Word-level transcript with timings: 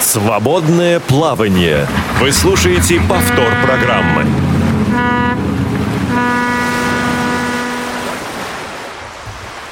Свободное 0.00 1.00
плавание. 1.00 1.86
Вы 2.20 2.32
слушаете 2.32 3.00
повтор 3.00 3.52
программы. 3.64 4.24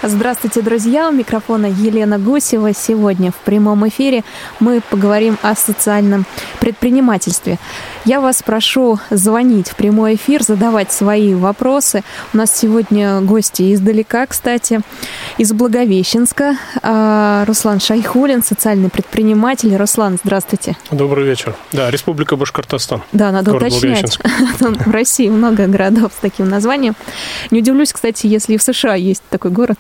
Здравствуйте, 0.09 0.63
друзья! 0.63 1.11
У 1.11 1.13
микрофона 1.13 1.67
Елена 1.67 2.19
Гусева. 2.19 2.73
Сегодня 2.73 3.31
в 3.31 3.37
прямом 3.37 3.87
эфире 3.89 4.25
мы 4.59 4.81
поговорим 4.81 5.37
о 5.43 5.55
социальном 5.55 6.25
предпринимательстве. 6.61 7.59
Я 8.07 8.23
вас 8.23 8.43
прошу 8.43 8.99
звонить 9.11 9.69
в 9.69 9.77
прямой 9.77 10.15
эфир, 10.15 10.43
задавать 10.43 10.93
свои 10.93 11.35
вопросы. 11.35 12.05
У 12.33 12.39
нас 12.39 12.57
сегодня 12.57 13.21
гости 13.21 13.75
издалека, 13.75 14.25
кстати, 14.27 14.81
из 15.37 15.53
Благовещенска. 15.53 16.57
А, 16.83 17.45
Руслан 17.45 17.79
Шайхулин, 17.79 18.43
социальный 18.43 18.89
предприниматель. 18.89 19.77
Руслан, 19.77 20.19
здравствуйте. 20.25 20.79
Добрый 20.91 21.27
вечер. 21.27 21.55
Да, 21.73 21.91
Республика 21.91 22.37
Башкортостан. 22.37 23.03
Да, 23.13 23.31
надо 23.31 23.55
уточнять. 23.55 24.19
В 24.59 24.91
России 24.91 25.29
много 25.29 25.67
городов 25.67 26.13
с 26.17 26.21
таким 26.23 26.49
названием. 26.49 26.97
Не 27.51 27.59
удивлюсь, 27.59 27.93
кстати, 27.93 28.27
если 28.27 28.55
и 28.55 28.57
в 28.57 28.63
США 28.63 28.95
есть 28.95 29.23
такой 29.29 29.51
город. 29.51 29.79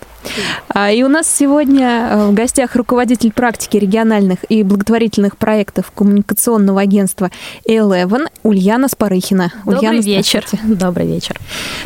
А, 0.68 0.90
и 0.90 1.02
у 1.02 1.08
нас 1.08 1.27
сегодня 1.28 2.08
э, 2.10 2.27
в 2.28 2.34
гостях 2.34 2.77
руководитель 2.77 3.32
практики 3.32 3.77
региональных 3.77 4.38
и 4.48 4.62
благотворительных 4.62 5.36
проектов 5.36 5.91
коммуникационного 5.94 6.80
агентства 6.80 7.30
Eleven 7.68 8.28
Ульяна 8.42 8.88
Спарыхина. 8.88 9.52
Добрый 9.64 9.78
Ульяна, 9.78 10.00
вечер. 10.00 10.44
Добрый 10.64 11.06
вечер. 11.06 11.38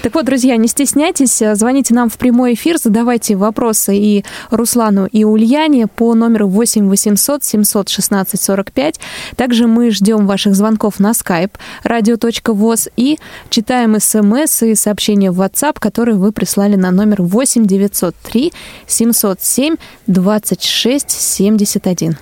Так 0.02 0.14
вот, 0.14 0.24
друзья, 0.24 0.56
не 0.56 0.68
стесняйтесь, 0.68 1.40
э, 1.42 1.54
звоните 1.54 1.94
нам 1.94 2.08
в 2.08 2.18
прямой 2.18 2.54
эфир, 2.54 2.78
задавайте 2.78 3.36
вопросы 3.36 3.96
и 3.96 4.24
Руслану, 4.50 5.06
и 5.06 5.24
Ульяне 5.24 5.86
по 5.86 6.14
номеру 6.14 6.48
8 6.48 6.88
800 6.88 7.44
716 7.44 8.40
45. 8.40 9.00
Также 9.36 9.66
мы 9.66 9.90
ждем 9.90 10.26
ваших 10.26 10.54
звонков 10.54 10.98
на 10.98 11.12
skype 11.12 11.52
radio.voz 11.84 12.90
и 12.96 13.18
читаем 13.50 13.98
смс 14.00 14.62
и 14.62 14.74
сообщения 14.74 15.30
в 15.30 15.40
WhatsApp, 15.40 15.76
которые 15.78 16.16
вы 16.16 16.32
прислали 16.32 16.76
на 16.76 16.90
номер 16.90 17.22
8 17.22 17.66
900 17.66 18.14
903 18.22 18.52
707 18.86 19.76
26 20.06 21.10
71. 21.10 22.16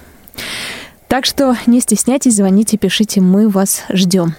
Так 1.08 1.26
что 1.26 1.56
не 1.66 1.80
стесняйтесь, 1.80 2.36
звоните, 2.36 2.78
пишите, 2.78 3.20
мы 3.20 3.48
вас 3.48 3.82
ждем. 3.90 4.34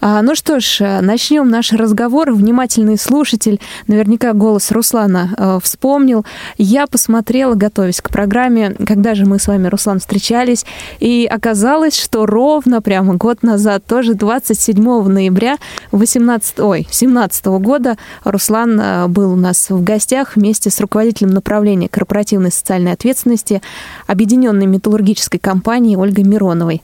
А, 0.00 0.22
ну 0.22 0.34
что 0.34 0.60
ж, 0.60 0.80
э, 0.80 1.00
начнем 1.00 1.48
наш 1.48 1.72
разговор. 1.72 2.32
Внимательный 2.32 2.98
слушатель, 2.98 3.60
наверняка 3.86 4.32
голос 4.32 4.70
Руслана 4.70 5.34
э, 5.36 5.58
вспомнил. 5.62 6.24
Я 6.58 6.86
посмотрела, 6.86 7.54
готовясь 7.54 8.00
к 8.00 8.10
программе, 8.10 8.74
когда 8.86 9.14
же 9.14 9.26
мы 9.26 9.38
с 9.38 9.46
вами, 9.46 9.68
Руслан, 9.68 10.00
встречались, 10.00 10.64
и 10.98 11.28
оказалось, 11.30 11.98
что 11.98 12.26
ровно 12.26 12.80
прямо 12.80 13.14
год 13.14 13.42
назад, 13.42 13.84
тоже 13.84 14.14
27 14.14 15.08
ноября 15.08 15.56
18, 15.92 16.60
ой, 16.60 16.86
17 16.90 17.46
года 17.46 17.96
Руслан 18.24 18.80
э, 18.80 19.06
был 19.08 19.32
у 19.32 19.36
нас 19.36 19.70
в 19.70 19.82
гостях 19.82 20.36
вместе 20.36 20.70
с 20.70 20.80
руководителем 20.80 21.30
направления 21.30 21.88
корпоративной 21.88 22.52
социальной 22.52 22.92
ответственности 22.92 23.62
Объединенной 24.06 24.66
металлургической 24.66 25.40
компании 25.40 25.96
Ольгой 25.96 26.24
Мироновой. 26.24 26.82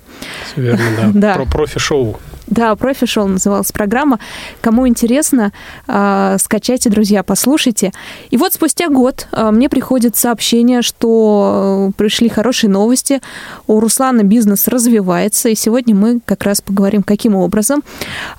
Все 0.52 0.61
верно, 0.61 0.84
да. 0.96 1.11
да. 1.14 1.34
Про 1.34 1.44
профи-шоу. 1.46 2.18
Да, 2.47 2.77
профи-шоу 2.77 3.27
называлась 3.27 3.72
программа. 3.72 4.20
Кому 4.61 4.86
интересно, 4.86 5.52
э, 5.89 6.36
скачайте, 6.39 6.91
друзья, 6.91 7.22
послушайте. 7.22 7.92
И 8.30 8.36
вот 8.36 8.55
спустя 8.55 8.89
год 8.89 9.27
э, 9.33 9.50
мне 9.50 9.69
приходит 9.69 10.16
сообщение, 10.16 10.83
что 10.83 11.89
э, 11.89 11.92
пришли 11.97 12.28
хорошие 12.28 12.70
новости. 12.70 13.20
У 13.67 13.80
Руслана 13.80 14.22
бизнес 14.22 14.69
развивается, 14.69 15.48
и 15.48 15.55
сегодня 15.56 15.94
мы 15.94 16.20
как 16.24 16.44
раз 16.44 16.61
поговорим, 16.61 17.02
каким 17.02 17.34
образом. 17.34 17.83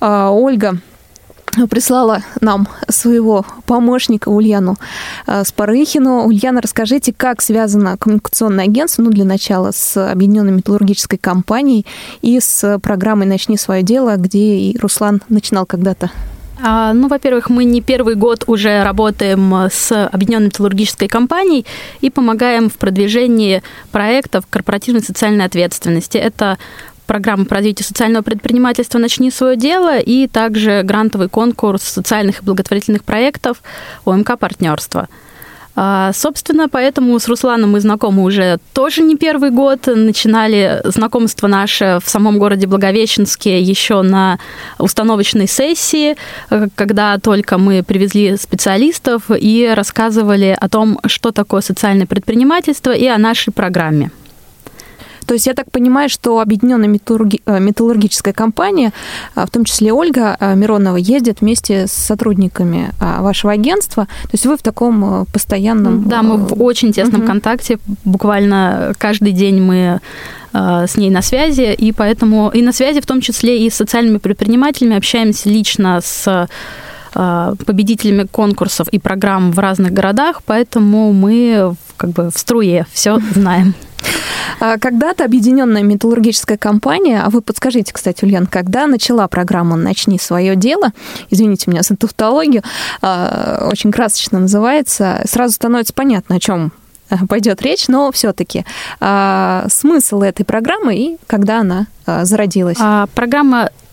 Э, 0.00 0.28
Ольга 0.30 0.78
прислала 1.70 2.22
нам 2.40 2.68
своего 2.88 3.44
помощника 3.66 4.28
Ульяну 4.28 4.76
э, 5.26 5.44
Спарыхину. 5.44 6.26
Ульяна, 6.26 6.60
расскажите, 6.60 7.12
как 7.16 7.42
связано 7.42 7.96
коммуникационное 7.96 8.64
агентство, 8.64 9.02
ну, 9.02 9.10
для 9.10 9.24
начала, 9.24 9.72
с 9.72 10.10
Объединенной 10.10 10.52
металлургической 10.52 11.18
компанией 11.18 11.86
и 12.22 12.38
с 12.40 12.78
программой 12.80 13.26
«Начни 13.26 13.56
свое 13.56 13.82
дело», 13.82 14.16
где 14.16 14.56
и 14.56 14.78
Руслан 14.78 15.22
начинал 15.28 15.66
когда-то 15.66 16.10
а, 16.60 16.92
ну, 16.92 17.06
во-первых, 17.08 17.50
мы 17.50 17.64
не 17.64 17.80
первый 17.80 18.16
год 18.16 18.44
уже 18.46 18.82
работаем 18.82 19.68
с 19.70 20.08
Объединенной 20.08 20.46
металлургической 20.46 21.06
компанией 21.06 21.64
и 22.00 22.10
помогаем 22.10 22.68
в 22.68 22.74
продвижении 22.74 23.62
проектов 23.92 24.44
корпоративной 24.50 25.02
социальной 25.02 25.44
ответственности. 25.44 26.18
Это 26.18 26.58
программа 27.08 27.46
по 27.46 27.56
развитию 27.56 27.86
социального 27.86 28.22
предпринимательства 28.22 28.98
«Начни 28.98 29.32
свое 29.32 29.56
дело» 29.56 29.98
и 29.98 30.28
также 30.28 30.82
грантовый 30.84 31.28
конкурс 31.28 31.82
социальных 31.82 32.40
и 32.40 32.44
благотворительных 32.44 33.02
проектов 33.02 33.62
ОМК 34.04 34.38
«Партнерство». 34.38 35.08
А, 35.80 36.12
собственно, 36.12 36.68
поэтому 36.68 37.16
с 37.18 37.28
Русланом 37.28 37.70
мы 37.70 37.80
знакомы 37.80 38.24
уже 38.24 38.58
тоже 38.74 39.00
не 39.00 39.16
первый 39.16 39.50
год. 39.50 39.86
Начинали 39.86 40.80
знакомство 40.82 41.46
наше 41.46 42.00
в 42.04 42.10
самом 42.10 42.40
городе 42.40 42.66
Благовещенске 42.66 43.62
еще 43.62 44.02
на 44.02 44.40
установочной 44.78 45.46
сессии, 45.46 46.16
когда 46.74 47.18
только 47.18 47.58
мы 47.58 47.84
привезли 47.84 48.36
специалистов 48.36 49.30
и 49.30 49.72
рассказывали 49.72 50.56
о 50.60 50.68
том, 50.68 50.98
что 51.06 51.30
такое 51.30 51.60
социальное 51.60 52.06
предпринимательство 52.06 52.90
и 52.90 53.06
о 53.06 53.16
нашей 53.16 53.52
программе. 53.52 54.10
То 55.28 55.34
есть 55.34 55.46
я 55.46 55.52
так 55.52 55.70
понимаю, 55.70 56.08
что 56.08 56.40
объединенная 56.40 56.88
металлурги... 56.88 57.42
Э, 57.44 57.60
металлургическая 57.60 58.32
компания, 58.32 58.94
а, 59.34 59.44
в 59.44 59.50
том 59.50 59.64
числе 59.64 59.92
Ольга 59.92 60.34
а, 60.40 60.54
Миронова, 60.54 60.96
ездит 60.96 61.42
вместе 61.42 61.86
с 61.86 61.92
сотрудниками 61.92 62.92
а, 62.98 63.20
вашего 63.20 63.52
агентства. 63.52 64.06
То 64.22 64.30
есть 64.32 64.46
вы 64.46 64.56
в 64.56 64.62
таком 64.62 65.04
э, 65.04 65.24
постоянном... 65.30 66.08
Да, 66.08 66.22
мы 66.22 66.38
в 66.38 66.62
очень 66.62 66.94
тесном 66.94 67.20
угу. 67.20 67.28
контакте. 67.28 67.78
Буквально 68.06 68.94
каждый 68.96 69.32
день 69.32 69.60
мы 69.60 70.00
с 70.54 70.96
ней 70.96 71.10
на 71.10 71.20
связи, 71.20 71.74
и 71.74 71.92
поэтому 71.92 72.48
и 72.48 72.62
на 72.62 72.72
связи 72.72 73.02
в 73.02 73.06
том 73.06 73.20
числе 73.20 73.66
и 73.66 73.70
с 73.70 73.74
социальными 73.74 74.16
предпринимателями 74.16 74.96
общаемся 74.96 75.50
лично 75.50 76.00
с 76.02 76.48
победителями 77.12 78.26
конкурсов 78.26 78.88
и 78.88 78.98
программ 78.98 79.52
в 79.52 79.58
разных 79.58 79.92
городах, 79.92 80.40
поэтому 80.46 81.12
мы 81.12 81.74
как 81.98 82.10
бы 82.10 82.30
в 82.34 82.38
струе 82.38 82.86
все 82.92 83.18
знаем. 83.34 83.74
А 84.60 84.78
когда-то 84.78 85.24
объединенная 85.24 85.82
металлургическая 85.82 86.58
компания, 86.58 87.22
а 87.22 87.30
вы 87.30 87.42
подскажите, 87.42 87.92
кстати, 87.92 88.24
Ульян, 88.24 88.46
когда 88.46 88.86
начала 88.86 89.28
программа 89.28 89.76
«Начни 89.76 90.18
свое 90.18 90.56
дело», 90.56 90.92
извините 91.30 91.70
меня 91.70 91.82
за 91.82 91.96
тавтологию, 91.96 92.62
а, 93.02 93.68
очень 93.70 93.92
красочно 93.92 94.38
называется, 94.38 95.22
сразу 95.26 95.54
становится 95.54 95.92
понятно, 95.94 96.36
о 96.36 96.40
чем 96.40 96.72
пойдет 97.28 97.62
речь, 97.62 97.88
но 97.88 98.12
все-таки 98.12 98.64
а, 99.00 99.66
смысл 99.70 100.22
этой 100.22 100.44
программы 100.44 100.96
и 100.96 101.18
когда 101.26 101.60
она 101.60 101.86
зародилась? 102.06 102.78
Программа 103.14 103.70
Э, 103.70 103.87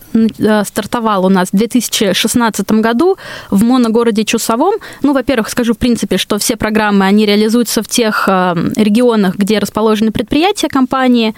стартовал 0.64 1.26
у 1.26 1.28
нас 1.28 1.48
в 1.50 1.56
2016 1.56 2.70
году 2.72 3.16
в 3.50 3.62
моногороде 3.62 4.24
Чусовом. 4.24 4.74
Ну, 5.02 5.12
во-первых, 5.12 5.48
скажу 5.48 5.74
в 5.74 5.78
принципе, 5.78 6.18
что 6.18 6.38
все 6.38 6.56
программы, 6.56 7.04
они 7.04 7.26
реализуются 7.26 7.82
в 7.82 7.88
тех 7.88 8.24
э, 8.28 8.54
регионах, 8.76 9.36
где 9.36 9.58
расположены 9.58 10.10
предприятия 10.10 10.68
компании. 10.68 11.34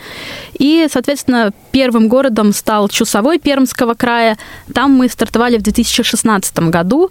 И, 0.59 0.87
соответственно, 0.91 1.53
первым 1.79 2.09
городом 2.09 2.53
стал 2.53 2.89
Чусовой 2.89 3.39
Пермского 3.39 3.95
края. 3.95 4.37
Там 4.75 4.91
мы 4.91 5.09
стартовали 5.09 5.59
в 5.59 5.63
2016 5.63 6.59
году. 6.71 7.11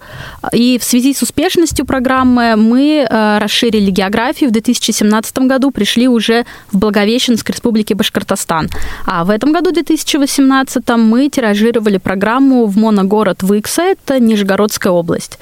И 0.51 0.78
в 0.78 0.83
связи 0.83 1.13
с 1.13 1.22
успешностью 1.22 1.85
программы 1.85 2.57
мы 2.57 3.07
э, 3.09 3.38
расширили 3.38 3.91
географию. 3.91 4.50
В 4.50 4.53
2017 4.53 5.38
году 5.47 5.72
пришли 5.72 6.09
уже 6.09 6.45
в 6.73 6.78
Благовещенск 6.79 7.49
Республики 7.49 7.93
Башкортостан. 7.93 8.67
А 9.05 9.23
в 9.23 9.29
этом 9.29 9.53
году, 9.53 9.72
2018, 9.72 10.90
мы 10.97 11.29
тиражировали 11.29 11.97
программу 11.97 12.66
в 12.66 12.75
моногород 12.75 13.43
Выкса, 13.43 13.84
это 13.84 14.19
Нижегородская 14.19 14.91
область. 14.91 15.40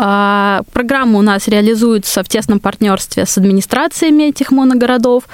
А, 0.00 0.62
программа 0.72 1.18
у 1.18 1.22
нас 1.22 1.48
реализуется 1.48 2.22
в 2.22 2.28
тесном 2.28 2.60
партнерстве 2.60 3.26
с 3.26 3.36
администрациями 3.36 4.28
этих 4.28 4.52
моногородов, 4.52 5.24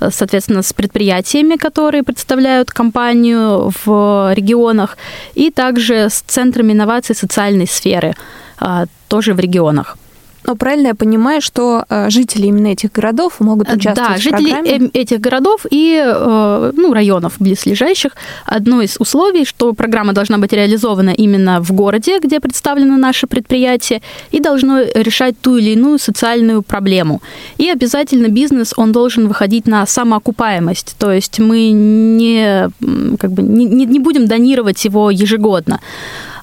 соответственно, 0.00 0.62
с 0.62 0.72
предприятиями, 0.72 1.56
которые 1.56 2.02
представляют 2.02 2.70
компанию 2.70 3.70
в 3.84 4.32
регионах, 4.34 4.96
и 5.34 5.50
также 5.50 6.08
с 6.08 6.22
центрами 6.26 6.72
инноваций 6.72 7.14
социальной 7.14 7.66
сферы, 7.66 8.14
а, 8.58 8.86
тоже 9.08 9.34
в 9.34 9.40
регионах. 9.40 9.98
Но 10.46 10.56
правильно 10.56 10.88
я 10.88 10.94
понимаю, 10.94 11.40
что 11.40 11.84
э, 11.88 12.10
жители 12.10 12.46
именно 12.46 12.68
этих 12.68 12.92
городов 12.92 13.40
могут 13.40 13.68
э, 13.68 13.74
участвовать 13.76 14.10
да, 14.10 14.18
в 14.18 14.22
жители 14.22 14.50
программе? 14.50 14.90
этих 14.92 15.20
городов 15.20 15.66
и 15.70 16.02
э, 16.04 16.72
ну, 16.76 16.92
районов 16.92 17.34
близлежащих. 17.38 18.12
Одно 18.44 18.82
из 18.82 18.96
условий, 18.98 19.44
что 19.44 19.72
программа 19.72 20.12
должна 20.12 20.38
быть 20.38 20.52
реализована 20.52 21.10
именно 21.10 21.60
в 21.60 21.72
городе, 21.72 22.18
где 22.18 22.40
представлено 22.40 22.96
наше 22.96 23.26
предприятие, 23.26 24.02
и 24.32 24.40
должно 24.40 24.80
решать 24.94 25.34
ту 25.40 25.56
или 25.56 25.70
иную 25.70 25.98
социальную 25.98 26.62
проблему. 26.62 27.22
И 27.58 27.70
обязательно 27.70 28.28
бизнес, 28.28 28.74
он 28.76 28.92
должен 28.92 29.28
выходить 29.28 29.66
на 29.66 29.86
самоокупаемость, 29.86 30.96
то 30.98 31.12
есть 31.12 31.38
мы 31.38 31.70
не, 31.70 32.70
как 33.18 33.30
бы, 33.30 33.42
не, 33.42 33.86
не 33.86 33.98
будем 33.98 34.26
донировать 34.26 34.84
его 34.84 35.10
ежегодно 35.10 35.80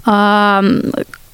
а, 0.06 0.63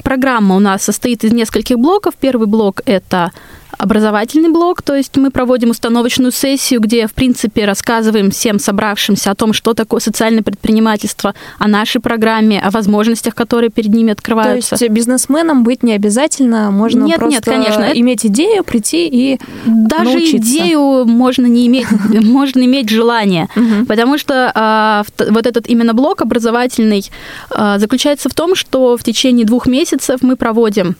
программа 0.07 0.55
у 0.55 0.59
нас 0.59 0.83
состоит 0.83 1.25
из 1.25 1.33
нескольких 1.33 1.77
блоков. 1.77 2.13
Первый 2.17 2.47
блок– 2.47 2.79
это 2.85 3.33
образовательный 3.77 4.49
блок, 4.49 4.81
то 4.81 4.95
есть 4.95 5.15
мы 5.17 5.31
проводим 5.31 5.69
установочную 5.69 6.31
сессию, 6.31 6.79
где, 6.79 7.07
в 7.07 7.13
принципе, 7.13 7.65
рассказываем 7.65 8.31
всем 8.31 8.59
собравшимся 8.59 9.31
о 9.31 9.35
том, 9.35 9.53
что 9.53 9.73
такое 9.73 9.99
социальное 9.99 10.43
предпринимательство, 10.43 11.35
о 11.59 11.67
нашей 11.67 12.01
программе, 12.01 12.59
о 12.59 12.71
возможностях, 12.71 13.35
которые 13.35 13.69
перед 13.69 13.93
ними 13.93 14.11
открываются. 14.11 14.75
То 14.77 14.83
есть 14.83 14.93
бизнесменам 14.93 15.63
быть 15.63 15.83
не 15.83 15.93
обязательно, 15.93 16.71
можно 16.71 17.03
нет, 17.03 17.17
просто 17.17 17.35
нет, 17.35 17.45
конечно. 17.45 17.91
иметь 17.93 18.25
идею, 18.25 18.63
прийти 18.63 19.07
и 19.07 19.39
Даже 19.65 20.11
научиться. 20.11 20.37
идею 20.37 21.05
можно 21.05 21.45
не 21.45 21.67
иметь, 21.67 21.87
можно 22.09 22.61
иметь 22.61 22.89
желание, 22.89 23.47
потому 23.87 24.17
что 24.17 24.51
а, 24.55 25.03
вот 25.29 25.45
этот 25.45 25.67
именно 25.67 25.93
блок 25.93 26.21
образовательный 26.21 27.09
а, 27.51 27.77
заключается 27.79 28.29
в 28.29 28.33
том, 28.33 28.55
что 28.55 28.97
в 28.97 29.03
течение 29.03 29.45
двух 29.45 29.67
месяцев 29.67 30.21
мы 30.21 30.35
проводим 30.35 30.95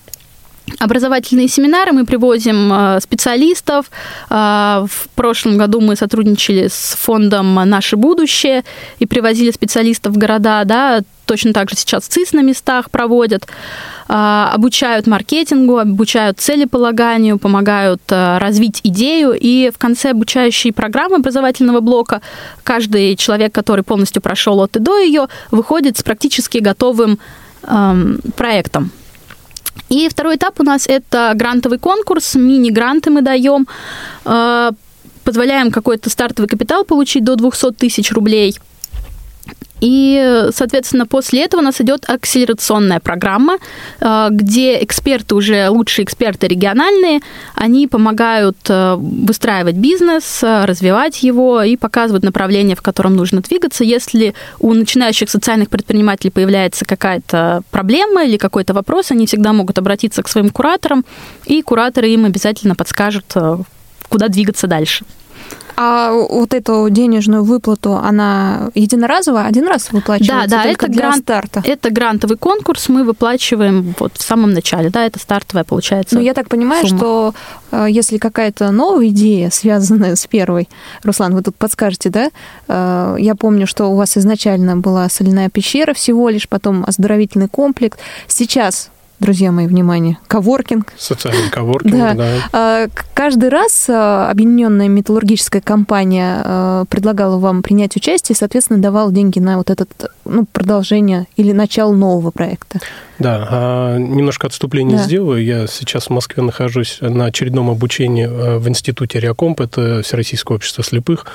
образовательные 0.80 1.48
семинары, 1.48 1.92
мы 1.92 2.06
привозим 2.06 2.72
э, 2.72 3.00
специалистов. 3.02 3.90
Э, 4.30 4.86
в 4.88 5.10
прошлом 5.16 5.58
году 5.58 5.82
мы 5.82 5.96
сотрудничали 5.96 6.68
с 6.68 6.96
фондом 7.00 7.56
«Наше 7.56 7.96
будущее» 7.96 8.64
и 9.00 9.06
привозили 9.06 9.52
специалистов 9.52 10.14
в 10.14 10.18
города, 10.18 10.64
да, 10.66 11.02
точно 11.26 11.54
так 11.54 11.70
же 11.70 11.76
сейчас 11.76 12.06
ЦИС 12.06 12.34
на 12.34 12.42
местах 12.42 12.92
проводят, 12.92 13.48
э, 14.08 14.14
обучают 14.54 15.08
маркетингу, 15.08 15.78
обучают 15.78 16.40
целеполаганию, 16.40 17.40
помогают 17.40 18.02
развить 18.10 18.82
идею, 18.84 19.38
и 19.40 19.72
в 19.74 19.78
конце 19.78 20.12
обучающей 20.12 20.72
программы 20.72 21.16
образовательного 21.18 21.80
блока 21.80 22.22
каждый 22.64 23.16
человек, 23.16 23.54
который 23.54 23.84
полностью 23.84 24.22
прошел 24.22 24.62
от 24.62 24.76
и 24.76 24.80
до 24.80 24.98
ее, 24.98 25.28
выходит 25.52 25.98
с 25.98 26.04
практически 26.04 26.60
готовым 26.60 27.20
эм, 27.64 28.20
проектом. 28.36 28.92
И 29.90 30.10
второй 30.10 30.36
этап 30.36 30.60
у 30.60 30.64
нас 30.64 30.88
это 30.88 31.34
грантовый 31.36 31.80
конкурс, 31.80 32.36
мини-гранты 32.36 33.10
мы 33.10 33.22
даем, 33.22 33.68
э, 34.26 34.72
позволяем 35.24 35.72
какой-то 35.72 36.10
стартовый 36.10 36.50
капитал 36.50 36.84
получить 36.84 37.24
до 37.24 37.36
200 37.36 37.72
тысяч 37.72 38.12
рублей– 38.12 38.58
и, 39.80 40.48
соответственно, 40.52 41.06
после 41.06 41.44
этого 41.44 41.62
у 41.62 41.64
нас 41.64 41.80
идет 41.82 42.10
акселерационная 42.10 43.00
программа, 43.00 43.58
э, 44.00 44.28
где 44.32 44.84
эксперты, 44.84 45.36
уже 45.36 45.70
лучшие 45.70 46.06
эксперты 46.06 46.48
региональные, 46.48 47.20
они 47.56 47.88
помогают 47.88 48.58
э, 48.70 48.96
выстраивать 48.96 49.76
бизнес, 49.76 50.44
э, 50.44 50.66
развивать 50.66 51.22
его 51.24 51.62
и 51.62 51.78
показывают 51.78 52.24
направление, 52.24 52.76
в 52.76 52.82
котором 52.82 53.16
нужно 53.16 53.42
двигаться. 53.42 53.84
Если 53.84 54.34
у 54.60 54.74
начинающих 54.74 55.30
социальных 55.30 55.70
предпринимателей 55.70 56.32
появляется 56.32 56.86
какая-то 56.86 57.62
проблема 57.72 58.26
или 58.26 58.38
какой-то 58.38 58.74
вопрос, 58.74 59.12
они 59.12 59.28
всегда 59.28 59.54
могут 59.54 59.78
обратиться 59.78 60.24
к 60.24 60.30
своим 60.30 60.50
кураторам, 60.50 61.06
и 61.46 61.62
кураторы 61.62 62.10
им 62.10 62.26
обязательно 62.26 62.76
подскажут, 62.76 63.34
куда 64.10 64.28
двигаться 64.28 64.68
дальше. 64.68 65.06
А 65.80 66.12
вот 66.12 66.56
эту 66.56 66.90
денежную 66.90 67.44
выплату, 67.44 67.98
она 67.98 68.72
единоразовая, 68.74 69.46
один 69.46 69.68
раз 69.68 69.92
выплачивается? 69.92 70.50
Да, 70.50 70.64
да, 70.64 70.70
это 70.70 70.88
для 70.88 71.02
грант, 71.02 71.22
старта. 71.22 71.62
Это 71.64 71.92
грантовый 71.92 72.36
конкурс, 72.36 72.90
мы 72.90 73.04
выплачиваем 73.04 73.94
вот 74.00 74.14
в 74.18 74.24
самом 74.24 74.54
начале, 74.54 74.90
да, 74.90 75.06
это 75.06 75.20
стартовая 75.20 75.64
получается. 75.64 76.16
Ну, 76.16 76.22
я 76.22 76.34
так 76.34 76.50
понимаю, 76.50 76.88
сумма. 76.88 76.98
что 76.98 77.34
э, 77.72 77.86
если 77.92 78.18
какая-то 78.18 78.72
новая 78.72 79.10
идея, 79.10 79.50
связанная 79.54 80.16
с 80.16 80.26
первой, 80.26 80.68
Руслан, 81.04 81.36
вы 81.36 81.44
тут 81.44 81.56
подскажете, 81.56 82.10
да? 82.10 82.32
Э, 82.68 83.16
я 83.20 83.36
помню, 83.36 83.68
что 83.68 83.86
у 83.92 83.96
вас 83.96 84.18
изначально 84.18 84.78
была 84.78 85.08
соляная 85.10 85.50
пещера 85.50 85.94
всего 85.94 86.30
лишь, 86.30 86.50
потом 86.50 86.86
оздоровительный 86.88 87.50
комплекс. 87.50 88.00
Сейчас 88.28 88.90
друзья 89.20 89.52
мои, 89.52 89.68
внимание, 89.68 90.18
коворкинг. 90.28 90.94
Социальный 90.98 91.50
коворкинг, 91.50 91.94
да. 91.94 92.14
да. 92.14 92.28
А, 92.54 92.88
каждый 93.14 93.50
раз 93.50 93.88
а, 93.90 94.30
объединенная 94.30 94.88
металлургическая 94.88 95.62
компания 95.62 96.42
а, 96.44 96.86
предлагала 96.86 97.38
вам 97.38 97.64
принять 97.64 97.96
участие 97.96 98.36
соответственно, 98.36 98.80
давала 98.80 99.12
деньги 99.12 99.40
на 99.40 99.58
вот 99.58 99.70
это 99.70 99.86
ну, 100.28 100.46
продолжение 100.46 101.28
или 101.36 101.52
начало 101.52 101.94
нового 101.94 102.32
проекта. 102.32 102.80
Да, 103.20 103.48
а 103.50 103.98
немножко 103.98 104.48
отступление 104.48 104.98
да. 104.98 105.04
сделаю. 105.04 105.44
Я 105.44 105.68
сейчас 105.68 106.08
в 106.08 106.10
Москве 106.12 106.44
нахожусь 106.44 107.00
на 107.02 107.26
очередном 107.26 107.70
обучении 107.70 108.26
э, 108.26 108.58
в 108.58 108.68
институте 108.70 109.20
Реакомп, 109.20 109.62
это 109.62 110.02
Всероссийское 110.04 110.56
общество 110.56 110.84
слепых. 110.84 111.26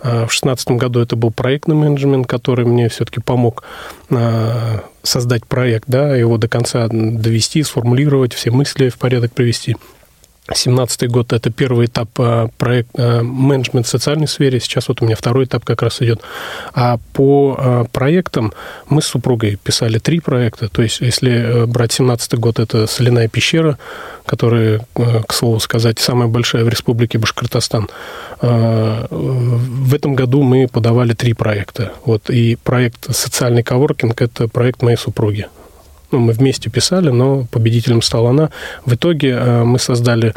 А, 0.00 0.26
в 0.26 0.30
2016 0.30 0.70
году 0.72 1.00
это 1.00 1.16
был 1.16 1.32
проектный 1.32 1.74
менеджмент, 1.74 2.26
который 2.26 2.64
мне 2.64 2.88
все-таки 2.88 3.20
помог 3.20 3.64
а, 4.10 4.84
создать 5.02 5.46
проект, 5.46 5.88
да, 5.88 6.14
его 6.14 6.38
до 6.38 6.48
конца 6.48 6.88
довести, 6.88 7.62
сформулировать, 7.62 8.34
все 8.34 8.50
мысли 8.50 8.88
в 8.88 8.98
порядок 8.98 9.32
привести. 9.32 9.76
2017 10.48 11.08
год– 11.08 11.32
это 11.34 11.50
первый 11.50 11.86
этап 11.86 12.08
э, 12.18 12.48
проект 12.58 12.90
э, 12.96 13.22
менеджмент 13.22 13.86
в 13.86 13.88
социальной 13.88 14.26
сфере. 14.26 14.58
Сейчас 14.58 14.88
вот 14.88 15.00
у 15.00 15.04
меня 15.04 15.14
второй 15.14 15.44
этап 15.44 15.64
как 15.64 15.82
раз 15.82 16.02
идет. 16.02 16.20
А 16.74 16.98
по 17.12 17.56
э, 17.56 17.84
проектам 17.92 18.52
мы 18.88 19.02
с 19.02 19.06
супругой 19.06 19.56
писали 19.62 19.98
три 19.98 20.18
проекта. 20.18 20.68
То 20.68 20.82
есть, 20.82 21.00
если 21.00 21.64
брать 21.66 21.90
2017 21.90 22.34
год, 22.40 22.58
это 22.58 22.88
соляная 22.88 23.28
пещера, 23.28 23.78
которая, 24.26 24.80
к 24.94 25.32
слову 25.32 25.60
сказать, 25.60 26.00
самая 26.00 26.28
большая 26.28 26.64
в 26.64 26.68
республике 26.68 27.18
Башкортостан. 27.18 27.88
В 28.40 29.94
этом 29.94 30.14
году 30.14 30.42
мы 30.42 30.68
подавали 30.68 31.12
три 31.12 31.34
проекта. 31.34 31.92
Вот, 32.04 32.30
и 32.30 32.56
проект 32.56 33.14
«Социальный 33.14 33.62
коворкинг»– 33.62 34.20
это 34.22 34.48
проект 34.48 34.82
моей 34.82 34.96
супруги. 34.96 35.46
Ну, 36.12 36.18
мы 36.18 36.32
вместе 36.32 36.68
писали, 36.70 37.08
но 37.08 37.46
победителем 37.50 38.02
стала 38.02 38.30
она. 38.30 38.50
В 38.84 38.94
итоге 38.94 39.30
э, 39.30 39.64
мы 39.64 39.78
создали 39.78 40.34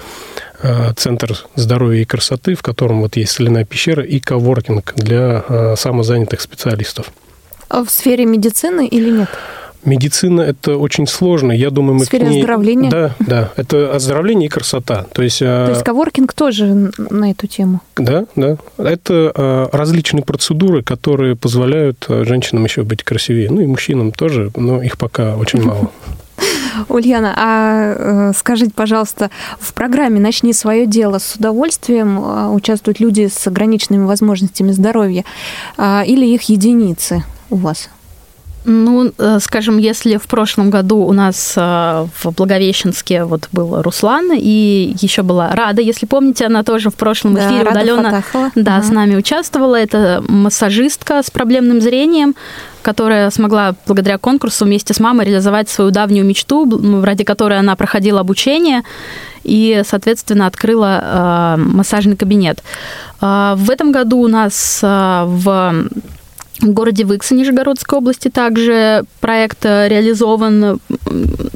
э, 0.64 0.94
Центр 0.96 1.38
здоровья 1.56 2.02
и 2.02 2.06
красоты, 2.06 2.56
в 2.56 2.62
котором 2.62 3.02
вот 3.02 3.18
есть 3.18 3.34
соляная 3.34 3.66
пещера 3.66 4.02
и 4.02 4.22
коворкинг 4.22 4.94
для 4.96 5.44
э, 5.48 5.76
самозанятых 5.78 6.40
специалистов. 6.40 7.12
А 7.68 7.84
в 7.84 7.90
сфере 7.90 8.26
медицины 8.26 8.88
или 8.88 9.10
нет? 9.10 9.30
Медицина– 9.86 10.42
это 10.42 10.78
очень 10.78 11.08
сложно. 11.08 11.52
Я 11.52 11.70
думаю, 11.70 11.96
мы 11.96 12.06
сфере 12.06 12.26
к 12.26 12.30
ней... 12.30 12.40
оздоровления? 12.42 12.90
Да, 12.90 13.16
да. 13.20 13.52
Это 13.56 13.96
оздоровление 13.96 14.48
и 14.48 14.50
красота. 14.50 15.06
То 15.14 15.22
есть, 15.22 15.40
То 15.40 15.70
есть 15.70 15.84
коворкинг 15.84 16.34
тоже 16.34 16.92
на 16.98 17.32
эту 17.32 17.48
тему? 17.48 17.82
Да, 17.96 18.26
да. 18.36 18.58
Это 18.78 19.70
различные 19.72 20.24
процедуры, 20.24 20.82
которые 20.84 21.36
позволяют 21.36 22.06
женщинам 22.10 22.66
еще 22.66 22.84
быть 22.84 23.04
красивее. 23.04 23.50
Ну 23.50 23.62
и 23.62 23.68
мужчинам 23.68 24.12
тоже, 24.12 24.52
но 24.56 24.82
их 24.82 24.98
пока 24.98 25.36
очень 25.36 25.62
мало. 25.62 25.92
Ульяна, 26.90 27.34
а 27.38 28.32
скажите, 28.36 28.74
пожалуйста, 28.76 29.30
в 29.60 29.74
программе 29.74 30.20
«Начни 30.20 30.52
свое 30.52 30.86
дело» 30.86 31.20
с 31.20 31.36
удовольствием 31.36 32.54
участвуют 32.54 33.00
люди 33.00 33.30
с 33.34 33.48
ограниченными 33.48 34.06
возможностями 34.06 34.72
здоровья 34.72 35.24
или 35.80 36.26
их 36.26 36.44
единицы 36.44 37.24
у 37.50 37.56
вас? 37.56 37.90
Ну, 38.66 39.12
э, 39.18 39.40
скажем, 39.40 39.78
если 39.78 40.18
в 40.18 40.28
прошлом 40.28 40.72
году 40.72 40.98
у 40.98 41.14
нас 41.14 41.54
э, 41.56 41.62
в 41.62 42.32
Благовещенске 42.32 43.24
вот 43.24 43.48
был 43.52 43.82
Руслан, 43.82 44.32
и 44.34 44.96
еще 45.00 45.22
была 45.22 45.52
Рада, 45.52 45.82
если 45.82 46.08
помните, 46.08 46.48
она 46.48 46.64
тоже 46.64 46.90
в 46.90 46.96
прошлом 46.96 47.38
эфире 47.38 47.64
да, 47.64 47.70
удаленно 47.70 48.24
да, 48.56 48.78
ага. 48.78 48.84
с 48.84 48.90
нами 48.90 49.16
участвовала. 49.16 49.76
Это 49.76 50.24
массажистка 50.28 51.22
с 51.22 51.30
проблемным 51.30 51.80
зрением, 51.80 52.36
которая 52.82 53.30
смогла 53.30 53.76
благодаря 53.86 54.18
конкурсу 54.18 54.66
вместе 54.66 54.94
с 54.94 55.00
мамой 55.00 55.26
реализовать 55.26 55.70
свою 55.70 55.92
давнюю 55.92 56.26
мечту, 56.26 56.68
ради 57.04 57.24
которой 57.24 57.60
она 57.60 57.76
проходила 57.76 58.20
обучение 58.20 58.82
и, 59.44 59.84
соответственно, 59.86 60.48
открыла 60.48 61.02
э, 61.02 61.56
массажный 61.58 62.16
кабинет. 62.16 62.64
Э, 63.22 63.54
в 63.56 63.70
этом 63.70 63.92
году 63.92 64.20
у 64.20 64.28
нас 64.28 64.80
э, 64.82 65.24
в 65.28 65.88
в 66.62 66.72
городе 66.72 67.04
Выкса 67.04 67.36
Нижегородской 67.36 67.98
области 67.98 68.30
также 68.30 69.04
проект 69.20 69.66
э, 69.66 69.88
реализован 69.90 70.80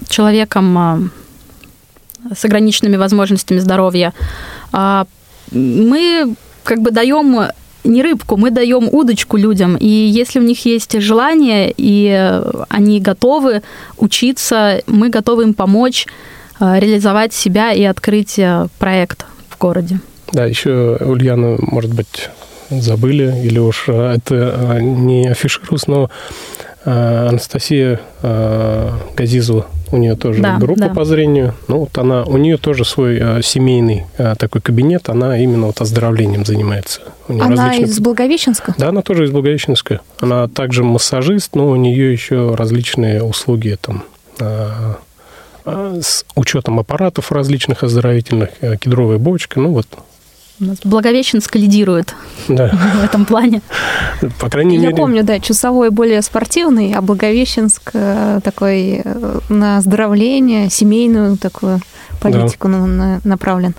человеком 0.10 0.78
а, 0.78 1.00
с 2.36 2.44
ограниченными 2.44 2.98
возможностями 2.98 3.60
здоровья. 3.60 4.14
А, 4.72 5.06
мы 5.52 6.36
как 6.64 6.82
бы 6.82 6.92
даем 6.92 7.50
не 7.84 8.04
рыбку, 8.04 8.36
мы 8.36 8.52
даем 8.52 8.90
удочку 8.92 9.38
людям. 9.38 9.78
И 9.78 9.88
если 9.88 10.40
у 10.40 10.44
них 10.44 10.66
есть 10.66 11.00
желание, 11.00 11.74
и 11.76 12.42
они 12.68 13.00
готовы 13.00 13.62
учиться, 13.98 14.82
мы 14.86 15.10
готовы 15.10 15.44
им 15.44 15.54
помочь 15.54 16.06
реализовать 16.60 17.34
себя 17.34 17.72
и 17.72 17.84
открыть 17.84 18.38
проект 18.80 19.26
в 19.50 19.58
городе. 19.58 20.02
Да, 20.34 20.46
еще 20.46 20.98
Ульяна, 21.00 21.56
может 21.60 21.94
быть, 21.94 22.30
забыли, 22.70 23.42
или 23.44 23.60
уж 23.60 23.90
это 23.90 24.80
не 24.82 25.28
афишируется, 25.28 25.90
но 25.90 26.10
Анастасия 26.86 28.00
Газизова 29.16 29.66
у 29.92 29.98
нее 29.98 30.16
тоже 30.16 30.42
да, 30.42 30.58
группа 30.58 30.80
да. 30.80 30.90
по 30.90 31.06
зрению. 31.06 31.54
Ну, 31.68 31.80
вот 31.80 31.98
она, 31.98 32.24
у 32.24 32.38
нее 32.38 32.58
тоже 32.58 32.86
свой 32.86 33.18
э, 33.20 33.42
семейный 33.42 34.06
э, 34.18 34.36
такой 34.38 34.62
кабинет, 34.62 35.10
она 35.10 35.38
именно 35.38 35.68
вот 35.68 35.82
оздоровлением 35.82 36.46
занимается. 36.46 37.02
она 37.28 37.68
различные... 37.68 37.88
из 37.88 38.00
Благовещенска? 38.00 38.76
Да, 38.78 38.90
она 38.90 39.02
тоже 39.02 39.26
из 39.26 39.32
Благовещенска. 39.32 40.02
Она 40.20 40.48
также 40.48 40.84
массажист, 40.84 41.56
но 41.56 41.70
у 41.70 41.76
нее 41.76 42.12
еще 42.12 42.56
различные 42.56 43.24
услуги 43.24 43.78
там 43.80 44.04
э, 44.40 44.70
э, 45.66 46.00
с 46.02 46.26
учетом 46.36 46.80
аппаратов 46.80 47.32
различных 47.32 47.84
оздоровительных, 47.84 48.50
э, 48.62 48.78
кедровая 48.78 49.18
бочка, 49.18 49.60
ну 49.60 49.72
вот 49.72 49.88
у 50.60 50.66
нас 50.66 50.78
Благовещенск 50.84 51.56
лидирует 51.56 52.16
да. 52.48 52.70
в 52.70 53.04
этом 53.04 53.26
плане. 53.26 53.62
По 54.40 54.50
крайней 54.50 54.76
Я 54.78 54.90
мере... 54.90 54.96
Помню, 54.96 55.24
да, 55.24 55.40
Чусовой 55.40 55.90
более 55.90 56.22
спортивный, 56.22 56.94
а 56.94 57.02
Благовещенск 57.02 57.92
э, 57.94 58.40
такой 58.44 59.02
э, 59.04 59.40
на 59.50 59.78
оздоровление, 59.78 60.70
семейную 60.70 61.38
такую 61.38 61.80
политику 62.20 62.68
да. 62.68 62.78
на, 62.78 63.22
направлен. 63.24 63.74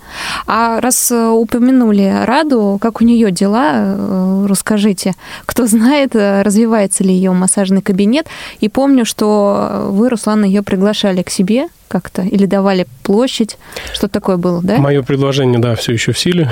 А 0.46 0.80
раз 0.80 1.10
э, 1.10 1.28
упомянули 1.28 2.24
Раду, 2.24 2.78
как 2.80 3.00
у 3.00 3.04
нее 3.04 3.30
дела, 3.30 4.46
расскажите. 4.48 5.14
Кто 5.46 5.66
знает, 5.66 6.14
развивается 6.14 7.04
ли 7.04 7.12
ее 7.12 7.32
массажный 7.32 7.82
кабинет. 7.82 8.26
И 8.60 8.68
помню, 8.68 9.04
что 9.04 9.88
вы, 9.90 10.08
Руслан, 10.08 10.44
ее 10.44 10.62
приглашали 10.62 11.22
к 11.22 11.30
себе 11.30 11.68
как-то? 11.90 12.22
Или 12.22 12.46
давали 12.46 12.86
площадь? 13.02 13.58
Что 13.92 14.06
такое 14.06 14.36
было, 14.36 14.62
да? 14.62 14.78
Мое 14.78 15.02
предложение, 15.02 15.58
да, 15.58 15.74
все 15.74 15.92
еще 15.92 16.12
в 16.12 16.18
силе. 16.18 16.48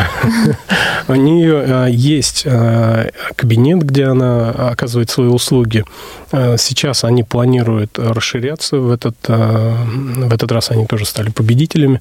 У 1.09 1.15
нее 1.15 1.63
а, 1.65 1.87
есть 1.87 2.43
а, 2.45 3.09
кабинет, 3.37 3.85
где 3.85 4.07
она 4.07 4.51
оказывает 4.51 5.11
свои 5.11 5.29
услуги. 5.29 5.85
А, 6.33 6.57
сейчас 6.59 7.05
они 7.05 7.23
планируют 7.23 8.01
расширяться. 8.01 8.79
В 8.79 8.91
этот, 8.91 9.17
в 9.29 10.35
этот 10.35 10.51
раз 10.51 10.73
они 10.73 10.87
тоже 10.87 11.07
стали 11.07 11.31
победителями 11.31 12.01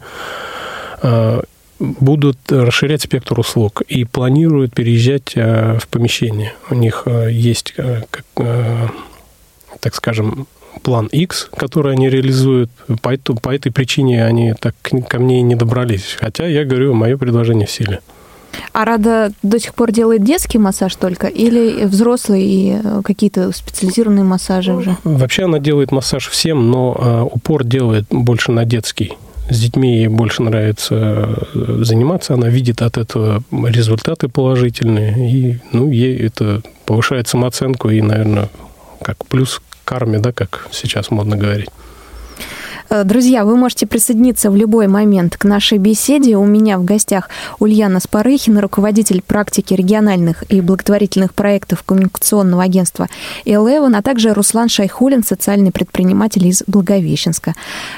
будут 1.80 2.40
расширять 2.52 3.04
спектр 3.04 3.40
услуг 3.40 3.84
и 3.88 4.04
планируют 4.04 4.74
переезжать 4.74 5.36
в 5.36 5.88
помещение. 5.92 6.54
У 6.72 6.74
них 6.74 7.06
есть, 7.30 7.76
так 8.34 9.94
скажем, 9.94 10.48
план 10.82 11.08
X, 11.08 11.50
который 11.56 11.94
они 11.94 12.10
реализуют. 12.10 12.70
По, 13.02 13.14
эту, 13.14 13.36
по 13.36 13.54
этой 13.54 13.72
причине 13.72 14.26
они 14.26 14.54
так 14.60 14.76
ко 14.82 15.20
мне 15.20 15.40
и 15.40 15.44
не 15.44 15.56
добрались. 15.56 16.18
Хотя 16.20 16.46
я 16.46 16.66
говорю, 16.66 16.94
мое 16.94 17.18
предложение 17.18 17.68
в 17.68 17.72
силе. 17.72 18.02
А 18.74 18.86
Рада 18.86 19.32
до 19.44 19.60
сих 19.60 19.74
пор 19.74 19.92
делает 19.92 20.24
детский 20.24 20.58
массаж 20.58 20.96
только 20.96 21.28
или 21.28 21.86
взрослые 21.86 22.46
и 22.46 22.80
э, 22.84 23.02
какие-то 23.04 23.52
специализированные 23.52 24.24
массажи 24.24 24.74
уже? 24.74 24.98
Вообще 25.04 25.46
она 25.46 25.60
делает 25.60 25.92
массаж 25.92 26.28
всем, 26.28 26.70
но 26.72 26.96
э, 26.98 27.36
упор 27.36 27.64
делает 27.64 28.06
больше 28.10 28.52
на 28.52 28.66
детский. 28.66 29.18
С 29.50 29.62
детьми 29.62 29.98
ей 29.98 30.08
больше 30.08 30.44
нравится 30.44 31.38
э, 31.54 31.80
заниматься, 31.84 32.34
она 32.34 32.50
видит 32.50 32.82
от 32.82 32.98
этого 32.98 33.44
результаты 33.52 34.28
положительные, 34.28 35.32
и 35.32 35.60
ну, 35.72 35.90
ей 35.90 36.18
это 36.18 36.62
повышает 36.86 37.28
самооценку 37.28 37.90
и, 37.90 38.02
наверное, 38.02 38.50
как 39.02 39.26
плюс 39.26 39.62
карме, 39.88 40.20
да, 40.20 40.34
как 40.34 40.68
сейчас 40.72 41.12
модно 41.12 41.38
говорить. 41.38 41.70
Э, 42.90 43.04
друзья, 43.04 43.44
вы 43.46 43.58
можете 43.58 43.86
присоединиться 43.86 44.50
в 44.50 44.56
любой 44.56 44.88
момент 44.88 45.38
к 45.38 45.44
нашей 45.44 45.78
беседе. 45.78 46.38
У 46.38 46.46
меня 46.46 46.78
в 46.78 46.86
гостях 46.86 47.30
Ульяна 47.60 48.00
Спарыхина, 48.00 48.62
руководитель 48.62 49.22
практики 49.22 49.74
региональных 49.74 50.44
и 50.50 50.62
благотворительных 50.62 51.34
проектов 51.34 51.84
коммуникационного 51.84 52.64
агентства 52.64 53.08
Eleven, 53.46 53.96
а 53.96 54.02
также 54.02 54.34
Руслан 54.34 54.70
Шайхулин, 54.70 55.24
социальный 55.24 55.72
предприниматель 55.72 56.46
из 56.48 56.64
Благовещенска. 56.68 57.56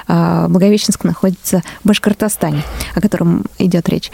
Э, 0.08 0.48
Благовещенск 0.50 1.04
находится 1.04 1.62
в 1.84 1.88
Башкортостане, 1.88 2.64
о 2.96 3.02
котором 3.02 3.46
идет 3.60 3.88
речь. 3.90 4.12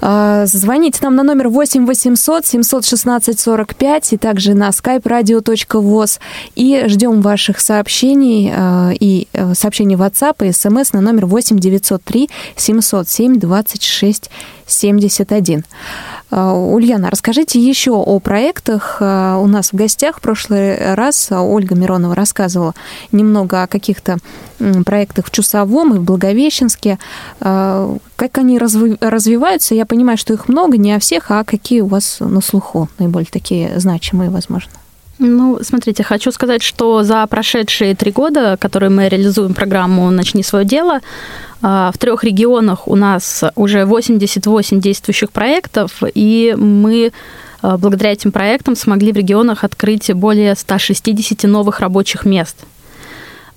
Э, 0.00 0.46
звоните 0.46 1.00
нам 1.02 1.14
на 1.14 1.22
номер 1.22 1.48
8 1.48 1.86
800 1.86 2.44
716 2.44 3.38
45 3.38 4.12
и 4.14 4.16
также 4.16 4.54
на 4.54 4.70
skype 4.70 5.02
radio.voz 5.02 6.18
и 6.56 6.84
ждем 6.88 7.20
ваших 7.20 7.60
сообщений 7.60 8.52
и 8.98 9.28
сообщений 9.54 9.96
в 9.96 10.07
WhatsApp 10.08 10.46
и 10.46 10.52
смс 10.52 10.92
на 10.92 11.00
номер 11.00 11.26
8 11.26 11.58
903 11.58 12.30
707 12.56 13.38
26 13.38 14.30
71. 14.66 15.64
Ульяна, 16.30 17.10
расскажите 17.10 17.58
еще 17.58 17.92
о 17.92 18.18
проектах. 18.20 18.98
А, 19.00 19.38
у 19.38 19.46
нас 19.46 19.72
в 19.72 19.76
гостях 19.76 20.18
в 20.18 20.20
прошлый 20.20 20.94
раз 20.94 21.28
Ольга 21.30 21.74
Миронова 21.74 22.14
рассказывала 22.14 22.74
немного 23.12 23.62
о 23.62 23.66
каких-то 23.66 24.18
проектах 24.84 25.26
в 25.26 25.30
Чусовом 25.30 25.94
и 25.94 25.98
в 25.98 26.02
Благовещенске. 26.02 26.98
А, 27.40 27.96
как 28.16 28.38
они 28.38 28.58
развиваются? 28.58 29.74
Я 29.74 29.86
понимаю, 29.86 30.18
что 30.18 30.34
их 30.34 30.48
много, 30.48 30.76
не 30.76 30.92
о 30.92 30.98
всех, 30.98 31.30
а 31.30 31.44
какие 31.44 31.80
у 31.80 31.86
вас 31.86 32.18
на 32.20 32.40
слуху 32.40 32.88
наиболее 32.98 33.28
такие 33.30 33.78
значимые, 33.80 34.30
возможно? 34.30 34.72
Ну, 35.18 35.58
смотрите, 35.62 36.04
хочу 36.04 36.30
сказать, 36.30 36.62
что 36.62 37.02
за 37.02 37.26
прошедшие 37.26 37.96
три 37.96 38.12
года, 38.12 38.56
которые 38.56 38.90
мы 38.90 39.08
реализуем 39.08 39.52
программу 39.52 40.10
«Начни 40.10 40.44
свое 40.44 40.64
дело», 40.64 41.00
а, 41.60 41.90
в 41.92 41.98
трех 41.98 42.22
регионах 42.22 42.86
у 42.86 42.94
нас 42.94 43.42
уже 43.56 43.84
88 43.84 44.80
действующих 44.80 45.32
проектов, 45.32 46.02
и 46.14 46.54
мы 46.56 47.12
а, 47.62 47.76
благодаря 47.78 48.12
этим 48.12 48.30
проектам 48.30 48.76
смогли 48.76 49.10
в 49.10 49.16
регионах 49.16 49.64
открыть 49.64 50.12
более 50.14 50.54
160 50.54 51.42
новых 51.44 51.80
рабочих 51.80 52.24
мест. 52.24 52.56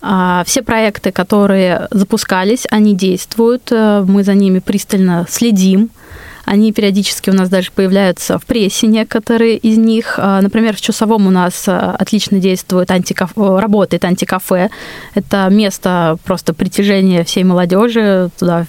А, 0.01 0.43
все 0.47 0.63
проекты, 0.63 1.11
которые 1.11 1.87
запускались, 1.91 2.65
они 2.71 2.95
действуют, 2.95 3.69
мы 3.69 4.23
за 4.23 4.33
ними 4.33 4.57
пристально 4.57 5.27
следим. 5.29 5.91
Они 6.45 6.71
периодически 6.73 7.29
у 7.29 7.33
нас 7.33 7.49
даже 7.49 7.71
появляются 7.71 8.37
в 8.39 8.45
прессе, 8.45 8.87
некоторые 8.87 9.57
из 9.57 9.77
них. 9.77 10.15
А, 10.17 10.41
например, 10.41 10.75
в 10.75 10.81
Чусовом 10.81 11.27
у 11.27 11.29
нас 11.29 11.65
а, 11.67 11.95
отлично 11.97 12.39
действует 12.39 12.91
антикафе, 12.91 13.59
работает 13.59 14.05
антикафе. 14.05 14.69
Это 15.13 15.47
место 15.49 16.17
просто 16.23 16.53
притяжения 16.53 17.23
всей 17.23 17.43
молодежи. 17.43 18.29
Туда 18.37 18.65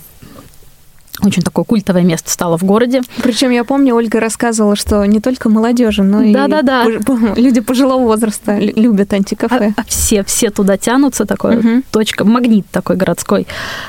очень 1.24 1.42
такое 1.42 1.64
культовое 1.64 2.02
место 2.02 2.30
стало 2.30 2.58
в 2.58 2.64
городе. 2.64 3.02
Причем 3.22 3.50
я 3.50 3.64
помню, 3.64 3.94
Ольга 3.94 4.20
рассказывала, 4.20 4.76
что 4.76 5.04
не 5.04 5.20
только 5.20 5.48
молодежи, 5.48 6.02
но 6.02 6.20
да, 6.20 6.46
и 6.46 6.48
да, 6.48 6.62
да. 6.62 6.84
люди 7.36 7.60
пожилого 7.60 8.04
возраста 8.04 8.58
любят 8.58 9.12
антикафе. 9.12 9.74
А, 9.76 9.80
а 9.80 9.84
все, 9.84 10.24
все 10.24 10.50
туда 10.50 10.76
тянутся, 10.76 11.24
такой 11.24 11.56
угу. 11.56 11.82
точка, 11.90 12.24
магнит 12.24 12.66
такой 12.70 12.96
городской. 12.96 13.46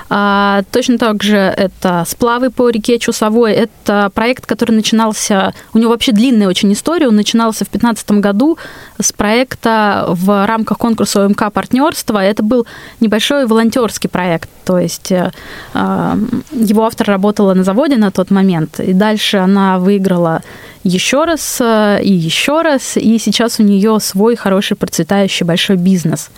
А, 0.09 0.63
точно 0.71 0.97
так 0.97 1.23
же 1.23 1.37
это 1.37 2.03
сплавы 2.07 2.49
по 2.49 2.69
реке 2.69 2.99
Чусовой. 2.99 3.53
Это 3.53 4.11
проект, 4.13 4.45
который 4.45 4.71
начинался, 4.71 5.53
у 5.73 5.79
него 5.79 5.91
вообще 5.91 6.11
длинная 6.11 6.47
очень 6.47 6.71
история, 6.73 7.07
он 7.07 7.15
начинался 7.15 7.65
в 7.65 7.69
2015 7.71 8.11
году 8.11 8.57
с 8.99 9.11
проекта 9.11 10.05
в 10.07 10.45
рамках 10.45 10.77
конкурса 10.77 11.25
ОМК 11.25 11.51
партнерства. 11.51 12.23
Это 12.23 12.43
был 12.43 12.65
небольшой 12.99 13.45
волонтерский 13.45 14.09
проект, 14.09 14.49
то 14.65 14.79
есть 14.79 15.11
э, 15.11 15.31
его 15.73 16.85
автор 16.85 17.07
работала 17.07 17.53
на 17.53 17.63
заводе 17.63 17.97
на 17.97 18.11
тот 18.11 18.31
момент, 18.31 18.79
и 18.79 18.93
дальше 18.93 19.37
она 19.37 19.79
выиграла 19.79 20.41
еще 20.83 21.25
раз 21.25 21.59
э, 21.61 21.99
и 22.03 22.11
еще 22.11 22.61
раз, 22.61 22.97
и 22.97 23.17
сейчас 23.17 23.59
у 23.59 23.63
нее 23.63 23.99
свой 23.99 24.35
хороший 24.35 24.77
процветающий 24.77 25.45
большой 25.45 25.77
бизнес. 25.77 26.29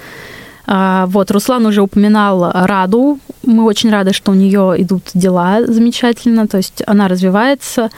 А, 0.68 1.06
вот, 1.08 1.32
Руслан 1.32 1.66
уже 1.66 1.82
упоминал 1.82 2.52
Раду. 2.54 3.20
Мы 3.44 3.64
очень 3.66 3.92
рады, 3.92 4.14
что 4.14 4.32
у 4.32 4.36
нее 4.36 4.76
идут 4.80 5.04
дела 5.14 5.66
замечательно, 5.66 6.48
то 6.48 6.58
есть 6.58 6.82
она 6.88 7.08
развивается. 7.08 7.90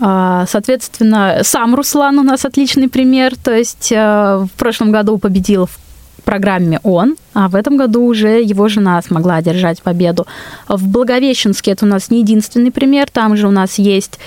А, 0.00 0.46
соответственно, 0.46 1.40
сам 1.42 1.74
Руслан 1.74 2.18
у 2.18 2.22
нас 2.22 2.44
отличный 2.44 2.88
пример. 2.88 3.36
То 3.36 3.52
есть 3.52 3.92
э, 3.92 3.96
в 3.96 4.50
прошлом 4.56 4.92
году 4.92 5.18
победил 5.18 5.66
в 5.66 5.78
программе 6.24 6.80
он, 6.82 7.16
а 7.34 7.48
в 7.48 7.54
этом 7.54 7.76
году 7.76 8.04
уже 8.04 8.40
его 8.42 8.68
жена 8.68 9.00
смогла 9.02 9.36
одержать 9.36 9.82
победу. 9.82 10.26
В 10.68 10.86
Благовещенске 10.86 11.72
это 11.72 11.86
у 11.86 11.88
нас 11.88 12.10
не 12.10 12.20
единственный 12.20 12.70
пример, 12.70 13.10
там 13.10 13.36
же 13.36 13.48
у 13.48 13.50
нас 13.50 13.78
есть 13.78 14.18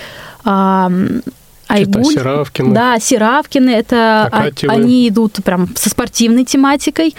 Айгуль. 0.43 2.05
Серавкины. 2.05 2.73
Да, 2.73 2.99
Серавкины. 2.99 3.69
Это 3.69 4.25
Акатьевы. 4.31 4.73
они 4.73 5.07
идут 5.07 5.43
прям 5.43 5.69
со 5.75 5.89
спортивной 5.89 6.45
тематикой. 6.45 7.15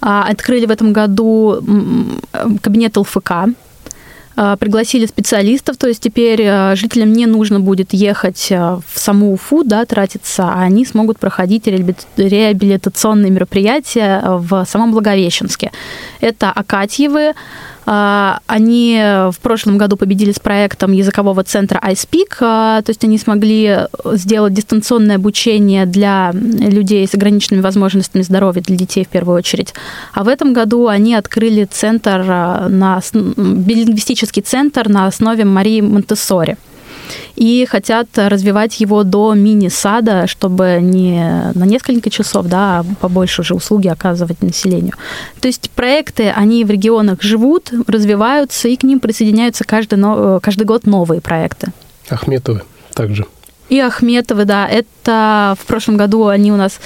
А, 0.00 0.24
открыли 0.24 0.66
в 0.66 0.70
этом 0.70 0.92
году 0.92 1.62
кабинет 2.60 2.96
ЛФК. 2.96 3.32
А, 4.36 4.56
пригласили 4.56 5.06
специалистов, 5.06 5.76
то 5.76 5.86
есть 5.86 6.02
теперь 6.02 6.42
а, 6.44 6.74
жителям 6.74 7.12
не 7.12 7.26
нужно 7.26 7.60
будет 7.60 7.92
ехать 7.92 8.48
а, 8.50 8.80
в 8.86 8.98
саму 8.98 9.32
Уфу, 9.32 9.62
да, 9.62 9.84
тратиться, 9.84 10.44
а 10.48 10.62
они 10.62 10.84
смогут 10.84 11.18
проходить 11.18 11.66
реабилитационные 11.66 13.30
мероприятия 13.30 14.22
в 14.24 14.64
самом 14.68 14.92
Благовещенске. 14.92 15.70
Это 16.20 16.50
Акатьевы, 16.50 17.34
они 17.86 18.98
в 19.30 19.38
прошлом 19.40 19.78
году 19.78 19.96
победили 19.96 20.32
с 20.32 20.38
проектом 20.38 20.92
языкового 20.92 21.44
центра 21.44 21.80
iSpeak, 21.84 22.36
а, 22.40 22.82
то 22.82 22.90
есть 22.90 23.04
они 23.04 23.18
смогли 23.18 23.80
сделать 24.12 24.54
дистанционное 24.54 25.16
обучение 25.16 25.86
для 25.86 26.32
людей 26.32 27.06
с 27.06 27.14
ограниченными 27.14 27.62
возможностями 27.62 28.22
здоровья, 28.22 28.62
для 28.62 28.76
детей 28.76 29.04
в 29.04 29.08
первую 29.08 29.36
очередь. 29.36 29.74
А 30.12 30.24
в 30.24 30.28
этом 30.28 30.52
году 30.52 30.88
они 30.88 31.14
открыли 31.14 31.64
центр, 31.64 32.24
а, 32.26 32.68
на, 32.68 33.00
билингвистический 33.14 34.42
центр 34.42 34.88
на 34.88 35.06
основе 35.06 35.44
Марии 35.44 35.80
Монтессори 35.80 36.56
и 37.36 37.66
хотят 37.66 38.08
развивать 38.14 38.80
его 38.80 39.02
до 39.02 39.34
мини-сада, 39.34 40.26
чтобы 40.26 40.78
не 40.80 41.52
на 41.54 41.64
несколько 41.64 42.10
часов, 42.10 42.46
да, 42.46 42.80
а 42.80 42.84
побольше 43.00 43.42
уже 43.42 43.54
услуги 43.54 43.88
оказывать 43.88 44.42
населению. 44.42 44.94
То 45.40 45.48
есть 45.48 45.70
проекты, 45.70 46.30
они 46.30 46.64
в 46.64 46.70
регионах 46.70 47.22
живут, 47.22 47.70
развиваются, 47.86 48.68
и 48.68 48.76
к 48.76 48.82
ним 48.82 49.00
присоединяются 49.00 49.64
каждый, 49.64 49.98
каждый 50.40 50.64
год 50.64 50.86
новые 50.86 51.20
проекты. 51.20 51.72
Ахметовы 52.08 52.62
также. 52.94 53.26
И 53.68 53.80
Ахметовы, 53.80 54.44
да. 54.44 54.68
Это 54.68 55.56
в 55.60 55.66
прошлом 55.66 55.96
году 55.96 56.26
они 56.26 56.52
у 56.52 56.56
нас 56.56 56.78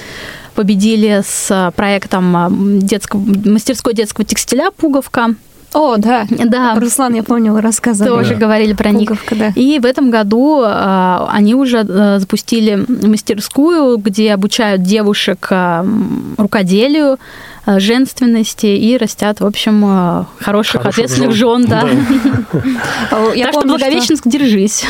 победили 0.55 1.21
с 1.25 1.71
проектом 1.75 2.79
детского, 2.79 3.19
мастерской 3.19 3.93
детского 3.93 4.25
текстиля 4.25 4.71
«Пуговка». 4.71 5.35
О, 5.73 5.97
да. 5.97 6.25
Да. 6.29 6.75
Руслан, 6.79 7.13
я 7.13 7.23
помню, 7.23 7.53
вы 7.53 7.61
рассказывали. 7.61 8.09
Тоже 8.09 8.33
да. 8.33 8.39
говорили 8.39 8.73
про 8.73 8.91
Пуговка, 8.91 9.35
них. 9.35 9.53
Да. 9.55 9.61
И 9.61 9.79
в 9.79 9.85
этом 9.85 10.09
году 10.09 10.63
э, 10.63 11.27
они 11.29 11.53
уже 11.53 11.85
э, 11.87 12.19
запустили 12.19 12.85
мастерскую, 13.05 13.97
где 13.97 14.33
обучают 14.33 14.81
девушек 14.81 15.47
э, 15.51 15.85
рукоделию, 16.37 17.19
э, 17.67 17.79
женственности 17.79 18.65
и 18.65 18.97
растят, 18.97 19.41
в 19.41 19.45
общем, 19.45 19.83
э, 19.85 20.25
хороших, 20.43 20.81
хороших 20.81 20.85
ответственных 20.85 21.33
жен. 21.33 21.65
да. 21.65 21.85
Так 23.11 23.51
что 23.51 23.61
Благовещенск, 23.61 24.23
держись. 24.25 24.85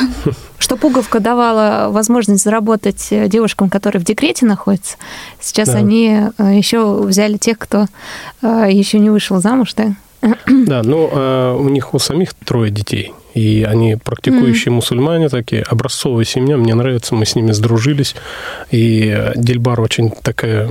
Что 0.59 0.75
пуговка 0.75 1.19
давала 1.19 1.89
возможность 1.89 2.43
заработать 2.43 3.07
э, 3.11 3.27
девушкам, 3.27 3.69
которые 3.69 4.01
в 4.01 4.05
декрете 4.05 4.45
находятся. 4.45 4.95
Сейчас 5.41 5.69
они 5.69 6.27
еще 6.37 7.01
взяли 7.01 7.37
тех, 7.37 7.57
кто 7.57 7.87
еще 8.41 8.99
не 8.99 9.09
вышел 9.09 9.41
замуж, 9.41 9.73
да? 9.75 9.93
Да, 10.21 10.81
ну, 10.83 11.09
а 11.11 11.55
у 11.55 11.69
них 11.69 11.93
у 11.93 11.99
самих 11.99 12.33
трое 12.33 12.71
детей, 12.71 13.13
и 13.33 13.65
они 13.67 13.95
практикующие 13.95 14.71
mm. 14.71 14.75
мусульмане 14.75 15.29
такие, 15.29 15.61
образцовая 15.63 16.25
семья, 16.25 16.57
мне 16.57 16.75
нравится, 16.75 17.15
мы 17.15 17.25
с 17.25 17.35
ними 17.35 17.51
сдружились, 17.51 18.15
и 18.71 19.31
Дельбар 19.35 19.79
очень 19.79 20.11
такая, 20.11 20.69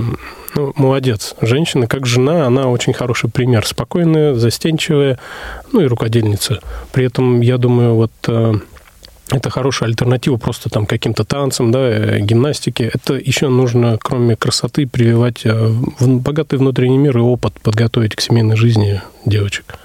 ну, 0.55 0.73
молодец. 0.75 1.35
Женщина, 1.41 1.87
как 1.87 2.05
жена, 2.05 2.45
она 2.45 2.67
очень 2.67 2.93
хороший 2.93 3.29
пример, 3.29 3.65
спокойная, 3.65 4.35
застенчивая, 4.35 5.17
ну 5.71 5.81
и 5.81 5.85
рукодельница. 5.85 6.59
При 6.91 7.05
этом, 7.05 7.41
я 7.41 7.57
думаю, 7.57 7.95
вот 7.95 8.11
э, 8.27 8.53
это 9.31 9.49
хорошая 9.49 9.89
альтернатива 9.89 10.37
просто 10.37 10.69
там 10.69 10.85
каким-то 10.85 11.23
танцам, 11.23 11.71
да, 11.71 11.79
э, 11.79 12.19
гимнастике. 12.19 12.91
Это 12.93 13.13
еще 13.13 13.49
нужно, 13.49 13.97
кроме 14.01 14.35
красоты, 14.35 14.87
прививать 14.87 15.41
э, 15.45 15.71
богатый 15.99 16.57
внутренний 16.57 16.97
мир 16.97 17.17
и 17.17 17.21
опыт, 17.21 17.53
подготовить 17.61 18.15
к 18.15 18.21
семейной 18.21 18.55
жизни 18.55 19.01
девочек. 19.25 19.77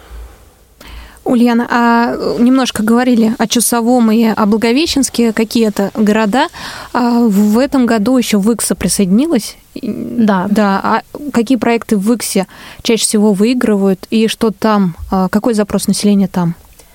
Ульяна, 1.25 1.67
а 1.71 2.17
немножко 2.39 2.83
говорили 2.83 3.35
о 3.39 3.47
Чусовом 3.47 4.11
и 4.11 4.25
о 4.25 4.47
Благовещенске, 4.47 5.33
какие-то 5.33 5.91
города. 5.95 6.49
А 6.93 7.21
в 7.21 7.59
этом 7.59 7.87
году 7.87 8.19
еще 8.19 8.37
Выкса 8.39 8.75
присоединилась. 8.75 9.57
Да. 9.75 10.47
Да. 10.51 10.81
А 10.83 11.03
какие 11.33 11.57
проекты 11.57 11.97
в 11.97 12.03
Выксе 12.03 12.47
чаще 12.83 13.05
всего 13.05 13.33
выигрывают 13.33 14.07
и 14.11 14.29
что 14.29 14.51
там, 14.51 14.97
а 15.11 15.29
какой 15.29 15.55
запрос 15.55 15.87
населения 15.87 16.29
там? 16.29 16.55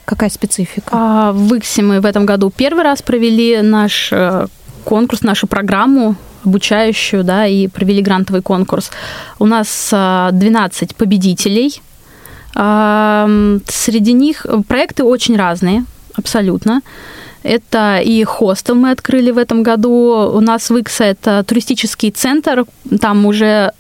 Какая 0.10 0.32
специфика? 0.32 0.89
А, 0.92 1.32
в 1.32 1.54
Иксе 1.54 1.84
мы 1.84 2.01
в 2.01 2.06
этом 2.06 2.25
году 2.25 2.50
первый 2.50 2.84
раз 2.84 3.04
провели 3.04 3.62
наш 3.62 4.10
э, 4.12 4.48
конкурс, 4.84 5.22
нашу 5.22 5.46
программу 5.46 6.16
обучающую, 6.44 7.24
да, 7.24 7.46
и 7.46 7.68
провели 7.68 8.01
грантовый 8.01 8.42
конкурс. 8.42 8.89
У 9.38 9.46
нас 9.46 9.89
12 9.92 10.92
э, 10.92 10.96
победителей. 10.96 11.80
Среди 12.56 14.13
них 14.13 14.48
проекты 14.68 15.04
очень 15.04 15.38
разные, 15.38 15.86
абсолютно. 16.16 16.82
Это 17.44 18.00
и 18.00 18.24
хостел 18.24 18.74
мы 18.74 18.89
открыли 18.89 19.30
в 19.30 19.38
этом 19.38 19.62
году. 19.62 20.32
У 20.34 20.39
нас 20.39 20.72
в 20.72 20.78
Иксе 20.78 21.04
это 21.04 21.44
туристический 21.44 22.10
центр. 22.10 22.66
Там 23.00 23.28
уже 23.28 23.74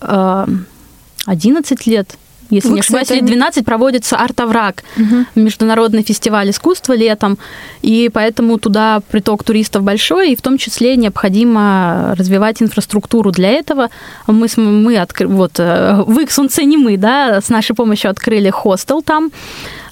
11 1.25 1.87
э, 1.87 1.89
лет 1.89 2.17
если 2.49 2.69
Вы, 2.69 2.75
не 2.75 2.79
ошибаюсь, 2.79 3.09
лет 3.09 3.25
12 3.25 3.65
проводится 3.65 4.17
«Артовраг», 4.17 4.83
угу. 4.97 5.25
международный 5.35 6.03
фестиваль 6.03 6.49
искусства 6.49 6.93
летом, 6.93 7.37
и 7.81 8.09
поэтому 8.11 8.57
туда 8.57 9.01
приток 9.11 9.43
туристов 9.43 9.83
большой, 9.83 10.31
и 10.31 10.35
в 10.35 10.41
том 10.41 10.57
числе 10.57 10.95
необходимо 10.95 12.15
развивать 12.17 12.61
инфраструктуру 12.61 13.31
для 13.31 13.49
этого. 13.49 13.89
Мы, 14.27 14.47
мы 14.57 14.97
откры... 14.97 15.27
вот, 15.27 15.59
э, 15.59 16.03
в 16.05 16.23
Иксунце 16.23 16.63
не 16.63 16.77
мы, 16.77 16.97
да, 16.97 17.41
с 17.41 17.49
нашей 17.49 17.75
помощью 17.75 18.11
открыли 18.11 18.49
хостел 18.49 19.01
там, 19.01 19.31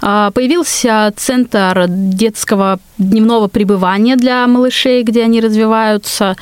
а, 0.02 0.32
Появился 0.32 1.12
центр 1.16 1.86
детского 1.88 2.80
дневного 2.98 3.48
пребывания 3.48 4.16
для 4.16 4.46
малышей, 4.48 5.04
где 5.04 5.24
они 5.24 5.42
развиваются. 5.42 6.36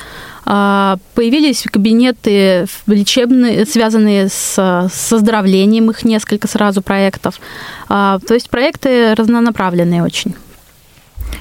А, 0.48 0.98
появились 1.14 1.64
кабинеты 1.64 2.66
лечебные, 2.86 3.66
связанные 3.66 4.28
с, 4.28 4.54
с 4.56 5.12
оздоровлением, 5.12 5.90
их 5.90 6.04
несколько 6.04 6.46
сразу 6.46 6.82
проектов. 6.82 7.40
А, 7.88 8.20
то 8.26 8.34
есть 8.34 8.48
проекты 8.48 9.14
разнонаправленные 9.14 10.04
очень. 10.04 10.34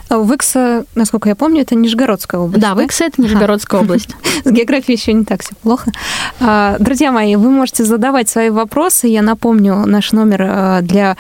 А 0.09 0.17
Выкса, 0.19 0.85
насколько 0.95 1.29
я 1.29 1.35
помню, 1.35 1.61
это 1.61 1.75
Нижегородская 1.75 2.39
область. 2.39 2.61
Да, 2.61 2.69
да? 2.69 2.75
Выкса 2.75 3.05
это 3.05 3.21
Нижегородская 3.21 3.79
ага. 3.79 3.85
область. 3.85 4.09
С 4.43 4.51
географией 4.51 4.97
еще 4.97 5.13
не 5.13 5.25
так 5.25 5.41
все 5.41 5.53
плохо. 5.61 5.91
Друзья 6.79 7.11
мои, 7.11 7.35
вы 7.35 7.49
можете 7.49 7.83
задавать 7.83 8.29
свои 8.29 8.49
вопросы. 8.49 9.07
Я 9.07 9.21
напомню 9.21 9.85
наш 9.85 10.11
номер 10.11 10.81
для 10.83 11.17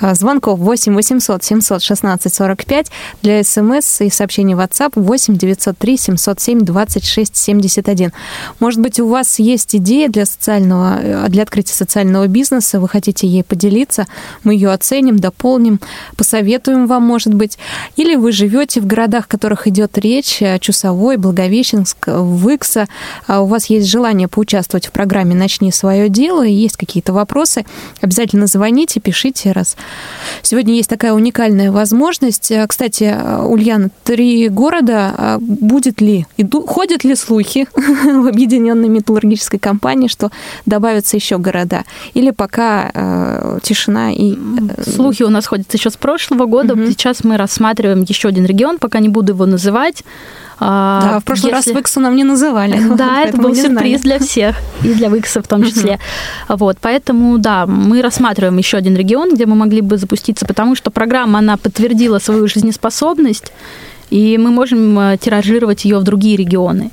а, 0.00 0.14
звонков 0.14 0.58
8 0.60 0.94
800 0.94 1.42
716 1.42 2.32
45, 2.32 2.90
для 3.22 3.42
смс 3.42 4.00
и 4.00 4.10
сообщений 4.10 4.54
WhatsApp 4.54 4.92
8 4.94 5.36
903 5.36 5.96
707 5.96 6.60
26 6.60 7.36
71. 7.36 8.12
Может 8.60 8.80
быть, 8.80 9.00
у 9.00 9.08
вас 9.08 9.38
есть 9.40 9.74
идея 9.74 10.08
для 10.08 10.24
социального, 10.24 10.98
э, 11.02 11.28
для 11.28 11.42
открытия 11.42 11.74
социального 11.74 12.28
бизнеса, 12.28 12.78
вы 12.78 12.88
хотите 12.88 13.26
ей 13.26 13.42
поделиться, 13.42 14.06
мы 14.44 14.54
ее 14.54 14.70
оценим, 14.70 15.18
дополним, 15.18 15.80
посоветуем 16.16 16.86
вам, 16.86 17.02
может 17.02 17.34
быть. 17.34 17.58
Или 17.96 18.14
вы 18.18 18.32
живете 18.32 18.80
в 18.80 18.86
городах, 18.86 19.24
в 19.24 19.28
которых 19.28 19.66
идет 19.66 19.98
речь, 19.98 20.42
э, 20.42 20.58
Чусовой, 20.58 21.16
Благовещенск, 21.16 21.96
Выкса, 22.06 22.86
а 23.26 23.40
у 23.40 23.46
вас 23.46 23.66
есть 23.66 23.88
желание 23.88 24.28
поучаствовать 24.28 24.86
в 24.86 24.92
программе 24.92 25.34
«Начни 25.34 25.72
свое 25.72 26.08
дело», 26.08 26.46
и 26.46 26.52
есть 26.52 26.76
какие-то 26.76 27.12
вопросы, 27.12 27.64
обязательно 28.00 28.46
звоните, 28.46 29.00
пишите, 29.00 29.52
раз 29.52 29.76
Сегодня 30.42 30.74
есть 30.74 30.88
такая 30.88 31.12
уникальная 31.12 31.70
возможность. 31.70 32.50
Э, 32.50 32.66
кстати, 32.66 33.04
э, 33.04 33.42
Ульяна, 33.42 33.90
три 34.04 34.48
города. 34.48 35.38
Будет 35.40 36.00
ли, 36.00 36.26
иду, 36.36 36.66
ходят 36.66 37.04
ли 37.04 37.14
слухи 37.14 37.66
в 37.74 38.26
объединенной 38.26 38.88
металлургической 38.88 39.58
компании, 39.58 40.08
что 40.08 40.30
добавятся 40.66 41.16
еще 41.16 41.38
города? 41.38 41.84
Или 42.14 42.30
пока 42.30 42.90
э, 42.92 43.58
тишина 43.62 44.12
и... 44.12 44.36
Слухи 44.86 45.22
у 45.22 45.30
нас 45.30 45.46
ходят 45.46 45.72
еще 45.72 45.90
с 45.90 45.96
прошлого 45.96 46.46
года. 46.46 46.74
Угу. 46.74 46.86
Сейчас 46.90 47.24
мы 47.24 47.36
рассматриваем 47.36 47.97
еще 48.02 48.28
один 48.28 48.46
регион, 48.46 48.78
пока 48.78 49.00
не 49.00 49.08
буду 49.08 49.32
его 49.32 49.46
называть. 49.46 50.04
А, 50.60 51.00
да, 51.02 51.20
в 51.20 51.24
прошлый 51.24 51.52
если... 51.52 51.70
раз 51.70 51.78
Виксу 51.78 52.00
нам 52.00 52.16
не 52.16 52.24
называли. 52.24 52.80
Да, 52.96 53.22
это 53.24 53.36
был 53.36 53.54
сюрприз 53.54 54.00
для 54.00 54.18
всех, 54.18 54.56
и 54.82 54.92
для 54.94 55.08
Викса 55.08 55.40
в 55.40 55.46
том 55.46 55.64
числе. 55.64 55.98
Вот, 56.48 56.78
поэтому, 56.80 57.38
да, 57.38 57.66
мы 57.66 58.02
рассматриваем 58.02 58.58
еще 58.58 58.76
один 58.76 58.96
регион, 58.96 59.34
где 59.34 59.46
мы 59.46 59.54
могли 59.54 59.80
бы 59.80 59.96
запуститься, 59.96 60.46
потому 60.46 60.74
что 60.74 60.90
программа, 60.90 61.38
она 61.38 61.56
подтвердила 61.56 62.18
свою 62.18 62.48
жизнеспособность, 62.48 63.52
и 64.10 64.38
мы 64.38 64.50
можем 64.50 64.98
э, 64.98 65.18
тиражировать 65.18 65.84
ее 65.84 65.98
в 65.98 66.02
другие 66.02 66.36
регионы. 66.36 66.90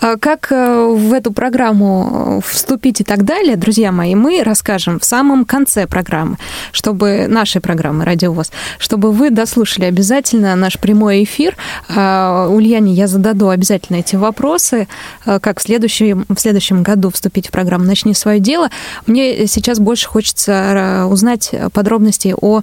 А 0.00 0.16
как 0.16 0.50
э, 0.50 0.86
в 0.86 1.12
эту 1.12 1.32
программу 1.32 2.40
э, 2.42 2.46
вступить 2.46 3.00
и 3.00 3.04
так 3.04 3.24
далее, 3.24 3.56
друзья 3.56 3.92
мои, 3.92 4.14
мы 4.14 4.42
расскажем 4.42 4.98
в 4.98 5.04
самом 5.04 5.44
конце 5.44 5.86
программы, 5.86 6.38
чтобы 6.72 7.26
нашей 7.28 7.60
программы 7.60 8.04
«Радиовоз», 8.04 8.50
чтобы 8.78 9.12
вы 9.12 9.30
дослушали 9.30 9.84
обязательно 9.84 10.56
наш 10.56 10.78
прямой 10.78 11.22
эфир. 11.22 11.56
Ульяне 11.88 12.92
я 12.94 13.06
зададу 13.06 13.48
обязательно 13.48 13.98
эти 13.98 14.16
вопросы, 14.16 14.88
э, 15.24 15.38
как 15.38 15.60
в 15.60 15.62
следующем, 15.62 16.26
в 16.28 16.38
следующем 16.38 16.82
году 16.82 17.10
вступить 17.10 17.48
в 17.48 17.50
программу 17.52 17.84
«Начни 17.84 18.12
свое 18.14 18.40
дело». 18.40 18.70
Мне 19.06 19.46
сейчас 19.46 19.78
больше 19.78 20.08
хочется 20.08 21.06
узнать 21.08 21.54
подробности 21.72 22.34
о 22.40 22.62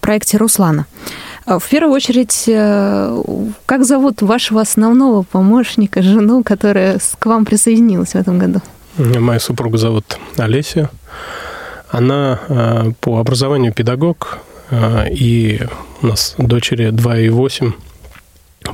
проекте 0.00 0.36
Руслана. 0.36 0.86
А, 1.46 1.58
в 1.58 1.68
первую 1.68 1.92
очередь, 1.94 2.44
э, 2.46 3.22
как 3.66 3.84
зовут 3.84 4.22
вашего 4.22 4.60
основного 4.60 5.22
помощника, 5.22 6.02
жену, 6.02 6.42
которая 6.42 6.98
к 7.18 7.26
вам 7.26 7.44
присоединилась 7.44 8.10
в 8.10 8.16
этом 8.16 8.38
году? 8.38 8.60
Моя 8.96 9.40
супруга 9.40 9.76
зовут 9.76 10.18
Олеся. 10.36 10.90
Она 11.90 12.40
по 13.00 13.18
образованию 13.18 13.72
педагог, 13.72 14.38
и 14.72 15.60
у 16.02 16.06
нас 16.06 16.34
дочери 16.38 16.90
2,8 16.90 17.72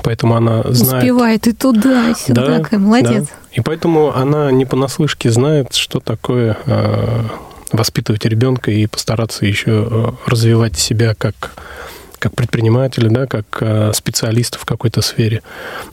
Поэтому 0.02 0.36
она 0.36 0.62
знает... 0.68 1.02
Успевает 1.02 1.46
и 1.46 1.52
туда, 1.52 2.10
и 2.10 2.14
сюда, 2.14 2.46
да, 2.46 2.58
какая 2.60 2.78
молодец. 2.80 3.24
Да. 3.24 3.34
И 3.52 3.60
поэтому 3.60 4.14
она 4.14 4.50
не 4.52 4.64
понаслышке 4.64 5.30
знает, 5.30 5.74
что 5.74 6.00
такое 6.00 6.56
э, 6.64 7.22
воспитывать 7.72 8.24
ребенка 8.24 8.70
и 8.70 8.86
постараться 8.86 9.46
еще 9.46 9.88
э, 9.90 10.10
развивать 10.26 10.78
себя 10.78 11.14
как 11.18 11.52
как 12.20 12.36
предприниматели, 12.36 13.08
да, 13.08 13.26
как 13.26 13.44
э, 13.60 13.92
специалисты 13.94 14.58
в 14.58 14.64
какой-то 14.64 15.00
сфере. 15.00 15.42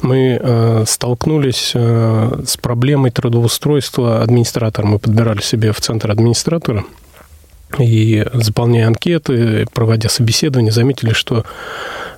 Мы 0.02 0.40
э, 0.40 0.84
столкнулись 0.86 1.72
э, 1.74 2.42
с 2.46 2.58
проблемой 2.58 3.12
трудоустройства 3.12 4.22
администратора. 4.22 4.86
Мы 4.86 5.00
подбирали 5.00 5.42
себе 5.42 5.72
в 5.72 5.80
центр 5.80 6.12
администратора 6.12 6.84
и 7.80 8.26
заполняя 8.34 8.88
анкеты, 8.88 9.66
проводя 9.74 10.10
собеседования, 10.10 10.72
заметили, 10.72 11.14
что 11.14 11.46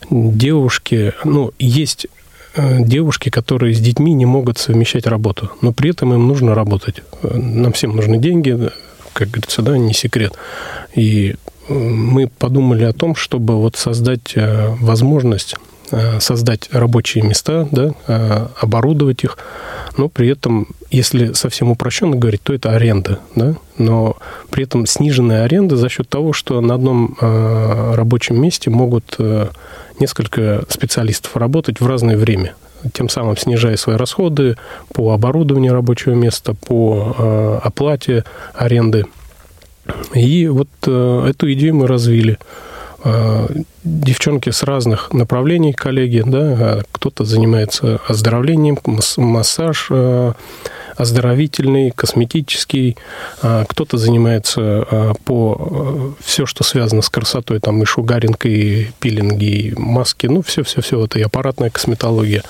девушки, 0.09 1.13
ну, 1.23 1.53
есть 1.59 2.07
девушки, 2.55 3.29
которые 3.29 3.73
с 3.73 3.79
детьми 3.79 4.13
не 4.13 4.25
могут 4.25 4.57
совмещать 4.57 5.05
работу, 5.07 5.51
но 5.61 5.71
при 5.71 5.91
этом 5.91 6.13
им 6.13 6.27
нужно 6.27 6.55
работать. 6.55 7.03
Нам 7.21 7.73
всем 7.73 7.95
нужны 7.95 8.17
деньги, 8.17 8.69
как 9.13 9.29
говорится, 9.29 9.61
да, 9.61 9.77
не 9.77 9.93
секрет. 9.93 10.33
И 10.95 11.35
мы 11.69 12.27
подумали 12.27 12.83
о 12.83 12.93
том, 12.93 13.15
чтобы 13.15 13.55
вот 13.55 13.75
создать 13.75 14.33
э, 14.35 14.69
возможность 14.79 15.55
создать 16.19 16.69
рабочие 16.71 17.23
места, 17.23 17.67
да, 17.71 18.51
оборудовать 18.61 19.23
их, 19.23 19.39
но 19.97 20.07
при 20.07 20.27
этом, 20.27 20.67
если 20.91 21.33
совсем 21.33 21.71
упрощенно 21.71 22.15
говорить, 22.15 22.43
то 22.43 22.53
это 22.53 22.75
аренда, 22.75 23.17
да, 23.33 23.55
но 23.79 24.15
при 24.51 24.65
этом 24.65 24.85
сниженная 24.85 25.45
аренда 25.45 25.77
за 25.77 25.89
счет 25.89 26.07
того, 26.07 26.31
что 26.31 26.61
на 26.61 26.75
одном 26.75 27.17
рабочем 27.19 28.39
месте 28.39 28.69
могут 28.69 29.17
несколько 29.99 30.63
специалистов 30.69 31.35
работать 31.35 31.81
в 31.81 31.87
разное 31.87 32.17
время 32.17 32.53
тем 32.93 33.09
самым 33.09 33.37
снижая 33.37 33.77
свои 33.77 33.95
расходы 33.95 34.57
по 34.93 35.11
оборудованию 35.13 35.73
рабочего 35.73 36.13
места, 36.13 36.53
по 36.53 37.15
э, 37.17 37.59
оплате 37.63 38.23
аренды. 38.53 39.05
И 40.13 40.47
вот 40.47 40.69
э, 40.85 41.27
эту 41.29 41.51
идею 41.53 41.75
мы 41.75 41.87
развили. 41.87 42.37
Э, 43.03 43.47
девчонки 43.83 44.49
с 44.49 44.63
разных 44.63 45.13
направлений, 45.13 45.73
коллеги, 45.73 46.23
да, 46.25 46.83
кто-то 46.91 47.23
занимается 47.23 47.99
оздоровлением, 48.07 48.77
массаж, 49.17 49.89
оздоровительный, 50.99 51.91
косметический, 51.91 52.97
а, 53.41 53.63
кто-то 53.65 53.97
занимается 53.97 54.61
а, 54.61 55.13
по 55.23 56.15
э, 56.19 56.23
все, 56.23 56.45
что 56.45 56.65
связано 56.65 57.01
с 57.01 57.09
красотой, 57.09 57.59
там 57.61 57.81
и 57.81 57.85
шугаринг, 57.85 58.45
и 58.45 58.91
пилинги, 58.99 59.45
и 59.45 59.73
маски, 59.79 60.27
ну, 60.27 60.41
все-все-все, 60.41 61.05
это 61.05 61.17
и 61.17 61.21
аппаратная 61.21 61.69
косметология. 61.69 62.43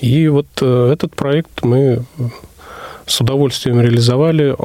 И 0.00 0.28
вот 0.28 0.46
э, 0.60 0.90
этот 0.92 1.16
проект 1.16 1.64
мы 1.64 2.04
с 3.10 3.20
удовольствием 3.20 3.80
реализовали, 3.80 4.56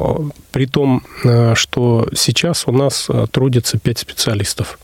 при 0.52 0.66
том, 0.66 1.02
э, 1.24 1.54
что 1.54 2.08
сейчас 2.14 2.66
у 2.66 2.72
нас 2.72 3.08
трудится 3.32 3.78
пять 3.78 3.98
специалистов. 3.98 4.78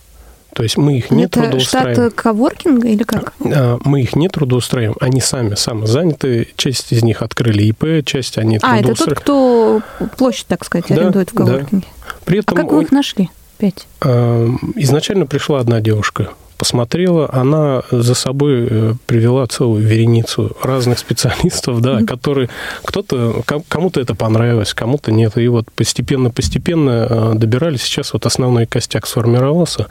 То 0.55 0.62
есть 0.62 0.77
мы 0.77 0.98
их 0.98 1.11
не 1.11 1.25
это 1.25 1.40
трудоустраиваем. 1.40 1.94
штат 1.94 2.12
коворкинга 2.14 2.88
или 2.88 3.05
как? 3.05 3.33
А, 3.40 3.79
мы 3.85 4.03
их 4.03 4.14
не 4.14 4.29
трудоустраиваем. 4.29 4.96
Они 5.01 5.20
сами 5.20 5.55
самозаняты. 5.55 6.48
Часть 6.57 6.92
из 6.92 7.03
них 7.03 7.22
открыли 7.22 7.62
ИП, 7.64 8.05
часть 8.05 8.37
они 8.37 8.59
А, 8.61 8.79
это 8.79 8.94
тот, 8.94 9.14
кто 9.14 9.81
площадь, 10.18 10.46
так 10.46 10.64
сказать, 10.64 10.87
да, 10.88 10.96
арендует 10.96 11.31
в 11.31 11.35
коворкинге. 11.35 11.87
Да. 11.88 12.14
При 12.25 12.40
этом, 12.40 12.59
а 12.59 12.61
как 12.61 12.72
вы 12.72 12.83
их 12.83 12.92
нашли? 12.92 13.31
Пять. 13.57 13.87
А, 14.03 14.46
изначально 14.77 15.27
пришла 15.27 15.61
одна 15.61 15.81
девушка 15.81 16.31
посмотрела, 16.62 17.29
она 17.33 17.83
за 17.90 18.14
собой 18.14 18.68
э, 18.70 18.94
привела 19.07 19.48
целую 19.48 19.85
вереницу 19.85 20.57
разных 20.62 21.01
специалистов, 21.01 21.81
да, 21.81 21.98
mm-hmm. 21.98 22.07
которые 22.07 22.48
кто-то, 22.85 23.42
кому-то 23.68 24.01
это 24.01 24.14
понравилось, 24.14 24.72
кому-то 24.72 25.11
нет. 25.11 25.37
И 25.38 25.48
вот 25.48 25.72
постепенно-постепенно 25.75 27.09
э, 27.11 27.33
добирались. 27.35 27.83
Сейчас 27.83 28.12
вот 28.12 28.27
основной 28.27 28.66
костяк 28.66 29.09
сформировался. 29.09 29.88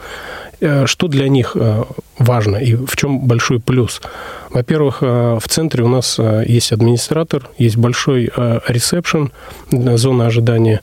Э, 0.61 0.85
что 0.85 1.09
для 1.09 1.27
них 1.27 1.57
важно 2.17 2.55
и 2.55 2.75
в 2.75 2.95
чем 2.95 3.19
большой 3.19 3.59
плюс? 3.59 4.01
Во-первых, 4.49 5.01
в 5.01 5.43
центре 5.49 5.83
у 5.83 5.89
нас 5.89 6.19
есть 6.47 6.71
администратор, 6.71 7.49
есть 7.57 7.75
большой 7.75 8.31
ресепшн, 8.67 9.31
зона 9.71 10.27
ожидания. 10.27 10.79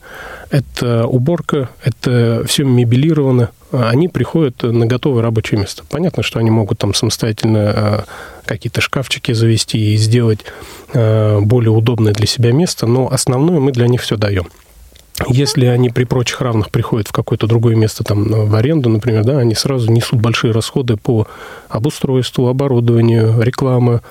Это 0.51 1.07
уборка, 1.07 1.69
это 1.83 2.43
все 2.47 2.63
мебелировано, 2.63 3.49
они 3.71 4.07
приходят 4.07 4.63
на 4.63 4.85
готовое 4.85 5.21
рабочее 5.21 5.59
место. 5.59 5.83
Понятно, 5.89 6.23
что 6.23 6.39
они 6.39 6.49
могут 6.49 6.79
там 6.79 6.93
самостоятельно 6.93 7.59
а, 7.59 8.05
какие-то 8.45 8.81
шкафчики 8.81 9.31
завести 9.31 9.93
и 9.93 9.97
сделать 9.97 10.39
а, 10.93 11.39
более 11.39 11.71
удобное 11.71 12.13
для 12.13 12.25
себя 12.25 12.51
место, 12.51 12.87
но 12.87 13.11
основное 13.11 13.59
мы 13.59 13.71
для 13.71 13.87
них 13.87 14.01
все 14.01 14.17
даем. 14.17 14.49
Если 15.27 15.65
они 15.65 15.89
при 15.89 16.05
прочих 16.05 16.39
равных 16.41 16.71
приходят 16.71 17.09
в 17.09 17.11
какое-то 17.11 17.45
другое 17.45 17.75
место, 17.75 18.03
там, 18.03 18.23
в 18.23 18.55
аренду, 18.55 18.89
например, 18.89 19.23
да, 19.23 19.39
они 19.39 19.53
сразу 19.53 19.91
несут 19.91 20.21
большие 20.21 20.53
расходы 20.53 20.95
по 20.95 21.27
обустройству, 21.67 22.47
оборудованию, 22.47 23.41
рекламе. 23.41 24.01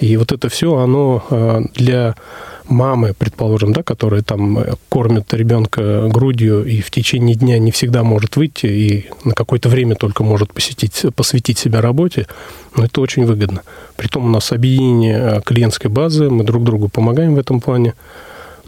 И 0.00 0.16
вот 0.16 0.32
это 0.32 0.48
все, 0.48 0.76
оно 0.76 1.24
а, 1.30 1.62
для 1.74 2.14
мамы, 2.68 3.14
предположим, 3.16 3.72
да, 3.72 3.82
которая 3.82 4.22
там 4.22 4.58
э, 4.58 4.74
кормит 4.88 5.32
ребенка 5.34 6.08
грудью 6.08 6.64
и 6.64 6.80
в 6.80 6.90
течение 6.90 7.36
дня 7.36 7.58
не 7.58 7.70
всегда 7.70 8.02
может 8.02 8.36
выйти 8.36 8.66
и 8.66 9.10
на 9.24 9.34
какое-то 9.34 9.68
время 9.68 9.96
только 9.96 10.24
может 10.24 10.52
посетить, 10.52 11.04
посвятить 11.14 11.58
себя 11.58 11.82
работе, 11.82 12.26
но 12.74 12.86
это 12.86 13.00
очень 13.02 13.26
выгодно. 13.26 13.62
Притом 13.96 14.24
у 14.24 14.28
нас 14.28 14.50
объединение 14.50 15.18
э, 15.18 15.40
клиентской 15.42 15.90
базы, 15.90 16.30
мы 16.30 16.42
друг 16.42 16.64
другу 16.64 16.88
помогаем 16.88 17.34
в 17.34 17.38
этом 17.38 17.60
плане. 17.60 17.94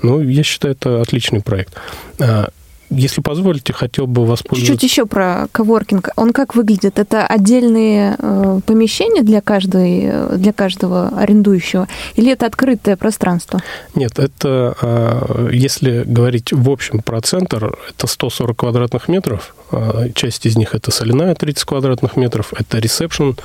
Ну, 0.02 0.20
я 0.20 0.42
считаю, 0.42 0.74
это 0.74 1.00
отличный 1.00 1.40
проект. 1.40 1.74
А, 2.20 2.50
если 2.90 3.20
позволите, 3.20 3.72
хотел 3.72 4.06
бы 4.06 4.24
воспользоваться... 4.24 4.72
Чуть-чуть 4.72 4.90
еще 4.90 5.06
про 5.06 5.48
коворкинг. 5.50 6.10
Он 6.16 6.32
как 6.32 6.54
выглядит? 6.54 6.98
Это 6.98 7.26
отдельные 7.26 8.16
э, 8.18 8.60
помещения 8.64 9.22
для, 9.22 9.40
каждой, 9.40 10.02
э, 10.04 10.36
для 10.36 10.52
каждого 10.52 11.08
арендующего? 11.08 11.88
Или 12.14 12.32
это 12.32 12.46
открытое 12.46 12.96
пространство? 12.96 13.60
Нет, 13.94 14.18
это, 14.18 14.76
э, 14.80 15.50
если 15.52 16.04
говорить 16.04 16.52
в 16.52 16.70
общем 16.70 17.00
про 17.00 17.20
центр, 17.20 17.76
это 17.90 18.06
140 18.06 18.56
квадратных 18.56 19.08
метров. 19.08 19.54
Э, 19.72 20.08
часть 20.14 20.46
из 20.46 20.56
них 20.56 20.74
это 20.74 20.92
соляная 20.92 21.34
30 21.34 21.64
квадратных 21.64 22.16
метров, 22.16 22.52
это 22.56 22.78
ресепшн 22.78 23.36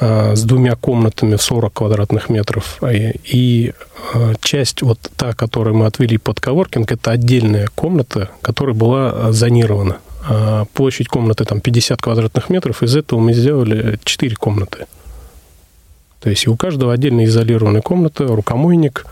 с 0.00 0.42
двумя 0.44 0.76
комнатами 0.76 1.36
40 1.36 1.72
квадратных 1.72 2.30
метров. 2.30 2.80
И 2.82 3.72
э, 4.14 4.34
часть, 4.40 4.82
вот 4.82 4.98
та, 5.16 5.34
которую 5.34 5.76
мы 5.76 5.86
отвели 5.86 6.16
под 6.16 6.40
коворкинг, 6.40 6.90
это 6.90 7.10
отдельная 7.10 7.68
комната, 7.74 8.30
которая 8.40 8.74
была 8.74 9.12
э, 9.12 9.32
зонирована. 9.32 9.98
А 10.26 10.64
площадь 10.72 11.08
комнаты 11.08 11.44
там 11.44 11.60
50 11.60 12.00
квадратных 12.00 12.48
метров, 12.50 12.82
из 12.82 12.96
этого 12.96 13.20
мы 13.20 13.34
сделали 13.34 13.98
4 14.04 14.36
комнаты. 14.36 14.86
То 16.20 16.30
есть 16.30 16.46
и 16.46 16.50
у 16.50 16.56
каждого 16.56 16.92
отдельно 16.92 17.24
изолированная 17.24 17.82
комната, 17.82 18.26
рукомойник, 18.26 19.06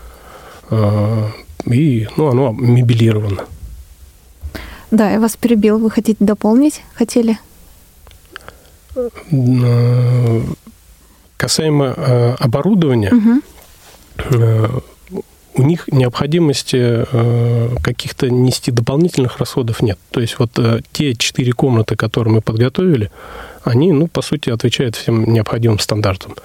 э, 0.69 1.27
и 1.65 2.07
ну, 2.17 2.29
оно 2.29 2.51
мебелировано. 2.51 3.45
Да, 4.91 5.11
я 5.11 5.19
вас 5.19 5.35
перебил. 5.35 5.77
Вы 5.77 5.91
хотите 5.91 6.23
дополнить? 6.23 6.81
Хотели? 6.95 7.37
Э, 11.39 11.41
касаемо 11.41 12.35
оборудования, 12.39 13.11
угу 13.11 14.83
у 15.59 15.63
них 15.63 15.87
необходимости 15.91 16.77
э, 16.79 17.75
каких-то 17.83 18.29
нести 18.29 18.71
дополнительных 18.71 19.39
расходов 19.39 19.81
нет. 19.81 19.99
То 20.11 20.21
есть 20.21 20.39
вот 20.39 20.57
э, 20.57 20.81
те 20.93 21.15
четыре 21.15 21.51
комнаты, 21.51 21.95
которые 21.97 22.35
мы 22.35 22.41
подготовили, 22.41 23.11
они, 23.63 23.91
ну, 23.91 24.07
по 24.07 24.21
сути, 24.21 24.49
отвечают 24.51 24.95
всем 24.95 25.31
необходимым 25.31 25.79
стандартам. 25.79 26.35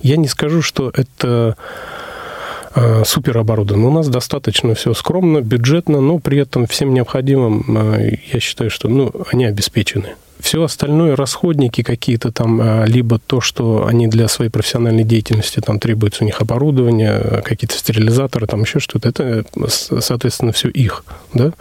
Я 0.00 0.16
не 0.16 0.26
скажу, 0.26 0.60
что 0.60 0.90
это 0.92 1.56
э, 2.74 3.04
супер 3.04 3.38
оборудовано. 3.38 3.88
У 3.88 3.92
нас 3.92 4.08
достаточно 4.08 4.74
все 4.74 4.92
скромно, 4.92 5.40
бюджетно, 5.40 6.00
но 6.00 6.18
при 6.18 6.38
этом 6.38 6.66
всем 6.66 6.92
необходимым, 6.94 8.18
я 8.32 8.40
считаю, 8.40 8.70
что 8.70 8.88
ну, 8.88 9.12
они 9.30 9.44
обеспечены. 9.44 10.14
Все 10.44 10.62
остальное, 10.62 11.16
расходники 11.16 11.82
какие-то 11.82 12.30
там, 12.30 12.60
а, 12.62 12.84
либо 12.84 13.18
то, 13.18 13.40
что 13.40 13.86
они 13.86 14.08
для 14.08 14.28
своей 14.28 14.50
профессиональной 14.50 15.02
деятельности, 15.02 15.60
там 15.60 15.78
требуется 15.78 16.22
у 16.22 16.26
них 16.26 16.42
оборудование, 16.42 17.40
какие-то 17.42 17.74
стерилизаторы, 17.74 18.46
там 18.46 18.60
еще 18.60 18.78
что-то, 18.78 19.08
это, 19.08 19.46
соответственно, 19.70 20.52
все 20.52 20.68
их, 20.68 21.02
да. 21.32 21.54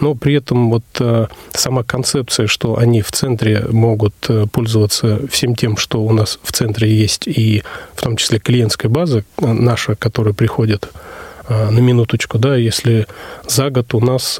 Но 0.00 0.14
при 0.14 0.36
этом 0.36 0.70
вот 0.70 0.84
а, 1.00 1.28
сама 1.52 1.82
концепция, 1.82 2.46
что 2.46 2.78
они 2.78 3.02
в 3.02 3.12
центре 3.12 3.66
могут 3.70 4.14
э, 4.30 4.46
пользоваться 4.50 5.20
всем 5.30 5.54
тем, 5.54 5.76
что 5.76 6.02
у 6.02 6.10
нас 6.14 6.38
в 6.42 6.50
центре 6.52 6.90
есть, 6.90 7.28
и 7.28 7.62
в 7.94 8.00
том 8.00 8.16
числе 8.16 8.38
клиентская 8.38 8.90
база 8.90 9.22
наша, 9.38 9.96
которая 9.96 10.32
приходит 10.32 10.88
на 11.50 11.78
минуточку, 11.78 12.38
да, 12.38 12.56
если 12.56 13.06
за 13.46 13.68
год 13.70 13.92
у 13.92 14.00
нас 14.00 14.38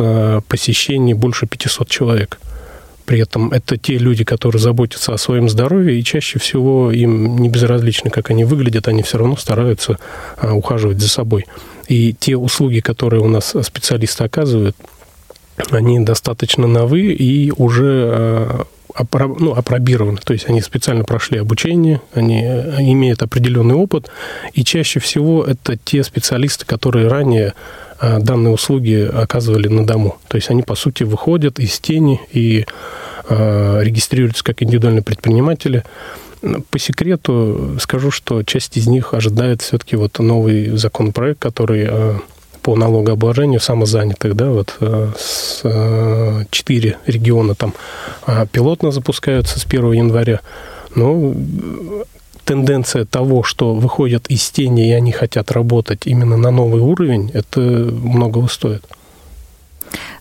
посещений 0.48 1.12
больше 1.12 1.46
500 1.46 1.88
человек. 1.88 2.38
При 3.10 3.18
этом 3.18 3.50
это 3.50 3.76
те 3.76 3.98
люди, 3.98 4.22
которые 4.22 4.62
заботятся 4.62 5.12
о 5.12 5.18
своем 5.18 5.48
здоровье, 5.48 5.98
и 5.98 6.04
чаще 6.04 6.38
всего 6.38 6.92
им 6.92 7.38
не 7.38 7.48
безразлично, 7.48 8.08
как 8.08 8.30
они 8.30 8.44
выглядят, 8.44 8.86
они 8.86 9.02
все 9.02 9.18
равно 9.18 9.34
стараются 9.34 9.98
ухаживать 10.40 11.00
за 11.00 11.08
собой. 11.08 11.46
И 11.88 12.12
те 12.12 12.36
услуги, 12.36 12.78
которые 12.78 13.20
у 13.20 13.26
нас 13.26 13.56
специалисты 13.62 14.22
оказывают, 14.22 14.76
они 15.72 15.98
достаточно 15.98 16.68
новые 16.68 17.12
и 17.12 17.50
уже 17.50 18.64
ну, 19.12 19.54
опробированы, 19.54 20.18
то 20.18 20.32
есть 20.32 20.48
они 20.48 20.60
специально 20.60 21.02
прошли 21.02 21.38
обучение, 21.38 22.00
они 22.14 22.42
имеют 22.44 23.22
определенный 23.22 23.74
опыт, 23.74 24.08
и 24.52 24.62
чаще 24.62 25.00
всего 25.00 25.42
это 25.42 25.76
те 25.76 26.04
специалисты, 26.04 26.64
которые 26.64 27.08
ранее 27.08 27.48
а, 27.48 27.54
данные 28.00 28.52
услуги 28.52 29.08
оказывали 29.12 29.68
на 29.68 29.86
дому. 29.86 30.18
То 30.28 30.36
есть 30.36 30.50
они, 30.50 30.62
по 30.62 30.74
сути, 30.74 31.02
выходят 31.02 31.58
из 31.58 31.78
тени 31.80 32.20
и 32.32 32.66
а, 33.28 33.80
регистрируются 33.80 34.42
как 34.42 34.62
индивидуальные 34.62 35.02
предприниматели. 35.02 35.84
По 36.70 36.78
секрету 36.78 37.76
скажу, 37.80 38.10
что 38.10 38.42
часть 38.42 38.76
из 38.76 38.86
них 38.86 39.14
ожидает 39.14 39.62
все-таки 39.62 39.96
вот 39.96 40.18
новый 40.18 40.76
законопроект, 40.76 41.38
который 41.38 41.86
а, 41.86 42.18
по 42.62 42.76
налогообложению 42.76 43.60
самозанятых, 43.60 44.36
да, 44.36 44.50
вот 44.50 44.76
э, 44.80 46.44
четыре 46.50 46.98
региона 47.06 47.54
там 47.54 47.72
а, 48.26 48.44
пилотно 48.46 48.90
запускаются 48.90 49.58
с 49.58 49.64
1 49.64 49.92
января. 49.92 50.40
Ну, 50.94 51.34
тенденция 52.44 53.04
того, 53.04 53.42
что 53.42 53.74
выходят 53.74 54.26
из 54.28 54.50
тени 54.50 54.88
и 54.88 54.92
они 54.92 55.12
хотят 55.12 55.50
работать 55.50 56.06
именно 56.06 56.36
на 56.36 56.50
новый 56.50 56.80
уровень, 56.80 57.30
это 57.34 57.60
многого 57.60 58.48
стоит. 58.48 58.84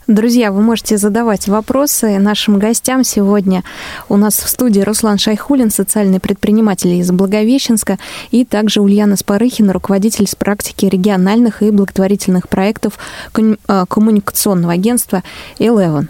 Друзья, 0.10 0.52
вы 0.52 0.63
можете 0.63 0.98
задавать 0.98 1.48
вопросы 1.48 2.17
нашим 2.17 2.58
гостям. 2.58 3.04
Сегодня 3.04 3.63
у 4.10 4.17
нас 4.17 4.39
в 4.39 4.50
студии 4.50 4.82
Руслан 4.82 5.19
Шайхулин, 5.19 5.69
социальный 5.69 6.19
предприниматель 6.19 6.95
из 6.95 7.12
Благовещенска, 7.12 8.00
и 8.32 8.43
также 8.43 8.82
Ульяна 8.82 9.17
Спарыхина, 9.17 9.72
руководитель 9.72 10.26
с 10.26 10.34
практики 10.34 10.88
региональных 10.88 11.62
и 11.62 11.69
благотворительных 11.69 12.50
проектов 12.50 12.98
э, 13.36 13.86
коммуникационного 13.88 14.74
агентства 14.74 15.22
Eleven. 15.60 16.08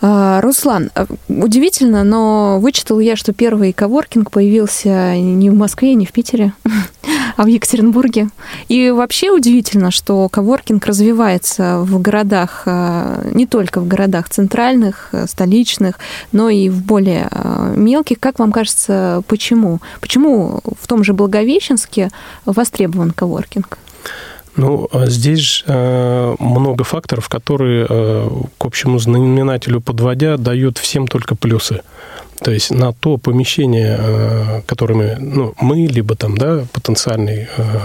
Э, 0.00 0.40
Руслан, 0.40 0.90
э, 0.94 1.04
удивительно, 1.28 2.04
но 2.04 2.58
вычитал 2.58 3.00
я, 3.00 3.16
что 3.16 3.34
первый 3.34 3.74
коворкинг 3.74 4.30
появился 4.30 5.14
не 5.18 5.50
в 5.50 5.54
Москве, 5.54 5.94
не 5.94 6.06
в 6.06 6.12
Питере, 6.12 6.54
а 6.64 7.09
в 7.36 7.46
Екатеринбурге. 7.46 8.28
И 8.68 8.90
вообще 8.90 9.30
удивительно, 9.30 9.90
что 9.90 10.28
коворкинг 10.28 10.84
развивается 10.86 11.80
в 11.80 12.00
городах, 12.00 12.62
э, 12.66 13.30
не 13.34 13.46
только 13.46 13.80
в 13.80 13.88
городах 13.88 14.28
центральных, 14.28 15.10
э, 15.12 15.26
столичных, 15.26 15.98
но 16.32 16.48
и 16.48 16.68
в 16.68 16.82
более 16.84 17.28
э, 17.30 17.74
мелких. 17.76 18.18
Как 18.20 18.38
вам 18.38 18.52
кажется, 18.52 19.22
почему? 19.26 19.80
Почему 20.00 20.60
в 20.80 20.86
том 20.86 21.04
же 21.04 21.12
Благовещенске 21.12 22.10
востребован 22.46 23.10
коворкинг? 23.10 23.78
Ну, 24.56 24.88
а 24.92 25.06
здесь 25.06 25.64
много 25.66 26.82
факторов, 26.82 27.28
которые 27.28 27.86
к 27.86 28.64
общему 28.64 28.98
знаменателю 28.98 29.80
подводя 29.80 30.36
дают 30.36 30.76
всем 30.76 31.06
только 31.06 31.36
плюсы. 31.36 31.82
То 32.42 32.50
есть 32.50 32.70
на 32.70 32.92
то 32.92 33.18
помещение, 33.18 33.96
э, 33.98 34.62
которое 34.66 34.94
мы, 34.94 35.16
ну, 35.18 35.54
мы 35.60 35.86
либо 35.86 36.16
там, 36.16 36.36
да, 36.38 36.64
потенциальный 36.72 37.48
э, 37.56 37.78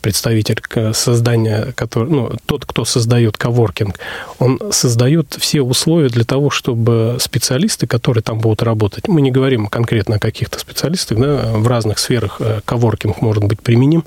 представитель 0.00 0.62
создания, 0.94 1.72
который, 1.74 2.10
ну, 2.10 2.32
тот, 2.46 2.64
кто 2.64 2.84
создает 2.84 3.36
коворкинг, 3.36 3.98
он 4.38 4.60
создает 4.70 5.36
все 5.38 5.62
условия 5.62 6.08
для 6.08 6.24
того, 6.24 6.50
чтобы 6.50 7.16
специалисты, 7.20 7.86
которые 7.86 8.22
там 8.22 8.38
будут 8.38 8.62
работать, 8.62 9.08
мы 9.08 9.20
не 9.20 9.30
говорим 9.30 9.66
конкретно 9.66 10.16
о 10.16 10.18
каких-то 10.18 10.58
специалистах, 10.58 11.18
да, 11.18 11.52
в 11.54 11.66
разных 11.66 11.98
сферах 11.98 12.36
э, 12.40 12.60
коворкинг 12.64 13.20
может 13.20 13.44
быть 13.44 13.60
применим, 13.60 14.04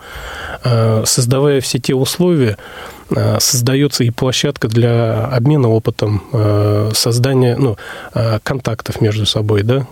создавая 1.05 1.61
все 1.61 1.79
те 1.79 1.93
условия, 1.95 2.57
Э, 3.15 3.39
создается 3.39 4.03
и 4.03 4.09
площадка 4.09 4.67
для 4.67 5.25
обмена 5.25 5.69
опытом, 5.69 6.23
э, 6.31 6.91
создания 6.93 7.55
ну, 7.57 7.77
э, 8.13 8.39
контактов 8.43 9.01
между 9.01 9.25
собой, 9.25 9.63
да, 9.63 9.87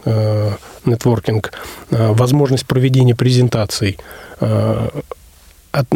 нетворкинг, 0.86 1.52
возможность 1.92 2.66
проведения 2.66 3.16
презентаций, 3.16 3.98
от 5.72 5.88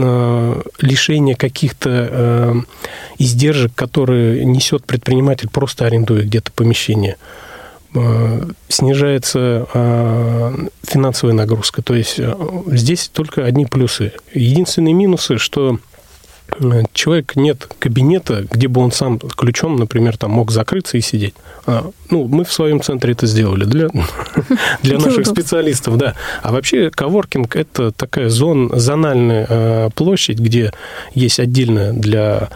лишения 0.80 1.36
каких-то 1.36 2.64
издержек, 3.18 3.74
которые 3.76 4.46
несет 4.46 4.86
предприниматель, 4.86 5.50
просто 5.50 5.86
арендуя 5.86 6.24
где-то 6.24 6.52
помещение 6.52 7.18
снижается 8.70 9.68
финансовая 10.84 11.36
нагрузка. 11.36 11.82
То 11.84 11.94
есть 11.94 12.20
здесь 12.68 13.10
только 13.14 13.46
одни 13.46 13.66
плюсы. 13.68 14.14
Единственные 14.34 14.94
минусы, 14.94 15.38
что 15.38 15.78
человек 16.93 17.36
нет 17.36 17.67
кабинета, 17.79 18.45
где 18.49 18.67
бы 18.67 18.82
он 18.82 18.91
сам 18.91 19.19
ключом, 19.19 19.75
например, 19.75 20.17
там 20.17 20.32
мог 20.32 20.51
закрыться 20.51 20.97
и 20.97 21.01
сидеть. 21.01 21.34
А, 21.65 21.89
ну, 22.10 22.25
мы 22.25 22.43
в 22.43 22.51
своем 22.51 22.82
центре 22.82 23.13
это 23.13 23.25
сделали 23.25 23.65
для, 23.65 23.88
для 24.84 24.99
наших 24.99 25.25
специалистов, 25.25 25.97
да. 25.97 26.15
А 26.41 26.51
вообще 26.51 26.89
коворкинг– 26.89 27.56
это 27.56 27.91
такая 27.91 28.29
зон, 28.29 28.71
зональная 28.73 29.45
э, 29.49 29.89
площадь, 29.95 30.39
где 30.39 30.73
есть 31.13 31.39
отдельно 31.39 31.93
для 31.93 32.49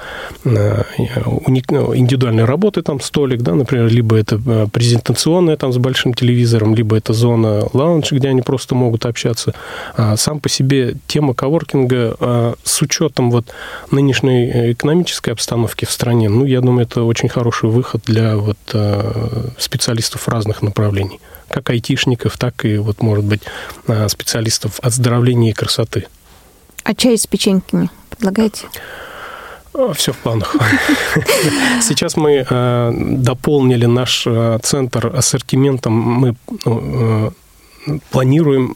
э, 0.43 0.83
ну, 0.97 1.95
индивидуальной 1.95 2.45
работы 2.45 2.81
там 2.81 2.99
столик, 2.99 3.41
да, 3.41 3.55
например, 3.55 3.87
либо 3.87 4.17
это 4.17 4.39
э, 4.45 4.67
презентационная 4.71 5.57
там 5.57 5.71
с 5.71 5.77
большим 5.77 6.13
телевизором, 6.13 6.75
либо 6.75 6.97
это 6.97 7.13
зона 7.13 7.63
лаунж, 7.73 8.11
где 8.11 8.29
они 8.29 8.41
просто 8.41 8.75
могут 8.75 9.05
общаться. 9.05 9.53
А 9.95 10.17
сам 10.17 10.39
по 10.39 10.49
себе 10.49 10.95
тема 11.07 11.33
коворкинга 11.33 12.55
с 12.63 12.81
учетом 12.81 13.31
вот 13.31 13.47
нынешней 13.91 14.71
экономической 14.73 15.31
обстановки 15.31 15.85
в 15.85 15.91
стране, 15.91 16.29
ну, 16.29 16.45
я 16.45 16.61
думаю, 16.61 16.85
это 16.85 17.03
очень 17.03 17.29
хороший 17.29 17.69
выход 17.69 18.03
для 18.05 18.37
вот 18.37 18.57
специалистов 19.57 20.27
разных 20.27 20.61
направлений, 20.61 21.19
как 21.49 21.69
айтишников, 21.69 22.37
так 22.37 22.65
и, 22.65 22.77
вот, 22.77 23.01
может 23.01 23.25
быть, 23.25 23.41
а, 23.87 24.07
специалистов 24.09 24.79
оздоровления 24.81 25.51
и 25.51 25.53
красоты. 25.53 26.07
А 26.83 26.93
чай 26.93 27.17
с 27.17 27.27
печеньками 27.27 27.89
предлагаете? 28.09 28.67
А, 29.73 29.93
Все 29.93 30.11
в 30.13 30.17
планах. 30.17 30.55
Сейчас 31.81 32.17
мы 32.17 32.45
дополнили 32.91 33.85
наш 33.85 34.27
центр 34.63 35.15
ассортиментом. 35.15 35.93
Мы 35.93 36.35
планируем 38.11 38.75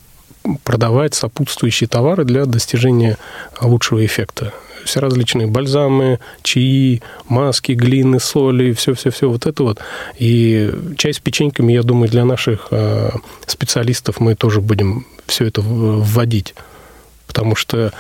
продавать 0.64 1.14
сопутствующие 1.14 1.88
товары 1.88 2.24
для 2.24 2.46
достижения 2.46 3.18
лучшего 3.62 4.04
эффекта 4.06 4.54
все 4.86 5.00
различные 5.00 5.48
бальзамы, 5.48 6.20
чаи, 6.44 7.02
маски, 7.28 7.74
глины, 7.74 8.20
соли, 8.20 8.74
все-все-все 8.74 9.30
вот 9.30 9.46
это 9.46 9.64
вот. 9.64 9.80
И 10.18 10.72
чай 10.98 11.14
с 11.14 11.20
печеньками, 11.20 11.74
я 11.74 11.84
думаю, 11.84 12.10
для 12.10 12.26
наших 12.26 12.68
э, 12.72 13.12
специалистов 13.46 14.20
мы 14.20 14.36
тоже 14.36 14.62
будем 14.62 15.06
все 15.26 15.46
это 15.46 15.62
вводить. 15.62 16.56
Потому 17.28 17.56
что 17.56 17.94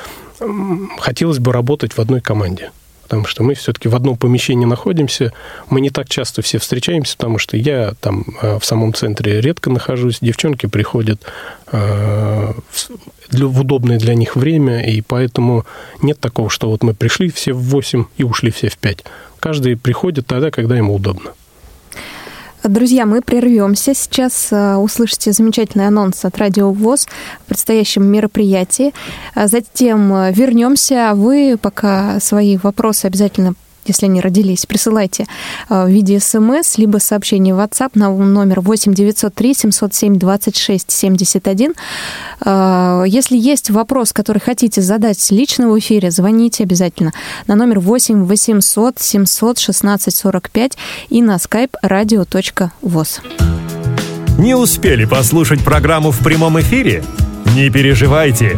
хотелось 0.99 1.39
бы 1.39 1.53
работать 1.53 1.93
в 1.93 1.99
одной 1.99 2.21
команде 2.21 2.71
потому 3.11 3.27
что 3.27 3.43
мы 3.43 3.55
все-таки 3.55 3.89
в 3.89 3.95
одном 3.95 4.15
помещении 4.15 4.63
находимся. 4.63 5.33
Мы 5.69 5.81
не 5.81 5.89
так 5.89 6.07
часто 6.07 6.41
все 6.41 6.59
встречаемся, 6.59 7.17
потому 7.17 7.39
что 7.39 7.57
я 7.57 7.91
там 7.99 8.23
э, 8.41 8.57
в 8.57 8.63
самом 8.63 8.93
центре 8.93 9.41
редко 9.41 9.69
нахожусь, 9.69 10.19
девчонки 10.21 10.67
приходят 10.67 11.21
э, 11.73 12.53
в 13.31 13.59
удобное 13.59 13.99
для 13.99 14.15
них 14.15 14.37
время, 14.37 14.89
и 14.89 15.01
поэтому 15.01 15.65
нет 16.01 16.21
такого, 16.21 16.49
что 16.49 16.69
вот 16.69 16.83
мы 16.83 16.93
пришли 16.93 17.29
все 17.29 17.51
в 17.51 17.61
8 17.63 18.05
и 18.15 18.23
ушли 18.23 18.49
все 18.49 18.69
в 18.69 18.77
5. 18.77 19.03
Каждый 19.41 19.75
приходит 19.75 20.25
тогда, 20.25 20.49
когда 20.49 20.77
ему 20.77 20.95
удобно. 20.95 21.31
Друзья, 22.63 23.07
мы 23.07 23.21
прервемся. 23.21 23.95
Сейчас 23.95 24.49
э, 24.51 24.75
услышите 24.75 25.31
замечательный 25.31 25.87
анонс 25.87 26.23
от 26.25 26.37
Радио 26.37 26.71
ВОЗ 26.71 27.07
о 27.39 27.49
предстоящем 27.49 28.05
мероприятии. 28.05 28.93
А 29.33 29.47
затем 29.47 30.13
э, 30.13 30.31
вернемся. 30.31 31.13
Вы 31.15 31.57
пока 31.59 32.19
свои 32.19 32.57
вопросы 32.57 33.05
обязательно 33.07 33.55
если 33.85 34.05
они 34.05 34.21
родились, 34.21 34.65
присылайте 34.65 35.25
э, 35.69 35.85
в 35.85 35.89
виде 35.89 36.19
смс, 36.19 36.77
либо 36.77 36.97
сообщение 36.97 37.55
в 37.55 37.59
WhatsApp 37.59 37.91
на 37.95 38.09
номер 38.09 38.61
8 38.61 38.93
903 38.93 39.53
707 39.53 40.17
26 40.17 40.91
71. 40.91 41.73
Если 42.41 43.37
есть 43.37 43.69
вопрос, 43.69 44.13
который 44.13 44.39
хотите 44.39 44.81
задать 44.81 45.31
лично 45.31 45.69
в 45.69 45.77
эфире, 45.79 46.11
звоните 46.11 46.63
обязательно 46.63 47.13
на 47.47 47.55
номер 47.55 47.79
8 47.79 48.25
800 48.25 48.99
700 48.99 49.59
16 49.59 50.15
45 50.15 50.77
и 51.09 51.21
на 51.21 51.35
skype 51.35 51.73
radio.voz. 51.83 53.21
Не 54.37 54.55
успели 54.55 55.05
послушать 55.05 55.63
программу 55.63 56.11
в 56.11 56.19
прямом 56.19 56.59
эфире? 56.59 57.03
Не 57.55 57.69
переживайте! 57.69 58.57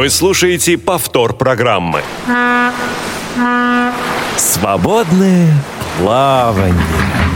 Вы 0.00 0.08
слушаете 0.08 0.78
повтор 0.78 1.34
программы. 1.34 2.00
Свободное 4.38 5.52
плавание. 5.98 7.29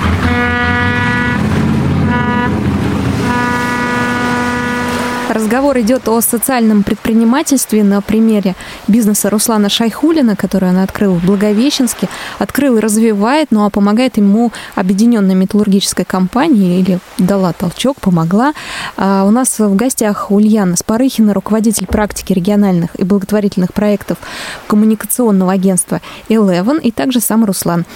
Разговор 5.29 5.79
идет 5.81 6.07
о 6.09 6.21
социальном 6.21 6.83
предпринимательстве 6.83 7.83
на 7.83 8.03
примере 8.03 8.55
бизнеса 8.89 9.31
Руслана 9.31 9.71
Шайхулина, 9.71 10.37
который 10.37 10.69
он 10.69 10.77
открыл 10.77 11.15
в 11.15 11.25
Благовещенске. 11.25 12.09
Открыл 12.39 12.77
и 12.77 12.81
развивает, 12.81 13.49
ну 13.51 13.65
а 13.65 13.71
помогает 13.71 14.19
ему 14.19 14.53
объединенная 14.75 15.35
металлургическая 15.35 16.05
компания, 16.05 16.79
или 16.79 16.99
дала 17.17 17.55
толчок, 17.55 18.01
помогла. 18.01 18.53
А 18.99 19.25
у 19.25 19.31
нас 19.31 19.59
в 19.59 19.75
гостях 19.75 20.31
Ульяна 20.31 20.77
Спарыхина, 20.77 21.33
руководитель 21.33 21.87
практики 21.87 22.35
региональных 22.35 22.95
и 22.97 23.05
благотворительных 23.05 23.73
проектов 23.73 24.19
коммуникационного 24.67 25.53
агентства 25.53 26.03
Eleven, 26.29 26.81
и 26.83 26.91
также 26.91 27.21
сам 27.21 27.47
Руслан. 27.47 27.87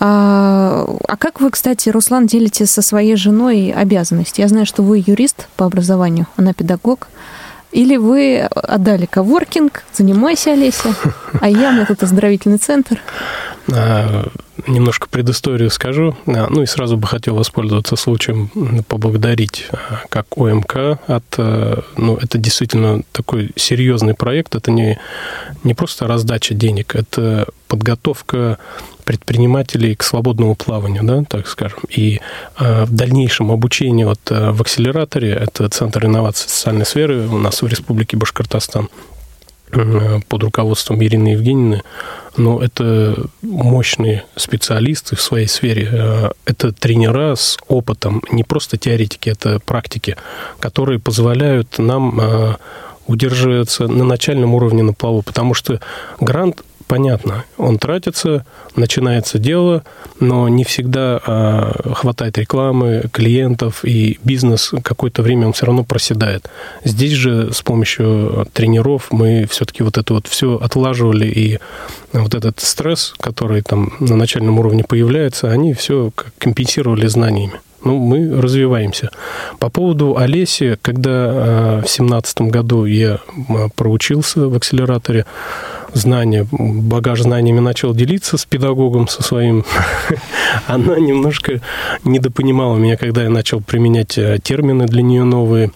А, 0.00 0.86
а 1.06 1.16
как 1.16 1.40
вы, 1.40 1.50
кстати, 1.50 1.88
Руслан, 1.88 2.26
делите 2.26 2.66
со 2.66 2.82
своей 2.82 3.16
женой 3.16 3.72
обязанности? 3.72 4.40
Я 4.40 4.48
знаю, 4.48 4.66
что 4.66 4.82
вы 4.82 5.02
юрист 5.04 5.48
по 5.56 5.66
образованию, 5.66 6.26
она 6.36 6.52
педагог. 6.52 7.08
Или 7.70 7.96
вы 7.96 8.40
отдали 8.40 9.04
коворкинг, 9.04 9.84
занимайся, 9.92 10.52
Олеся, 10.52 10.94
а 11.40 11.50
я, 11.50 11.70
мне 11.70 11.84
тут 11.84 12.02
оздоровительный 12.02 12.56
центр. 12.56 12.98
А, 13.70 14.26
немножко 14.66 15.06
предысторию 15.08 15.68
скажу. 15.70 16.16
А, 16.26 16.46
ну 16.48 16.62
и 16.62 16.66
сразу 16.66 16.96
бы 16.96 17.06
хотел 17.06 17.34
воспользоваться 17.34 17.96
случаем 17.96 18.48
поблагодарить 18.88 19.66
а, 19.70 20.00
как 20.08 20.26
ОМК 20.36 20.76
от... 21.06 21.38
Ну, 21.96 22.16
это 22.16 22.38
действительно 22.38 23.02
такой 23.12 23.50
серьезный 23.56 24.14
проект. 24.14 24.54
Это 24.54 24.70
не, 24.70 24.98
не 25.62 25.74
просто 25.74 26.06
раздача 26.06 26.54
денег, 26.54 26.94
это 26.94 27.48
подготовка 27.68 28.58
предпринимателей 29.08 29.94
к 29.94 30.02
свободному 30.02 30.54
плаванию, 30.54 31.02
да, 31.02 31.24
так 31.26 31.48
скажем. 31.48 31.78
И 31.88 32.20
э, 32.58 32.84
в 32.84 32.92
дальнейшем 32.92 33.50
обучение 33.50 34.04
вот, 34.04 34.20
э, 34.28 34.50
в 34.50 34.60
акселераторе, 34.60 35.30
это 35.30 35.66
Центр 35.70 36.04
инноваций 36.04 36.50
социальной 36.50 36.84
сферы 36.84 37.26
у 37.26 37.38
нас 37.38 37.62
в 37.62 37.66
Республике 37.66 38.18
Башкортостан, 38.18 38.90
э, 39.72 40.20
под 40.28 40.42
руководством 40.42 41.02
Ирины 41.02 41.28
Евгеньевны, 41.28 41.84
но 42.36 42.62
это 42.62 43.16
мощные 43.40 44.24
специалисты 44.36 45.16
в 45.16 45.22
своей 45.22 45.46
сфере. 45.46 45.88
Э, 45.90 46.30
это 46.44 46.72
тренера 46.72 47.34
с 47.34 47.56
опытом, 47.66 48.22
не 48.30 48.44
просто 48.44 48.76
теоретики, 48.76 49.30
это 49.30 49.58
практики, 49.58 50.16
которые 50.60 50.98
позволяют 50.98 51.78
нам 51.78 52.20
э, 52.20 52.56
удерживаться 53.06 53.88
на 53.88 54.04
начальном 54.04 54.54
уровне 54.54 54.82
на 54.82 54.92
плаву, 54.92 55.22
потому 55.22 55.54
что 55.54 55.80
грант 56.20 56.62
понятно, 56.88 57.44
он 57.58 57.78
тратится, 57.78 58.44
начинается 58.74 59.38
дело, 59.38 59.84
но 60.18 60.48
не 60.48 60.64
всегда 60.64 61.20
а, 61.24 61.92
хватает 61.94 62.38
рекламы, 62.38 63.04
клиентов, 63.12 63.84
и 63.84 64.18
бизнес 64.24 64.72
какое-то 64.82 65.22
время 65.22 65.46
он 65.46 65.52
все 65.52 65.66
равно 65.66 65.84
проседает. 65.84 66.50
Здесь 66.84 67.12
же 67.12 67.52
с 67.52 67.62
помощью 67.62 68.48
тренеров 68.52 69.08
мы 69.10 69.46
все-таки 69.48 69.82
вот 69.82 69.98
это 69.98 70.14
вот 70.14 70.26
все 70.26 70.56
отлаживали, 70.56 71.26
и 71.26 71.58
вот 72.12 72.34
этот 72.34 72.58
стресс, 72.60 73.14
который 73.18 73.62
там 73.62 73.92
на 74.00 74.16
начальном 74.16 74.58
уровне 74.58 74.82
появляется, 74.82 75.50
они 75.50 75.74
все 75.74 76.10
компенсировали 76.38 77.06
знаниями 77.06 77.60
ну, 77.84 77.96
мы 77.96 78.40
развиваемся. 78.40 79.10
По 79.60 79.70
поводу 79.70 80.16
Олеси, 80.16 80.76
когда 80.82 81.80
в 81.80 81.88
семнадцатом 81.88 82.48
году 82.48 82.84
я 82.84 83.20
проучился 83.76 84.48
в 84.48 84.54
акселераторе, 84.56 85.26
знания, 85.98 86.46
багаж 86.50 87.22
знаниями 87.22 87.60
начал 87.60 87.94
делиться 87.94 88.38
с 88.38 88.44
педагогом 88.44 89.08
со 89.08 89.22
своим, 89.22 89.64
она 90.66 90.98
немножко 90.98 91.60
недопонимала 92.04 92.76
меня, 92.76 92.96
когда 92.96 93.22
я 93.22 93.30
начал 93.30 93.60
применять 93.60 94.16
э, 94.18 94.38
термины 94.42 94.86
для 94.86 95.02
нее 95.02 95.24
новые. 95.24 95.70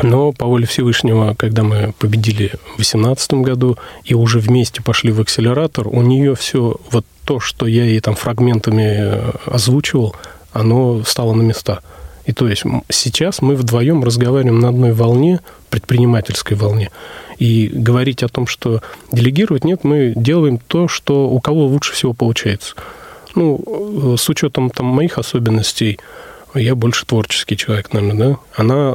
Но 0.00 0.30
по 0.30 0.46
воле 0.46 0.64
Всевышнего, 0.66 1.34
когда 1.34 1.64
мы 1.64 1.92
победили 1.98 2.52
в 2.74 2.76
2018 2.76 3.34
году 3.34 3.78
и 4.04 4.14
уже 4.14 4.38
вместе 4.38 4.80
пошли 4.80 5.10
в 5.10 5.20
акселератор, 5.20 5.88
у 5.88 6.02
нее 6.02 6.36
все 6.36 6.76
вот 6.92 7.04
то, 7.24 7.40
что 7.40 7.66
я 7.66 7.84
ей 7.84 8.00
там 8.00 8.14
фрагментами 8.14 8.96
э, 8.96 9.30
озвучивал, 9.46 10.14
оно 10.52 11.02
стало 11.04 11.34
на 11.34 11.42
места. 11.42 11.80
И 12.28 12.32
то 12.34 12.46
есть 12.46 12.62
сейчас 12.90 13.40
мы 13.40 13.56
вдвоем 13.56 14.04
разговариваем 14.04 14.60
на 14.60 14.68
одной 14.68 14.92
волне, 14.92 15.40
предпринимательской 15.70 16.58
волне. 16.58 16.90
И 17.38 17.70
говорить 17.72 18.22
о 18.22 18.28
том, 18.28 18.46
что 18.46 18.82
делегировать, 19.10 19.64
нет, 19.64 19.82
мы 19.82 20.12
делаем 20.14 20.58
то, 20.58 20.88
что 20.88 21.30
у 21.30 21.40
кого 21.40 21.66
лучше 21.66 21.94
всего 21.94 22.12
получается. 22.12 22.74
Ну, 23.34 24.16
с 24.18 24.28
учетом 24.28 24.68
там 24.68 24.84
моих 24.84 25.16
особенностей, 25.16 25.98
я 26.54 26.74
больше 26.74 27.06
творческий 27.06 27.56
человек, 27.56 27.94
наверное, 27.94 28.28
да. 28.28 28.38
Она 28.54 28.94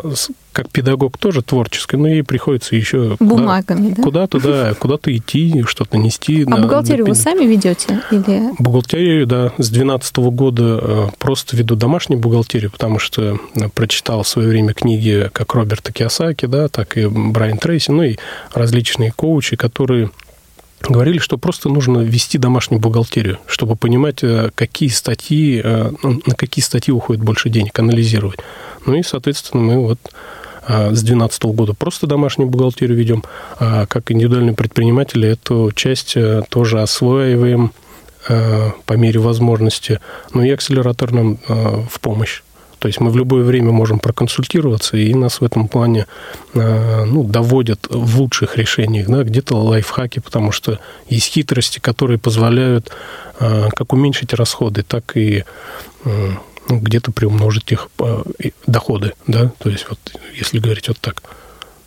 как 0.54 0.70
педагог 0.70 1.18
тоже 1.18 1.42
творческая, 1.42 1.98
но 1.98 2.08
ей 2.08 2.24
приходится 2.24 2.76
еще 2.76 3.18
бумагами, 3.20 3.94
куда, 3.94 3.96
да? 3.96 4.04
Куда-то, 4.04 4.40
да, 4.40 4.74
куда-то 4.76 5.16
идти, 5.16 5.64
что-то 5.68 5.98
нести. 5.98 6.44
А 6.44 6.50
на, 6.50 6.62
бухгалтерию 6.62 7.06
на... 7.06 7.10
вы 7.10 7.16
сами 7.16 7.46
ведете 7.46 8.02
или? 8.12 8.52
Бухгалтерию, 8.60 9.28
да, 9.28 9.48
с 9.58 9.70
2012 9.70 10.18
года 10.18 10.80
э, 10.82 11.08
просто 11.18 11.58
веду 11.58 11.76
домашнюю 11.76 12.22
бухгалтерию, 12.22 12.72
потому 12.72 13.00
что 13.00 13.40
э, 13.56 13.70
прочитал 13.74 14.24
в 14.24 14.28
свое 14.28 14.48
время 14.48 14.74
книги 14.74 15.30
как 15.34 15.54
Роберта 15.56 15.92
Киосаки, 15.92 16.46
да, 16.46 16.68
так 16.68 16.98
и 16.98 17.08
Брайан 17.08 17.58
Трейси, 17.58 17.92
ну 17.92 18.04
и 18.04 18.18
различные 18.54 19.12
коучи, 19.12 19.56
которые 19.56 20.12
говорили, 20.82 21.18
что 21.18 21.38
просто 21.38 21.70
нужно 21.70 22.00
вести 22.00 22.38
домашнюю 22.38 22.80
бухгалтерию, 22.80 23.40
чтобы 23.48 23.76
понимать, 23.76 24.24
э, 24.24 24.52
какие 24.54 24.90
статьи, 24.90 25.62
ну, 25.64 26.22
на 26.26 26.36
какие 26.36 26.64
статьи 26.64 26.94
уходит 26.94 27.24
больше 27.24 27.50
денег, 27.50 27.78
анализировать. 27.80 28.40
Ну 28.86 28.96
и, 28.96 29.04
соответственно, 29.04 29.64
мы 29.64 29.80
вот 29.80 30.00
с 30.68 31.02
2012 31.02 31.44
года 31.44 31.74
просто 31.74 32.08
домашнюю 32.08 32.50
бухгалтерию 32.50 32.98
ведем, 32.98 33.24
а 33.60 33.86
как 33.86 34.12
индивидуальные 34.12 34.56
предприниматели 34.56 35.28
эту 35.30 35.72
часть 35.76 36.14
э, 36.16 36.44
тоже 36.50 36.82
осваиваем 36.82 37.74
э, 38.28 38.72
по 38.86 38.94
мере 38.94 39.20
возможности. 39.20 40.00
Ну 40.34 40.44
и 40.44 40.50
акселератор 40.50 41.12
нам 41.12 41.38
э, 41.48 41.84
в 41.90 42.00
помощь. 42.00 42.42
То 42.80 42.88
есть 42.88 43.00
мы 43.00 43.12
в 43.12 43.18
любое 43.18 43.44
время 43.44 43.72
можем 43.72 44.00
проконсультироваться, 44.00 44.98
и 44.98 45.14
нас 45.14 45.40
в 45.40 45.46
этом 45.46 45.70
плане 45.70 46.06
ну, 46.54 47.24
доводят 47.24 47.88
в 47.90 48.20
лучших 48.20 48.58
решениях, 48.58 49.08
да, 49.08 49.24
где-то 49.24 49.56
лайфхаки, 49.56 50.20
потому 50.20 50.52
что 50.52 50.80
есть 51.08 51.28
хитрости, 51.32 51.80
которые 51.80 52.18
позволяют 52.20 52.92
как 53.40 53.94
уменьшить 53.94 54.34
расходы, 54.34 54.84
так 54.84 55.16
и 55.16 55.46
ну, 56.70 56.80
где-то 56.80 57.12
приумножить 57.12 57.72
их 57.72 57.90
э, 58.00 58.24
доходы, 58.68 59.14
да, 59.28 59.52
то 59.60 59.70
есть 59.70 59.88
вот 59.90 60.00
если 60.36 60.60
говорить 60.60 60.88
вот 60.88 61.00
так. 61.00 61.22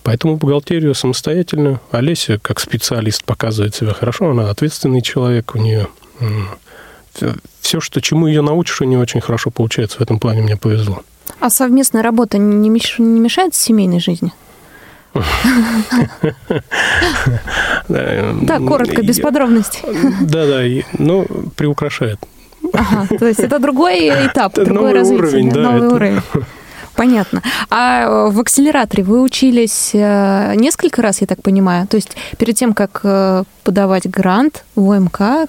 Поэтому 0.02 0.36
бухгалтерию 0.36 0.94
самостоятельно. 0.94 1.80
Олеся, 1.90 2.38
как 2.38 2.60
специалист, 2.60 3.24
показывает 3.24 3.74
себя 3.74 3.92
хорошо. 3.92 4.30
Она 4.30 4.50
ответственный 4.50 5.02
человек. 5.02 5.56
У 5.56 5.58
нее 5.58 5.88
все, 7.60 7.80
что 7.80 8.00
чему 8.00 8.28
ее 8.28 8.42
научишь, 8.42 8.80
у 8.80 8.84
нее 8.84 9.00
очень 9.00 9.20
хорошо 9.20 9.50
получается. 9.50 9.98
В 9.98 10.02
этом 10.02 10.20
плане 10.20 10.42
мне 10.42 10.56
повезло. 10.56 11.02
А 11.40 11.50
совместная 11.50 12.02
работа 12.02 12.38
не 12.38 12.70
мешает 12.70 13.56
семейной 13.56 14.00
жизни? 14.00 14.32
Да, 17.88 18.58
коротко, 18.58 19.02
без 19.02 19.18
подробностей. 19.20 19.80
Да, 20.20 20.46
да, 20.46 20.62
ну, 20.98 21.26
приукрашает. 21.56 22.18
Ага, 22.72 23.06
то 23.18 23.26
есть 23.26 23.40
это 23.40 23.58
другой 23.58 24.08
этап, 24.08 24.54
другое 24.54 24.94
развитие, 24.94 25.52
новый 25.54 25.88
уровень. 25.88 26.22
Понятно. 26.96 27.42
А 27.70 28.02
э, 28.02 28.30
в 28.30 28.40
акселераторе 28.40 29.04
вы 29.04 29.20
учились 29.20 29.90
э, 29.92 30.54
несколько 30.56 31.02
раз, 31.02 31.20
я 31.20 31.26
так 31.26 31.42
понимаю? 31.42 31.86
То 31.86 31.96
есть 31.96 32.16
перед 32.38 32.56
тем, 32.56 32.72
как 32.72 33.00
э, 33.04 33.44
подавать 33.64 34.08
грант 34.08 34.64
в 34.74 34.90
ОМК, 34.90 35.48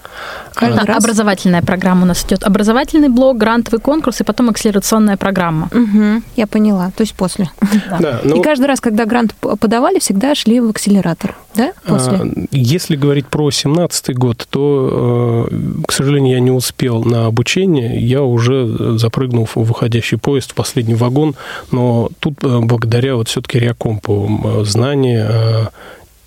каждый 0.54 0.86
раз... 0.86 0.98
Образовательная 0.98 1.62
программа 1.62 2.04
у 2.04 2.06
нас 2.06 2.26
идет. 2.26 2.44
Образовательный 2.44 3.08
блок, 3.08 3.38
грантовый 3.38 3.80
конкурс 3.80 4.20
и 4.20 4.24
потом 4.26 4.50
акселерационная 4.50 5.16
программа. 5.16 5.70
Угу, 5.74 6.24
я 6.36 6.48
поняла. 6.48 6.92
То 6.96 7.02
есть 7.02 7.16
после. 7.16 7.50
Да. 7.90 7.98
Да, 8.00 8.20
ну... 8.24 8.36
И 8.36 8.42
каждый 8.42 8.66
раз, 8.66 8.82
когда 8.82 9.06
грант 9.06 9.34
подавали, 9.36 10.00
всегда 10.00 10.36
шли 10.36 10.60
в 10.60 10.70
акселератор. 10.70 11.36
Да, 11.58 11.74
после? 11.86 12.48
Если 12.52 12.96
говорить 12.96 13.28
про 13.28 13.52
17 13.52 14.16
год, 14.16 14.48
то, 14.50 15.50
к 15.88 15.92
сожалению, 15.92 16.34
я 16.34 16.40
не 16.40 16.52
успел 16.52 17.04
на 17.04 17.26
обучение, 17.26 18.00
я 18.00 18.22
уже 18.22 18.98
запрыгнул 18.98 19.46
в 19.46 19.56
выходящий 19.58 20.18
поезд, 20.18 20.52
в 20.52 20.56
последний 20.56 20.96
вагон, 20.96 21.36
но 21.72 22.10
тут 22.20 22.36
благодаря 22.42 23.16
вот 23.16 23.28
все-таки 23.28 23.60
Реакомпу 23.60 24.64
знания 24.64 25.72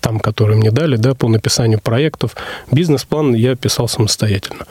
там, 0.01 0.19
которые 0.19 0.57
мне 0.57 0.71
дали, 0.71 0.97
да, 0.97 1.13
по 1.13 1.29
написанию 1.29 1.79
проектов, 1.79 2.35
бизнес-план 2.71 3.33
я 3.33 3.55
писал 3.55 3.87
самостоятельно. 3.87 4.65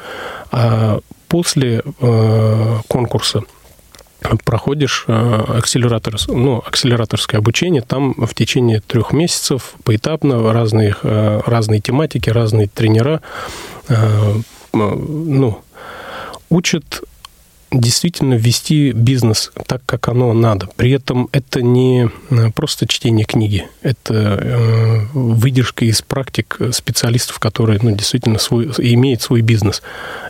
А 0.50 0.98
после 1.28 1.82
э, 2.00 2.76
конкурса 2.88 3.44
проходишь 4.44 5.04
э, 5.06 5.44
акселератор, 5.58 6.16
ну, 6.28 6.62
акселераторское 6.64 7.38
обучение, 7.38 7.82
там 7.82 8.14
в 8.14 8.34
течение 8.34 8.80
трех 8.80 9.12
месяцев 9.12 9.74
поэтапно 9.84 10.52
разные, 10.52 10.94
э, 11.02 11.40
разные 11.46 11.80
тематики, 11.80 12.30
разные 12.30 12.68
тренера 12.68 13.20
э, 13.88 14.34
ну, 14.72 15.62
учат 16.48 17.02
действительно 17.70 18.34
вести 18.34 18.92
бизнес 18.92 19.52
так, 19.66 19.82
как 19.86 20.08
оно 20.08 20.32
надо. 20.32 20.68
При 20.76 20.90
этом 20.90 21.28
это 21.32 21.62
не 21.62 22.10
э, 22.30 22.50
просто 22.50 22.86
чтение 22.86 23.24
книги, 23.24 23.66
это 23.82 24.14
э, 24.14 25.06
выдержка 25.12 25.84
из 25.84 26.02
практик 26.02 26.58
специалистов, 26.72 27.38
которые 27.38 27.78
ну, 27.82 27.92
действительно 27.92 28.38
свой, 28.38 28.66
имеют 28.78 29.22
свой 29.22 29.40
бизнес. 29.42 29.82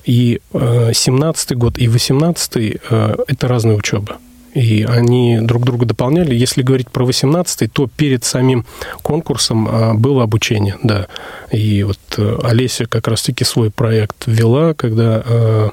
И 0.04 0.40
э, 0.52 0.92
17 0.92 1.56
год 1.56 1.78
и 1.78 1.88
18 1.88 2.56
э, 2.56 3.16
это 3.26 3.48
разная 3.48 3.76
учеба. 3.76 4.18
И 4.52 4.84
они 4.88 5.38
друг 5.40 5.64
друга 5.64 5.86
дополняли. 5.86 6.34
Если 6.34 6.62
говорить 6.62 6.90
про 6.90 7.04
18 7.04 7.72
то 7.72 7.86
перед 7.86 8.24
самим 8.24 8.66
конкурсом 9.02 9.68
э, 9.68 9.94
было 9.94 10.24
обучение, 10.24 10.76
да. 10.82 11.06
И 11.52 11.84
вот 11.84 11.98
э, 12.18 12.38
Олеся 12.42 12.86
как 12.86 13.08
раз-таки 13.08 13.44
свой 13.44 13.70
проект 13.70 14.26
вела, 14.26 14.74
когда 14.74 15.72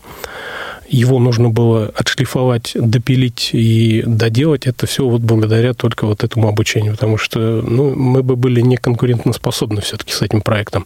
его 0.89 1.19
нужно 1.19 1.49
было 1.49 1.91
отшлифовать, 1.95 2.71
допилить 2.75 3.49
и 3.53 4.03
доделать. 4.05 4.67
Это 4.67 4.87
все 4.87 5.07
вот 5.07 5.21
благодаря 5.21 5.73
только 5.73 6.05
вот 6.05 6.23
этому 6.23 6.47
обучению, 6.47 6.93
потому 6.93 7.17
что 7.17 7.39
ну, 7.39 7.93
мы 7.95 8.23
бы 8.23 8.35
были 8.35 8.61
не 8.61 8.77
конкурентоспособны 8.77 9.81
все-таки 9.81 10.13
с 10.13 10.21
этим 10.21 10.41
проектом. 10.41 10.85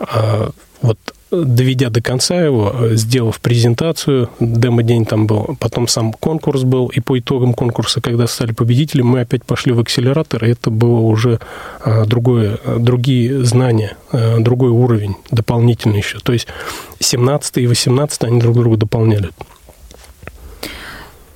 А 0.00 0.50
вот 0.82 0.98
доведя 1.30 1.90
до 1.90 2.00
конца 2.00 2.40
его, 2.40 2.74
сделав 2.92 3.40
презентацию, 3.40 4.30
демо-день 4.40 5.04
там 5.04 5.26
был, 5.26 5.56
потом 5.60 5.88
сам 5.88 6.12
конкурс 6.12 6.62
был, 6.62 6.88
и 6.88 7.00
по 7.00 7.18
итогам 7.18 7.52
конкурса, 7.54 8.00
когда 8.00 8.26
стали 8.26 8.52
победителем, 8.52 9.06
мы 9.08 9.20
опять 9.20 9.44
пошли 9.44 9.72
в 9.72 9.80
акселератор, 9.80 10.44
и 10.44 10.50
это 10.50 10.70
было 10.70 11.00
уже 11.00 11.40
а, 11.80 12.06
другое, 12.06 12.58
другие 12.78 13.44
знания, 13.44 13.96
а, 14.12 14.38
другой 14.38 14.70
уровень 14.70 15.16
дополнительный 15.30 15.98
еще. 15.98 16.18
То 16.20 16.32
есть 16.32 16.48
17 17.00 17.58
и 17.58 17.66
18 17.66 18.24
они 18.24 18.40
друг 18.40 18.56
друга 18.56 18.76
дополняли. 18.76 19.30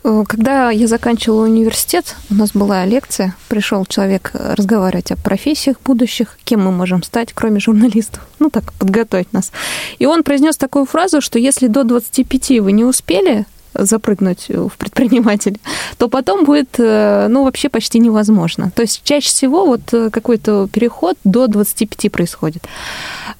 Э, 0.04 0.24
когда 0.26 0.70
я 0.70 0.86
заканчивала 0.86 1.44
университет, 1.44 2.16
у 2.30 2.34
нас 2.34 2.52
была 2.52 2.84
лекция, 2.84 3.34
пришел 3.48 3.84
человек 3.86 4.30
разговаривать 4.34 5.12
о 5.12 5.16
профессиях 5.16 5.80
будущих, 5.84 6.38
кем 6.44 6.64
мы 6.64 6.72
можем 6.72 7.02
стать, 7.02 7.32
кроме 7.32 7.60
журналистов, 7.60 8.26
ну 8.38 8.50
так, 8.50 8.72
подготовить 8.74 9.32
нас. 9.32 9.52
И 9.98 10.06
он 10.06 10.22
произнес 10.22 10.56
такую 10.56 10.86
фразу, 10.86 11.20
что 11.20 11.38
если 11.38 11.66
до 11.66 11.84
25 11.84 12.60
вы 12.60 12.72
не 12.72 12.84
успели 12.84 13.46
запрыгнуть 13.74 14.48
в 14.48 14.76
предприниматель, 14.76 15.58
то 15.98 16.08
потом 16.08 16.44
будет, 16.44 16.76
э, 16.78 17.26
ну, 17.28 17.44
вообще 17.44 17.68
почти 17.68 17.98
невозможно. 17.98 18.70
То 18.74 18.82
есть 18.82 19.02
чаще 19.04 19.28
всего 19.28 19.66
вот 19.66 19.80
э, 19.92 20.10
какой-то 20.10 20.68
переход 20.72 21.16
до 21.24 21.46
25 21.46 22.10
происходит. 22.12 22.64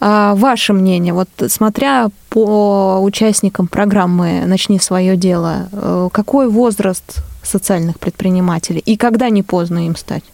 А 0.01 0.35
ваше 0.35 0.73
мнение, 0.73 1.13
вот 1.13 1.29
смотря 1.49 2.09
по 2.29 2.99
участникам 3.03 3.69
программы 3.69 4.45
«Начни 4.47 4.79
свое 4.79 5.17
дело», 5.17 5.69
э, 5.73 6.09
какой 6.13 6.49
возраст 6.49 7.23
социальных 7.43 7.99
предпринимателей 7.99 8.83
и 8.85 8.97
когда 8.97 9.29
не 9.29 9.43
поздно 9.43 9.87
им 9.87 9.97
стать? 9.97 10.25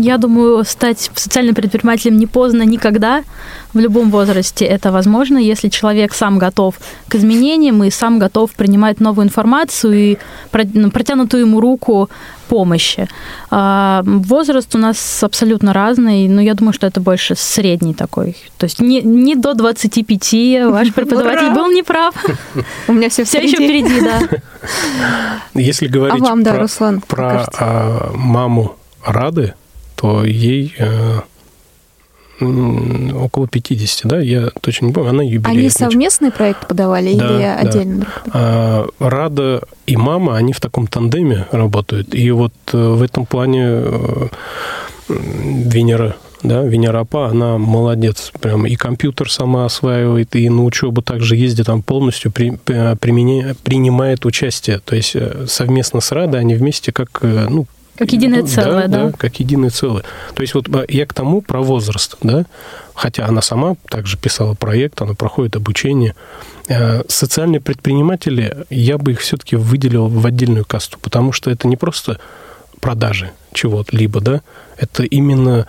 Я 0.00 0.18
думаю, 0.18 0.64
стать 0.64 1.10
социальным 1.14 1.54
предпринимателем 1.54 2.18
не 2.18 2.26
поздно 2.26 2.62
никогда. 2.62 3.22
В 3.72 3.78
любом 3.78 4.10
возрасте 4.10 4.64
это 4.66 4.92
возможно, 4.92 5.38
если 5.38 5.68
человек 5.68 6.14
сам 6.14 6.38
готов 6.38 6.74
к 7.08 7.14
изменениям 7.14 7.82
и 7.84 7.90
сам 7.90 8.18
готов 8.18 8.50
принимать 8.52 9.00
новую 9.00 9.26
информацию 9.26 9.94
и 9.94 10.18
ну, 10.74 10.90
протянутую 10.90 11.46
ему 11.46 11.60
руку 11.60 12.10
помощи. 12.48 13.08
А, 13.50 14.02
возраст 14.04 14.74
у 14.74 14.78
нас 14.78 15.22
абсолютно 15.22 15.72
разный, 15.72 16.28
но 16.28 16.42
я 16.42 16.52
думаю, 16.52 16.74
что 16.74 16.86
это 16.86 17.00
больше 17.00 17.34
средний 17.34 17.94
такой. 17.94 18.36
То 18.58 18.64
есть 18.64 18.78
не, 18.80 19.00
не 19.00 19.36
до 19.36 19.54
25 19.54 20.70
ваш 20.70 20.92
преподаватель 20.92 21.54
был 21.54 21.70
неправ. 21.70 22.14
У 22.88 22.92
меня 22.92 23.08
все, 23.08 23.24
все 23.24 23.40
еще 23.40 23.56
впереди, 23.56 24.00
да. 24.00 24.20
Если 25.54 25.86
говорить 25.86 26.20
а 26.20 26.24
вам, 26.24 26.42
да, 26.42 26.52
про, 26.52 26.60
Руслан, 26.60 27.00
про 27.00 27.46
а, 27.58 28.10
маму 28.14 28.76
Рады, 29.04 29.54
то 30.02 30.24
ей 30.24 30.74
э, 30.78 31.20
около 32.40 33.46
50, 33.46 34.06
да, 34.06 34.18
я 34.18 34.48
точно 34.60 34.86
не 34.86 34.92
помню, 34.92 35.10
она 35.10 35.22
юбилей. 35.22 35.60
Они 35.60 35.70
совместный 35.70 36.32
проект 36.32 36.66
подавали 36.66 37.14
да, 37.14 37.24
или 37.30 37.42
да. 37.42 37.56
отдельно? 37.56 38.06
А, 38.32 38.86
Рада 38.98 39.62
и 39.86 39.96
мама, 39.96 40.36
они 40.36 40.52
в 40.52 40.60
таком 40.60 40.88
тандеме 40.88 41.46
работают. 41.52 42.16
И 42.16 42.28
вот 42.32 42.52
э, 42.72 42.76
в 42.76 43.00
этом 43.00 43.26
плане 43.26 43.62
э, 43.64 44.28
Венера 45.08 46.16
да, 46.42 46.62
Венерапа, 46.62 47.28
она 47.28 47.56
молодец, 47.56 48.32
прям 48.40 48.66
и 48.66 48.74
компьютер 48.74 49.30
сама 49.30 49.66
осваивает, 49.66 50.34
и 50.34 50.48
на 50.48 50.64
учебу 50.64 51.00
также 51.00 51.36
ездит, 51.36 51.66
там 51.66 51.82
полностью 51.82 52.32
при, 52.32 52.50
применя, 52.50 53.54
принимает 53.62 54.26
участие, 54.26 54.80
то 54.80 54.96
есть 54.96 55.14
совместно 55.46 56.00
с 56.00 56.10
Радой 56.10 56.40
они 56.40 56.56
вместе 56.56 56.90
как, 56.90 57.20
ну, 57.22 57.66
как 58.02 58.12
единое 58.12 58.42
целое, 58.42 58.88
да, 58.88 58.96
да? 58.96 59.06
Да, 59.06 59.12
как 59.12 59.38
единое 59.38 59.70
целое. 59.70 60.02
То 60.34 60.42
есть 60.42 60.54
вот 60.54 60.66
а, 60.74 60.84
я 60.88 61.06
к 61.06 61.14
тому 61.14 61.40
про 61.40 61.62
возраст, 61.62 62.16
да, 62.22 62.46
хотя 62.94 63.26
она 63.26 63.42
сама 63.42 63.76
также 63.88 64.16
писала 64.18 64.54
проект, 64.54 65.00
она 65.00 65.14
проходит 65.14 65.54
обучение. 65.54 66.14
Э, 66.68 67.02
социальные 67.06 67.60
предприниматели, 67.60 68.66
я 68.70 68.98
бы 68.98 69.12
их 69.12 69.20
все-таки 69.20 69.54
выделил 69.54 70.08
в 70.08 70.26
отдельную 70.26 70.64
касту, 70.64 70.98
потому 71.00 71.32
что 71.32 71.50
это 71.50 71.68
не 71.68 71.76
просто 71.76 72.18
продажи 72.80 73.30
чего-либо, 73.52 74.20
да, 74.20 74.40
это 74.76 75.04
именно 75.04 75.68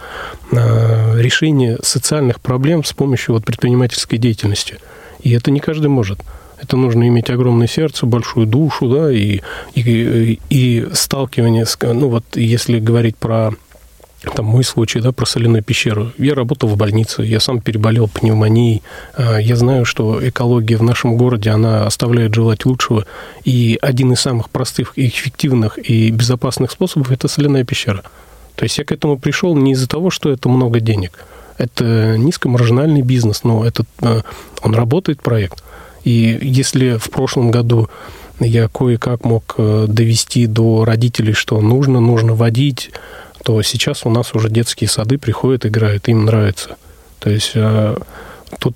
э, 0.51 1.21
решение 1.21 1.77
социальных 1.84 2.41
проблем 2.41 2.84
с 2.84 2.93
помощью 2.93 3.36
вот 3.36 3.45
предпринимательской 3.45 4.17
деятельности. 4.17 4.79
И 5.21 5.31
это 5.31 5.51
не 5.51 5.59
каждый 5.59 5.88
может. 5.88 6.19
Это 6.64 6.78
нужно 6.78 7.07
иметь 7.09 7.30
огромное 7.30 7.68
сердце, 7.68 8.05
большую 8.05 8.47
душу, 8.47 8.88
да, 8.88 9.11
и, 9.11 9.41
и, 9.76 10.39
и 10.49 10.88
сталкивание 10.93 11.66
с... 11.66 11.78
Ну, 11.82 12.07
вот 12.07 12.24
если 12.36 12.80
говорить 12.80 13.18
про 13.18 13.51
там 14.36 14.45
мой 14.45 14.64
случай, 14.64 15.01
да, 15.01 15.11
про 15.11 15.26
соляную 15.26 15.61
пещеру. 15.61 16.14
Я 16.18 16.34
работал 16.34 16.70
в 16.70 16.78
больнице, 16.78 17.24
я 17.24 17.41
сам 17.41 17.59
переболел 17.59 18.07
пневмонией. 18.07 18.82
А, 19.18 19.38
я 19.38 19.57
знаю, 19.57 19.84
что 19.84 20.26
экология 20.26 20.78
в 20.78 20.84
нашем 20.84 21.18
городе, 21.18 21.49
она 21.49 21.86
оставляет 21.86 22.34
желать 22.34 22.66
лучшего. 22.66 23.05
И 23.43 23.78
один 23.82 24.14
из 24.14 24.22
самых 24.22 24.49
простых, 24.49 24.93
эффективных 24.95 25.78
и 25.78 26.09
безопасных 26.11 26.72
способов– 26.72 27.11
это 27.11 27.28
соляная 27.28 27.66
пещера. 27.66 28.03
То 28.55 28.64
есть 28.64 28.78
я 28.78 28.86
к 28.86 28.93
этому 28.93 29.20
пришел 29.20 29.57
не 29.57 29.74
из-за 29.74 29.89
того, 29.89 30.09
что 30.09 30.32
это 30.32 30.47
много 30.47 30.80
денег. 30.80 31.20
Это 31.57 32.18
низкомаржинальный 32.18 33.01
бизнес, 33.01 33.43
но 33.43 33.66
этот, 33.66 33.88
а, 33.99 34.22
он 34.61 34.74
работает, 34.74 35.22
проект. 35.22 35.61
И 36.04 36.38
если 36.41 36.97
в 36.97 37.10
прошлом 37.10 37.51
году 37.51 37.89
я 38.39 38.68
кое-как 38.68 39.24
мог 39.24 39.56
э, 39.58 39.86
довести 39.88 40.47
до 40.47 40.86
родителей, 40.86 41.34
что 41.34 41.62
нужно, 41.62 41.99
нужно 41.99 42.34
водить, 42.34 42.91
то 43.43 43.62
сейчас 43.62 44.06
у 44.06 44.10
нас 44.10 44.34
уже 44.34 44.49
детские 44.49 44.89
сады 44.89 45.18
приходят, 45.18 45.66
играют, 45.66 46.08
им 46.10 46.26
нравится. 46.26 46.78
То 47.20 47.30
есть 47.30 47.51
э, 47.56 47.97
тут 48.60 48.76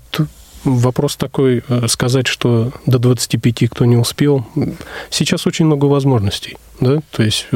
вопрос 0.64 1.16
такой, 1.16 1.62
э, 1.68 1.86
сказать, 1.88 2.26
что 2.26 2.72
до 2.86 2.98
25 2.98 3.70
кто 3.70 3.84
не 3.84 3.96
успел, 3.96 4.46
сейчас 5.10 5.46
очень 5.46 5.66
много 5.66 5.86
возможностей, 5.86 6.56
да, 6.80 7.00
то 7.10 7.22
есть 7.22 7.46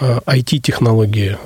IT-технологии, 0.00 1.36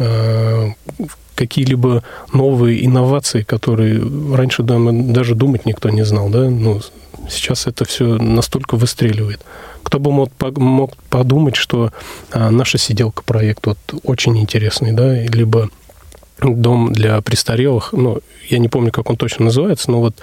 какие-либо 1.47 2.03
новые 2.33 2.85
инновации, 2.87 3.43
которые 3.43 4.01
раньше 4.35 4.63
даже 4.63 5.35
думать 5.35 5.67
никто 5.67 5.91
не 5.91 6.05
знал, 6.05 6.29
да, 6.29 6.49
ну, 6.49 6.81
Сейчас 7.29 7.67
это 7.67 7.85
все 7.85 8.17
настолько 8.17 8.77
выстреливает. 8.77 9.41
Кто 9.83 9.99
бы 9.99 10.11
мог, 10.13 10.97
подумать, 11.09 11.57
что 11.57 11.93
а, 12.31 12.51
наша 12.51 12.79
сиделка 12.79 13.23
проект 13.23 13.67
вот 13.67 13.79
очень 14.03 14.39
интересный, 14.39 14.93
да, 14.93 15.15
либо 15.15 15.71
дом 16.43 16.93
для 16.93 17.21
престарелых, 17.21 17.93
ну, 17.93 18.21
я 18.49 18.59
не 18.59 18.69
помню, 18.69 18.91
как 18.91 19.11
он 19.11 19.17
точно 19.17 19.47
называется, 19.47 19.91
но 19.91 20.01
вот 20.01 20.17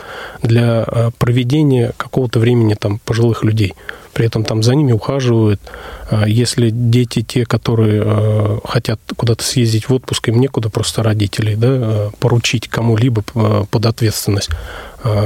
для 0.44 0.84
э, 0.86 1.12
проведения 1.18 1.94
какого-то 1.98 2.40
времени 2.40 2.76
там 2.76 3.00
пожилых 3.00 3.44
людей. 3.44 3.74
При 4.14 4.26
этом 4.26 4.44
там 4.44 4.64
за 4.64 4.76
ними 4.76 4.92
ухаживают. 4.92 5.62
А 6.10 6.28
если 6.28 6.70
дети 6.70 7.22
те, 7.22 7.46
которые 7.46 8.04
э, 8.06 8.60
хотят 8.66 9.00
куда-то 9.16 9.44
съездить 9.44 9.88
в 9.88 9.94
отпуск, 9.94 10.28
им 10.28 10.40
некуда 10.40 10.70
просто 10.70 11.04
родителей 11.04 11.56
да, 11.56 11.68
э, 11.70 12.10
поручить 12.20 12.68
кому-либо 12.68 13.24
под 13.70 13.86
ответственность. 13.86 14.50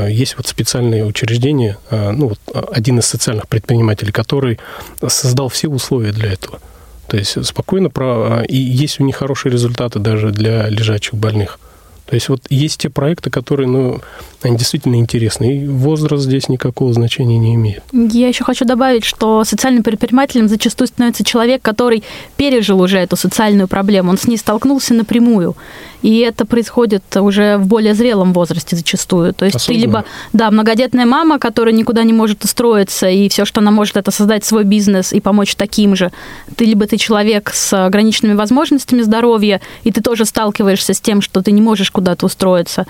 Есть 0.07 0.37
вот 0.37 0.45
специальные 0.45 1.03
учреждения, 1.03 1.79
ну 1.89 2.29
вот 2.29 2.39
один 2.71 2.99
из 2.99 3.07
социальных 3.07 3.47
предпринимателей, 3.47 4.11
который 4.11 4.59
создал 5.07 5.49
все 5.49 5.67
условия 5.67 6.11
для 6.11 6.31
этого– 6.31 6.59
то 7.07 7.17
есть 7.17 7.45
спокойно, 7.45 7.89
про... 7.89 8.43
и 8.47 8.55
есть 8.55 8.99
у 8.99 9.03
них 9.03 9.17
хорошие 9.17 9.51
результаты 9.51 9.99
даже 9.99 10.31
для 10.31 10.69
лежачих 10.69 11.13
больных. 11.13 11.59
То 12.05 12.15
есть 12.15 12.29
вот 12.29 12.41
есть 12.49 12.81
те 12.81 12.89
проекты, 12.89 13.29
которые, 13.29 13.67
ну, 13.67 14.01
они 14.41 14.57
действительно 14.57 14.97
интересны. 14.97 15.57
И 15.57 15.67
возраст 15.67 16.25
здесь 16.25 16.49
никакого 16.49 16.93
значения 16.93 17.37
не 17.37 17.55
имеет. 17.55 17.81
Я 17.91 18.27
еще 18.27 18.43
хочу 18.43 18.65
добавить, 18.65 19.05
что 19.05 19.43
социальным 19.45 19.83
предпринимателем 19.83 20.47
зачастую 20.47 20.89
становится 20.89 21.23
человек, 21.23 21.61
который 21.61 22.03
пережил 22.35 22.81
уже 22.81 22.99
эту 22.99 23.15
социальную 23.15 23.67
проблему, 23.67 24.11
он 24.11 24.17
с 24.17 24.27
ней 24.27 24.37
столкнулся 24.37 24.93
напрямую. 24.93 25.55
И 26.03 26.19
это 26.19 26.45
происходит 26.45 27.03
уже 27.15 27.57
в 27.57 27.65
более 27.65 27.93
зрелом 27.93 28.33
возрасте 28.33 28.75
зачастую. 28.75 29.33
То 29.33 29.45
есть 29.45 29.55
Особенно. 29.55 29.79
ты 29.79 29.85
либо, 29.85 30.05
да, 30.33 30.51
многодетная 30.51 31.05
мама, 31.05 31.39
которая 31.39 31.73
никуда 31.73 32.03
не 32.03 32.13
может 32.13 32.43
устроиться, 32.43 33.07
и 33.09 33.29
все, 33.29 33.45
что 33.45 33.61
она 33.61 33.71
может, 33.71 33.95
это 33.95 34.11
создать 34.11 34.43
свой 34.43 34.65
бизнес 34.65 35.13
и 35.13 35.21
помочь 35.21 35.55
таким 35.55 35.95
же. 35.95 36.11
Ты 36.57 36.65
либо 36.65 36.85
ты 36.87 36.97
человек 36.97 37.51
с 37.53 37.85
ограниченными 37.85 38.35
возможностями 38.35 39.01
здоровья, 39.01 39.61
и 39.85 39.91
ты 39.91 40.01
тоже 40.01 40.25
сталкиваешься 40.25 40.93
с 40.93 40.99
тем, 40.99 41.21
что 41.21 41.41
ты 41.41 41.51
не 41.51 41.61
можешь 41.61 41.89
куда-то 41.89 42.25
устроиться. 42.25 42.85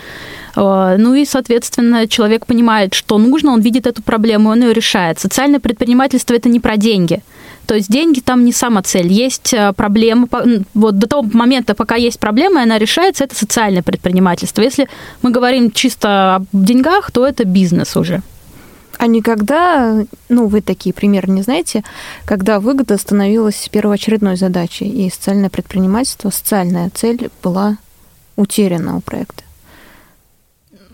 Э, 0.55 0.95
ну 0.97 1.14
и, 1.14 1.26
соответственно, 1.26 2.07
человек 2.07 2.47
понимает, 2.47 2.95
что 2.95 3.20
нужно, 3.20 3.51
он 3.51 3.61
видит 3.61 3.86
эту 3.86 4.01
проблему, 4.01 4.49
он 4.49 4.61
ее 4.64 4.74
решает. 4.74 5.20
Социальное 5.20 5.59
предпринимательство– 5.59 6.34
это 6.36 6.49
не 6.49 6.59
про 6.59 6.78
деньги. 6.78 7.22
То 7.66 7.76
есть 7.76 7.89
деньги 7.89 8.20
там 8.20 8.45
не 8.45 8.51
сама 8.51 8.82
цель. 8.82 9.11
Есть 9.11 9.53
э, 9.53 9.74
проблема, 9.74 10.28
вот 10.74 10.97
до 10.97 11.07
того 11.07 11.28
момента, 11.34 11.76
пока 11.76 11.95
есть 11.95 12.20
проблема, 12.20 12.64
она 12.64 12.78
решается, 12.78 13.24
это 13.24 13.36
социальное 13.36 13.84
предпринимательство. 13.84 14.61
Если 14.61 14.88
мы 15.22 15.32
говорим 15.32 15.72
чисто 15.72 16.36
о 16.36 16.45
деньгах, 16.51 17.11
то 17.11 17.26
это 17.26 17.45
бизнес 17.45 17.95
уже. 17.95 18.22
А 18.97 19.07
никогда, 19.07 20.05
ну, 20.30 20.47
вы 20.47 20.61
такие 20.61 20.93
примеры 20.93 21.32
не 21.32 21.41
знаете, 21.41 21.84
когда 22.26 22.59
выгода 22.59 22.97
становилась 22.97 23.68
первоочередной 23.72 24.36
задачей, 24.36 24.88
и 24.88 25.09
социальное 25.09 25.49
предпринимательство, 25.49 26.30
социальная 26.30 26.89
цель 26.93 27.30
была 27.41 27.78
утеряна 28.36 28.97
у 28.97 29.01
проекта? 29.01 29.42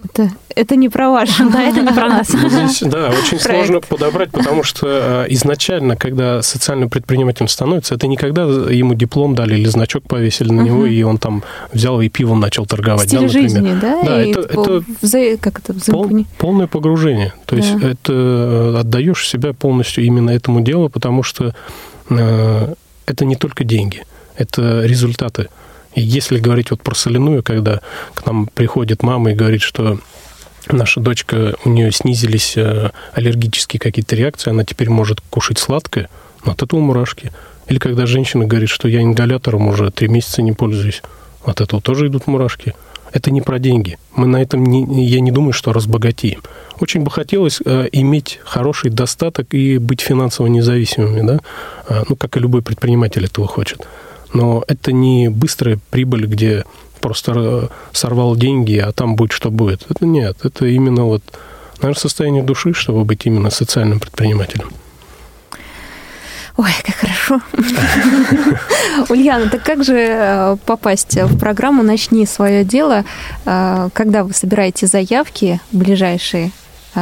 Это, 0.03 0.31
это 0.55 0.75
не 0.75 0.89
про 0.89 1.09
ваш. 1.09 1.37
Да, 1.37 1.63
это 1.69 1.81
не 1.81 1.93
про 1.93 2.07
нас. 2.07 2.29
Ну, 2.29 2.49
здесь, 2.49 2.81
да, 2.81 3.09
очень 3.09 3.39
сложно 3.39 3.81
подобрать, 3.81 4.31
потому 4.31 4.63
что 4.63 4.87
э, 4.87 5.25
изначально, 5.33 5.95
когда 5.95 6.41
социальным 6.41 6.89
предпринимателем 6.89 7.47
становится, 7.47 7.95
это 7.95 8.07
не 8.07 8.15
когда 8.15 8.43
ему 8.43 8.93
диплом 8.93 9.35
дали 9.35 9.55
или 9.55 9.67
значок 9.67 10.03
повесили 10.03 10.51
на 10.51 10.61
него, 10.61 10.85
и 10.85 11.01
он 11.03 11.17
там 11.17 11.43
взял 11.73 11.99
и 12.01 12.09
пивом 12.09 12.39
начал 12.39 12.65
торговать. 12.65 13.07
Стиль 13.07 13.21
да, 13.21 13.27
жизни, 13.27 13.77
да? 13.79 14.03
Да, 14.03 14.21
это, 14.21 14.39
это 14.39 14.83
вза... 15.01 15.19
как 15.39 15.59
это, 15.59 15.73
пол, 15.91 16.09
полное 16.37 16.67
погружение. 16.67 17.33
То 17.45 17.55
есть 17.55 17.75
это 17.81 18.13
э, 18.13 18.75
отдаешь 18.79 19.27
себя 19.27 19.53
полностью 19.53 20.03
именно 20.03 20.29
этому 20.29 20.61
делу, 20.61 20.89
потому 20.89 21.23
что 21.23 21.53
э, 22.09 22.73
это 23.05 23.25
не 23.25 23.35
только 23.35 23.63
деньги, 23.63 24.03
это 24.37 24.81
результаты 24.85 25.49
и 25.93 26.01
если 26.01 26.39
говорить 26.39 26.71
вот 26.71 26.81
про 26.81 26.95
соляную, 26.95 27.43
когда 27.43 27.81
к 28.13 28.25
нам 28.25 28.47
приходит 28.47 29.03
мама 29.03 29.31
и 29.31 29.35
говорит, 29.35 29.61
что 29.61 29.99
наша 30.71 30.99
дочка, 30.99 31.55
у 31.65 31.69
нее 31.69 31.91
снизились 31.91 32.55
э, 32.55 32.91
аллергические 33.13 33.79
какие-то 33.79 34.15
реакции, 34.15 34.51
она 34.51 34.63
теперь 34.63 34.89
может 34.89 35.21
кушать 35.29 35.57
сладкое, 35.57 36.09
ну, 36.45 36.51
от 36.51 36.61
этого 36.61 36.79
мурашки. 36.79 37.31
Или 37.67 37.79
когда 37.79 38.05
женщина 38.05 38.45
говорит, 38.45 38.69
что 38.69 38.87
я 38.87 39.01
ингалятором 39.01 39.67
уже 39.67 39.91
три 39.91 40.07
месяца 40.07 40.41
не 40.41 40.53
пользуюсь, 40.53 41.01
от 41.43 41.61
этого 41.61 41.81
тоже 41.81 42.07
идут 42.07 42.27
мурашки. 42.27 42.73
Это 43.11 43.31
не 43.31 43.41
про 43.41 43.57
деньги. 43.57 43.97
Мы 44.15 44.27
на 44.27 44.41
этом 44.41 44.63
не, 44.63 45.05
я 45.07 45.19
не 45.19 45.31
думаю, 45.31 45.53
что 45.53 45.73
разбогатеем. 45.73 46.43
Очень 46.79 47.01
бы 47.01 47.09
хотелось 47.09 47.59
э, 47.65 47.87
иметь 47.91 48.39
хороший 48.43 48.91
достаток 48.91 49.53
и 49.53 49.79
быть 49.79 50.01
финансово 50.01 50.47
независимыми, 50.47 51.25
да, 51.25 51.39
а, 51.87 52.03
ну 52.07 52.15
как 52.15 52.37
и 52.37 52.39
любой 52.39 52.61
предприниматель 52.61 53.25
этого 53.25 53.47
хочет. 53.47 53.87
Но 54.33 54.63
это 54.67 54.91
не 54.91 55.29
быстрая 55.29 55.79
прибыль, 55.89 56.25
где 56.25 56.63
просто 56.99 57.33
э, 57.35 57.67
сорвал 57.93 58.35
деньги, 58.35 58.77
а 58.77 58.91
там 58.91 59.15
будет 59.15 59.31
что 59.31 59.49
будет. 59.49 59.85
Это 59.89 60.05
нет. 60.05 60.37
Это 60.43 60.65
именно 60.65 61.05
вот, 61.05 61.23
наверное, 61.81 61.99
состояние 61.99 62.43
души, 62.43 62.73
чтобы 62.73 63.05
быть 63.05 63.25
именно 63.25 63.49
социальным 63.49 63.99
предпринимателем. 63.99 64.69
Ой, 66.57 66.71
как 66.83 66.95
хорошо. 66.95 67.41
Ульяна, 69.09 69.49
так 69.49 69.63
как 69.63 69.83
же 69.83 69.95
э, 69.97 70.57
попасть 70.65 71.15
в 71.15 71.39
программу 71.39 71.83
«Начни 71.83 72.25
свое 72.25 72.65
дело», 72.65 73.05
э, 73.45 73.89
когда 73.93 74.23
вы 74.25 74.33
собираете 74.33 74.85
заявки 74.85 75.61
ближайшие? 75.71 76.51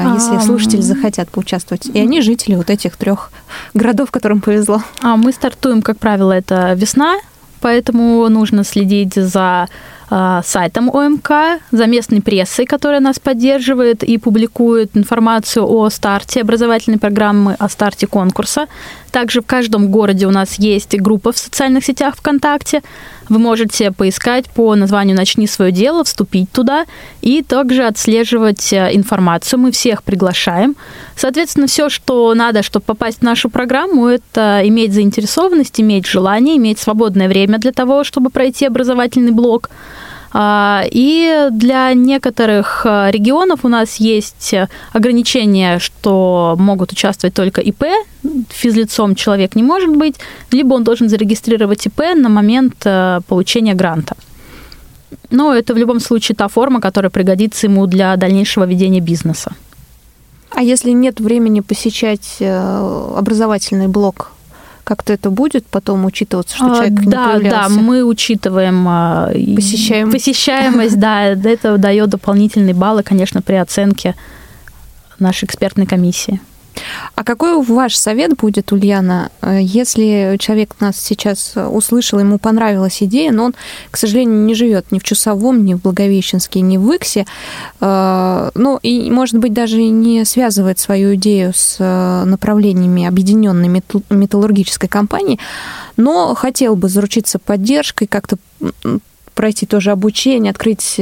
А 0.05 0.13
если 0.13 0.45
слушатели 0.45 0.81
захотят 0.81 1.29
поучаствовать. 1.29 1.87
И 1.87 1.99
они 1.99 2.21
жители 2.21 2.55
вот 2.55 2.69
этих 2.69 2.97
трех 2.97 3.31
городов, 3.73 4.11
которым 4.11 4.41
повезло. 4.41 4.81
А 5.01 5.15
мы 5.15 5.31
стартуем, 5.31 5.81
как 5.81 5.97
правило, 5.97 6.31
это 6.31 6.73
весна, 6.73 7.17
поэтому 7.61 8.27
нужно 8.29 8.63
следить 8.63 9.15
за 9.15 9.67
а, 10.09 10.41
сайтом 10.43 10.89
ОМК, 10.89 11.59
за 11.71 11.85
местной 11.85 12.21
прессой, 12.21 12.65
которая 12.65 13.01
нас 13.01 13.19
поддерживает 13.19 14.03
и 14.03 14.17
публикует 14.17 14.95
информацию 14.95 15.69
о 15.69 15.89
старте 15.89 16.41
образовательной 16.41 16.97
программы, 16.97 17.55
о 17.59 17.67
старте 17.67 18.07
конкурса. 18.07 18.67
Также 19.11 19.41
в 19.41 19.45
каждом 19.45 19.89
городе 19.91 20.25
у 20.25 20.31
нас 20.31 20.55
есть 20.59 20.97
группа 20.97 21.33
в 21.33 21.37
социальных 21.37 21.83
сетях 21.83 22.15
ВКонтакте. 22.15 22.83
Вы 23.30 23.39
можете 23.39 23.91
поискать 23.91 24.45
по 24.49 24.75
названию 24.75 25.15
«Начни 25.15 25.47
свое 25.47 25.71
дело», 25.71 26.03
вступить 26.03 26.51
туда 26.51 26.86
и 27.21 27.43
также 27.43 27.84
отслеживать 27.86 28.71
э, 28.73 28.89
информацию. 28.93 29.59
Мы 29.59 29.71
всех 29.71 30.03
приглашаем. 30.03 30.75
Соответственно, 31.15 31.67
все, 31.67 31.89
что 31.89 32.34
надо, 32.34 32.63
чтобы 32.63 32.86
попасть 32.86 33.19
в 33.19 33.23
нашу 33.23 33.49
программу, 33.49 34.07
это 34.07 34.61
иметь 34.63 34.93
заинтересованность, 34.93 35.80
иметь 35.82 36.05
желание, 36.05 36.57
иметь 36.57 36.80
свободное 36.80 37.28
время 37.28 37.57
для 37.57 37.71
того, 37.71 38.03
чтобы 38.03 38.30
пройти 38.30 38.65
образовательный 38.65 39.32
блок– 39.32 39.69
и 40.34 41.47
для 41.51 41.93
некоторых 41.93 42.86
а, 42.86 43.09
регионов 43.11 43.61
у 43.63 43.69
нас 43.69 43.95
есть 43.95 44.53
ограничения, 44.93 45.80
что 45.80 46.55
могут 46.59 46.91
участвовать 46.91 47.34
только 47.34 47.61
ИП, 47.61 47.84
физлицом 48.49 49.15
человек 49.15 49.55
не 49.55 49.63
может 49.63 49.95
быть, 49.95 50.15
либо 50.51 50.73
он 50.73 50.84
должен 50.84 51.09
зарегистрировать 51.09 51.86
ИП 51.88 52.15
на 52.15 52.30
момент 52.30 52.75
а, 52.86 53.21
получения 53.28 53.73
гранта. 53.73 54.15
Но 55.30 55.53
это 55.53 55.73
в 55.73 55.78
любом 55.78 55.99
случае 55.99 56.36
та 56.36 56.47
форма, 56.47 56.82
которая 56.82 57.09
пригодится 57.09 57.67
ему 57.67 57.86
для 57.88 58.15
дальнейшего 58.17 58.65
ведения 58.65 58.99
бизнеса. 58.99 59.53
А 60.51 60.61
если 60.61 60.91
нет 60.91 61.19
времени 61.19 61.59
посещать 61.59 62.38
э, 62.39 63.13
образовательный 63.17 63.88
блок 63.88 64.32
как-то 64.88 65.11
это 65.11 65.29
будет 65.29 65.65
потом 65.65 66.05
учитываться, 66.05 66.55
что 66.55 66.67
человек 66.67 66.99
а, 66.99 67.03
не 67.03 67.11
да, 67.11 67.27
появлялся? 67.27 67.75
Да, 67.75 67.81
мы 67.81 68.05
учитываем 68.05 68.88
а, 68.88 69.29
Посещаем. 69.53 70.09
посещаемость, 70.09 70.97
да, 70.97 71.25
это 71.25 71.77
дает 71.77 72.09
дополнительные 72.09 72.73
баллы, 72.73 73.03
конечно, 73.03 73.41
при 73.41 73.55
оценке 73.55 74.15
нашей 75.19 75.43
экспертной 75.43 75.88
комиссии. 75.88 76.39
А 77.15 77.23
какой 77.23 77.61
ваш 77.61 77.95
совет 77.95 78.36
будет, 78.36 78.71
Ульяна, 78.71 79.32
э, 79.41 79.59
если 79.61 80.38
человек 80.39 80.75
нас 80.80 80.97
сейчас 80.97 81.53
услышал, 81.55 82.19
ему 82.19 82.38
понравилась 82.38 83.01
идея, 83.01 83.32
но 83.32 83.45
он, 83.45 83.55
к 83.91 83.97
сожалению, 83.97 84.45
не 84.45 84.53
живет 84.53 84.91
ни 84.91 84.99
в 84.99 85.03
Чусовом, 85.03 85.65
ни 85.65 85.73
в 85.73 85.82
Благовещенске, 85.82 86.61
ни 86.61 86.78
в 86.78 86.91
Иксе, 86.91 87.25
э, 87.82 88.51
ну 88.53 88.80
и, 88.82 89.09
может 89.11 89.38
быть, 89.39 89.53
даже 89.53 89.82
не 89.82 90.25
связывает 90.25 90.80
свою 90.80 91.15
идею 91.15 91.53
с 91.55 91.78
э, 91.80 92.23
направлениями 92.25 93.05
объединенной 93.05 93.67
металлургической 94.09 94.89
компании, 94.89 95.39
но 95.95 96.36
хотел 96.36 96.75
бы 96.75 96.89
заручиться 96.89 97.39
поддержкой, 97.39 98.07
как-то 98.07 98.38
пройти 99.34 99.65
тоже 99.65 99.91
обучение, 99.91 100.49
открыть 100.49 100.99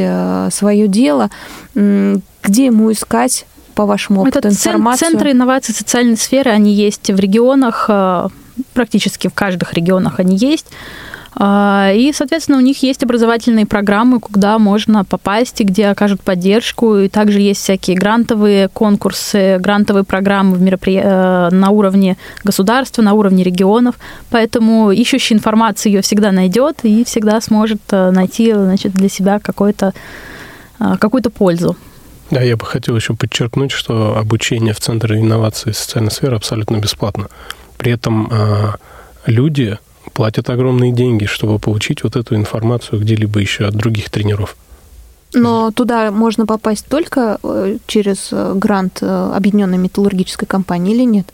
свое 0.51 0.88
дело, 0.88 1.30
где 1.73 2.65
ему 2.65 2.91
искать 2.91 3.45
по 3.76 3.86
вашему 3.86 4.21
опыту 4.21 4.39
Это 4.39 4.49
информацию? 4.49 5.09
Центры 5.09 5.32
инноваций 5.32 5.76
социальной 5.76 6.17
сферы, 6.17 6.51
они 6.51 6.73
есть 6.73 7.11
в 7.11 7.19
регионах, 7.19 7.86
э, 7.89 8.28
практически 8.73 9.28
в 9.28 9.34
каждых 9.34 9.73
регионах 9.73 10.19
они 10.19 10.38
есть. 10.38 10.67
А, 11.38 11.91
и, 11.93 12.13
соответственно, 12.13 12.57
у 12.57 12.61
них 12.61 12.82
есть 12.82 13.03
образовательные 13.03 13.65
программы, 13.65 14.21
куда 14.21 14.57
можно 14.57 15.03
попасть 15.03 15.59
и 15.59 15.65
где 15.65 15.88
окажут 15.88 16.21
поддержку. 16.21 16.95
И 16.97 17.09
также 17.09 17.41
есть 17.41 17.61
всякие 17.61 17.97
грантовые 17.97 18.69
конкурсы, 18.69 19.57
грантовые 19.59 20.05
программы 20.05 20.55
в 20.55 20.61
меропри... 20.61 21.01
Э, 21.03 21.49
на 21.51 21.69
уровне 21.69 22.17
государства, 22.43 23.01
на 23.01 23.13
уровне 23.13 23.43
регионов. 23.43 23.95
Поэтому 24.30 24.91
ищущий 24.91 25.36
информацию 25.36 25.93
ее 25.93 26.01
всегда 26.01 26.32
найдет 26.32 26.80
и 26.84 27.03
всегда 27.03 27.41
сможет 27.41 27.82
э, 27.91 28.11
найти 28.11 28.53
значит, 28.53 28.93
для 28.93 29.09
себя 29.09 29.39
какой-то, 29.39 29.93
э, 30.80 30.95
какую-то 30.97 31.30
пользу. 31.30 31.76
Да, 32.32 32.41
я 32.41 32.57
бы 32.57 32.65
хотел 32.65 32.95
еще 32.95 33.13
подчеркнуть, 33.15 33.71
что 33.71 34.17
обучение 34.17 34.73
в 34.73 34.80
Центре 34.80 35.19
инноваций 35.19 35.71
и 35.71 35.76
социальной 35.76 36.11
сферы 36.11 36.36
абсолютно 36.36 36.78
бесплатно. 36.78 37.28
При 37.78 37.91
этом 37.91 38.32
люди 39.26 39.78
платят 40.13 40.49
огромные 40.49 40.91
деньги, 40.91 41.26
чтобы 41.26 41.59
получить 41.59 42.03
вот 42.03 42.15
эту 42.15 42.36
информацию 42.36 42.99
где-либо 42.99 43.39
еще 43.39 43.65
от 43.65 43.76
других 43.76 44.09
тренеров. 44.09 44.55
Но 45.34 45.71
туда 45.71 46.11
можно 46.11 46.45
попасть 46.45 46.86
только 46.88 47.39
э, 47.43 47.78
через 47.88 48.30
э, 48.32 48.53
грант 48.55 48.99
э, 49.01 49.32
Объединенной 49.36 49.78
металлургической 49.78 50.47
компании 50.47 50.95
или 50.95 51.03
нет? 51.03 51.28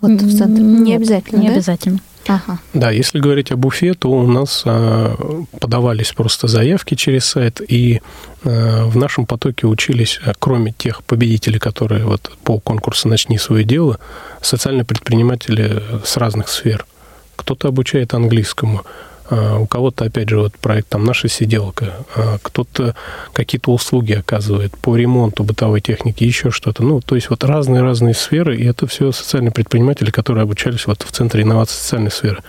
Вот 0.00 0.10
в 0.10 0.36
центре. 0.36 0.62
Не 0.62 0.94
обязательно. 0.94 1.40
Не 1.40 1.48
да? 1.48 1.54
обязательно. 1.54 2.00
Ага. 2.28 2.58
Да, 2.74 2.90
если 2.90 3.18
говорить 3.18 3.50
об 3.52 3.64
Уфе, 3.64 3.94
то 3.94 4.10
у 4.10 4.26
нас 4.26 4.62
а, 4.64 5.14
подавались 5.58 6.12
просто 6.12 6.46
заявки 6.46 6.94
через 6.94 7.24
сайт, 7.24 7.60
и 7.66 8.00
а, 8.44 8.84
в 8.86 8.96
нашем 8.96 9.26
потоке 9.26 9.66
учились, 9.66 10.20
а, 10.24 10.32
кроме 10.38 10.72
тех 10.72 11.02
победителей, 11.04 11.58
которые 11.58 12.04
вот 12.04 12.30
по 12.44 12.60
конкурсу 12.60 13.08
«Начни 13.08 13.38
свое 13.38 13.64
дело», 13.64 13.98
социальные 14.42 14.84
предприниматели 14.84 15.82
с 16.04 16.16
разных 16.16 16.48
сфер– 16.48 16.86
кто-то 17.38 17.68
обучает 17.68 18.14
английскому, 18.14 18.82
у 19.30 19.66
кого-то, 19.66 20.06
опять 20.06 20.28
же, 20.30 20.38
вот 20.38 20.54
проект 20.54 20.88
там 20.88 21.04
«Наша 21.04 21.28
сиделка», 21.28 21.92
а, 22.16 22.38
кто-то 22.40 22.94
какие-то 23.34 23.72
услуги 23.72 24.12
оказывает 24.12 24.76
по 24.78 24.96
ремонту 24.96 25.44
бытовой 25.44 25.82
техники, 25.82 26.24
еще 26.24 26.50
что-то. 26.50 26.82
Ну, 26.82 27.00
то 27.00 27.14
есть 27.14 27.28
вот 27.28 27.44
разные-разные 27.44 28.14
сферы, 28.14 28.56
и 28.56 28.64
это 28.64 28.86
все 28.86 29.12
социальные 29.12 29.52
предприниматели, 29.52 30.10
которые 30.10 30.42
обучались 30.44 30.86
вот 30.86 31.02
в 31.02 31.12
Центре 31.12 31.42
инноваций 31.42 31.76
социальной 31.76 32.10
сферы. 32.10 32.42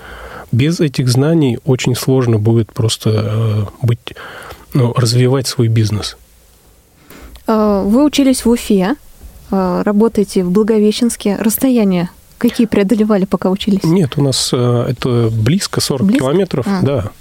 Без 0.54 0.80
этих 0.80 1.10
знаний 1.10 1.60
очень 1.66 1.96
сложно 1.96 2.38
будет 2.38 2.72
просто 2.72 3.10
а, 3.14 3.68
быть, 3.82 4.16
ну, 4.74 4.94
развивать 4.94 5.48
свой 5.48 5.68
бизнес. 5.68 6.18
Вы 7.46 8.06
учились 8.06 8.46
в 8.46 8.50
Уфе, 8.50 8.96
работаете 9.50 10.44
в 10.44 10.52
Благовещенске. 10.52 11.36
Расстояние 11.38 12.10
Какие 12.40 12.68
преодолевали, 12.68 13.26
пока 13.26 13.50
учились? 13.50 13.84
Нет, 13.84 14.18
у 14.18 14.24
нас 14.24 14.52
э, 14.54 14.86
это 14.90 15.30
близко, 15.32 15.82
40 15.82 16.08
близко? 16.08 16.24
километров, 16.24 16.66
а. 16.68 16.82
да. 16.82 17.12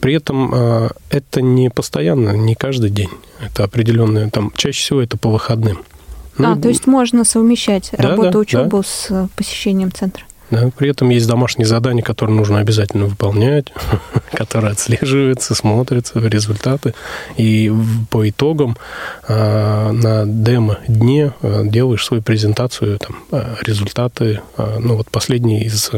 При 0.00 0.14
этом 0.14 0.52
э, 0.52 0.88
это 1.08 1.40
не 1.40 1.70
постоянно, 1.70 2.36
не 2.36 2.56
каждый 2.56 2.90
день. 2.90 3.10
Это 3.40 3.62
определенное, 3.64 4.28
там, 4.30 4.52
чаще 4.56 4.82
всего 4.82 5.00
это 5.00 5.16
по 5.16 5.30
выходным. 5.30 5.84
Ну, 6.36 6.52
а, 6.52 6.56
то 6.56 6.68
есть 6.68 6.88
можно 6.88 7.24
совмещать 7.24 7.90
да, 7.96 8.08
работу, 8.08 8.32
да, 8.32 8.38
учебу 8.40 8.78
да. 8.78 8.82
с 8.82 9.06
э, 9.10 9.28
посещением 9.36 9.92
центра? 9.92 10.24
Да, 10.50 10.70
при 10.76 10.90
этом 10.90 11.08
есть 11.08 11.26
домашние 11.26 11.66
задания, 11.66 12.02
которые 12.02 12.36
нужно 12.36 12.58
обязательно 12.58 13.06
выполнять, 13.06 13.72
которые 14.32 14.72
отслеживаются, 14.72 15.54
смотрятся, 15.54 16.18
результаты. 16.20 16.94
И 17.36 17.72
по 18.10 18.28
итогам 18.28 18.76
а, 19.26 19.90
на 19.92 20.26
демо-дне 20.26 21.32
а, 21.40 21.64
делаешь 21.64 22.04
свою 22.04 22.22
презентацию, 22.22 22.98
там, 22.98 23.16
а, 23.32 23.56
результаты. 23.62 24.40
Ну, 24.56 24.96
вот 24.96 25.10
последний 25.10 25.62
из 25.62 25.90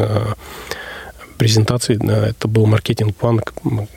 презентаций, 1.38 1.96
это 1.96 2.48
был 2.48 2.66
маркетинг-план 2.66 3.42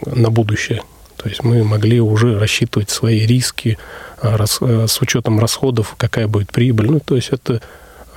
на 0.06 0.30
будущее. 0.32 0.82
То 1.16 1.30
есть 1.30 1.44
мы 1.44 1.64
могли 1.64 2.00
уже 2.02 2.40
рассчитывать 2.40 2.90
свои 2.90 3.26
риски 3.26 3.78
с 4.22 5.02
учетом 5.02 5.40
расходов, 5.40 5.96
какая 5.98 6.28
будет 6.28 6.52
прибыль. 6.52 6.90
Ну, 6.90 7.00
то 7.00 7.16
есть 7.16 7.30
это 7.30 7.62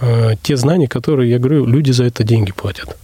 Э, 0.02 0.34
те 0.42 0.56
знания, 0.56 0.88
которые, 0.88 1.30
я 1.30 1.38
говорю, 1.38 1.64
люди 1.64 1.92
за 1.92 2.04
это 2.04 2.24
деньги 2.24 2.52
платят. 2.52 2.96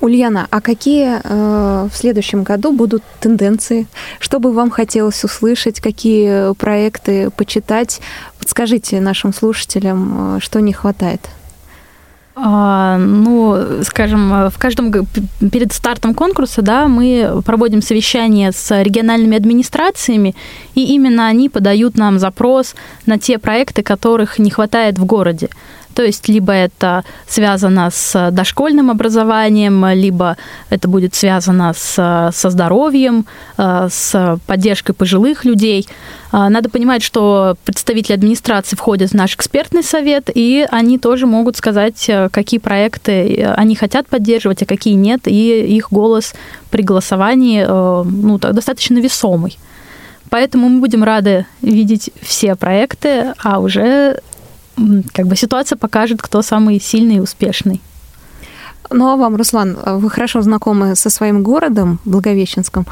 Ульяна, 0.00 0.46
а 0.50 0.60
какие 0.60 1.20
э, 1.22 1.88
в 1.88 1.96
следующем 1.96 2.42
году 2.42 2.72
будут 2.72 3.02
тенденции? 3.20 3.86
Что 4.18 4.40
бы 4.40 4.52
вам 4.52 4.70
хотелось 4.70 5.24
услышать? 5.24 5.80
Какие 5.80 6.54
проекты 6.54 7.30
почитать? 7.30 8.00
Подскажите 8.38 9.00
нашим 9.00 9.32
слушателям, 9.32 10.36
э, 10.36 10.40
что 10.40 10.60
не 10.60 10.72
хватает. 10.72 11.20
А, 12.40 12.98
ну, 12.98 13.82
скажем, 13.82 14.48
в 14.48 14.58
каждом 14.58 14.92
перед 15.50 15.72
стартом 15.72 16.14
конкурса, 16.14 16.62
да, 16.62 16.86
мы 16.86 17.42
проводим 17.44 17.82
совещание 17.82 18.52
с 18.52 18.82
региональными 18.82 19.36
администрациями, 19.36 20.36
и 20.76 20.94
именно 20.94 21.26
они 21.26 21.48
подают 21.48 21.96
нам 21.96 22.20
запрос 22.20 22.76
на 23.06 23.18
те 23.18 23.38
проекты, 23.38 23.82
которых 23.82 24.38
не 24.38 24.50
хватает 24.50 24.98
в 24.98 25.04
городе. 25.04 25.48
То 25.94 26.04
есть 26.04 26.28
либо 26.28 26.52
это 26.52 27.04
связано 27.26 27.90
с 27.90 28.30
дошкольным 28.30 28.90
образованием, 28.90 29.84
либо 29.88 30.36
это 30.70 30.88
будет 30.88 31.14
связано 31.14 31.72
с, 31.76 32.30
со 32.32 32.50
здоровьем, 32.50 33.26
э, 33.56 33.88
с 33.90 34.38
поддержкой 34.46 34.92
пожилых 34.92 35.44
людей. 35.44 35.86
А, 36.30 36.48
надо 36.50 36.68
понимать, 36.68 37.02
что 37.02 37.56
представители 37.64 38.12
администрации 38.12 38.76
входят 38.76 39.10
в 39.10 39.14
наш 39.14 39.34
экспертный 39.34 39.82
совет, 39.82 40.30
и 40.32 40.66
они 40.70 40.98
тоже 40.98 41.26
могут 41.26 41.56
сказать, 41.56 42.08
э, 42.08 42.28
какие 42.30 42.60
проекты 42.60 43.44
они 43.56 43.74
хотят 43.74 44.06
поддерживать, 44.06 44.62
а 44.62 44.66
какие 44.66 44.94
нет, 44.94 45.22
и 45.26 45.76
их 45.76 45.90
голос 45.90 46.34
при 46.70 46.82
голосовании 46.82 47.64
э, 47.66 48.04
ну, 48.04 48.38
достаточно 48.38 48.98
весомый. 48.98 49.58
Поэтому 50.30 50.68
мы 50.68 50.80
будем 50.80 51.04
рады 51.04 51.46
видеть 51.62 52.10
все 52.20 52.54
проекты, 52.54 53.32
а 53.42 53.60
уже 53.60 54.20
как 55.12 55.26
бы 55.26 55.36
ситуация 55.36 55.76
покажет, 55.76 56.22
кто 56.22 56.42
самый 56.42 56.80
сильный 56.80 57.16
и 57.16 57.20
успешный. 57.20 57.80
Ну 58.90 59.08
а 59.08 59.16
вам, 59.16 59.36
Руслан, 59.36 59.76
вы 59.84 60.10
хорошо 60.10 60.40
знакомы 60.40 60.96
со 60.96 61.10
своим 61.10 61.42
городом, 61.42 62.00
Благовещенском. 62.04 62.86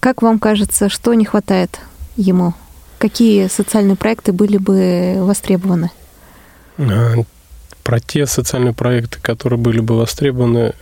Как 0.00 0.22
вам 0.22 0.38
кажется, 0.38 0.88
что 0.88 1.14
не 1.14 1.24
хватает 1.24 1.80
ему? 2.16 2.54
Какие 2.98 3.48
социальные 3.48 3.96
проекты 3.96 4.32
были 4.32 4.58
бы 4.58 5.16
востребованы? 5.18 5.90
А, 6.78 7.14
про 7.82 8.00
те 8.00 8.26
социальные 8.26 8.74
проекты, 8.74 9.20
которые 9.20 9.58
были 9.58 9.80
бы 9.80 9.96
востребованы, 9.96 10.74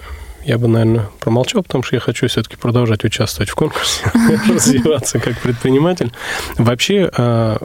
я 0.44 0.58
бы, 0.58 0.68
наверное, 0.68 1.08
промолчал, 1.20 1.62
потому 1.62 1.84
что 1.84 1.96
я 1.96 2.00
хочу 2.00 2.26
все-таки 2.26 2.56
продолжать 2.56 3.04
участвовать 3.04 3.50
в 3.50 3.54
конкурсе, 3.54 4.02
развиваться 4.48 5.18
как 5.18 5.38
предприниматель. 5.38 6.12
Вообще, 6.56 7.10
а, 7.16 7.58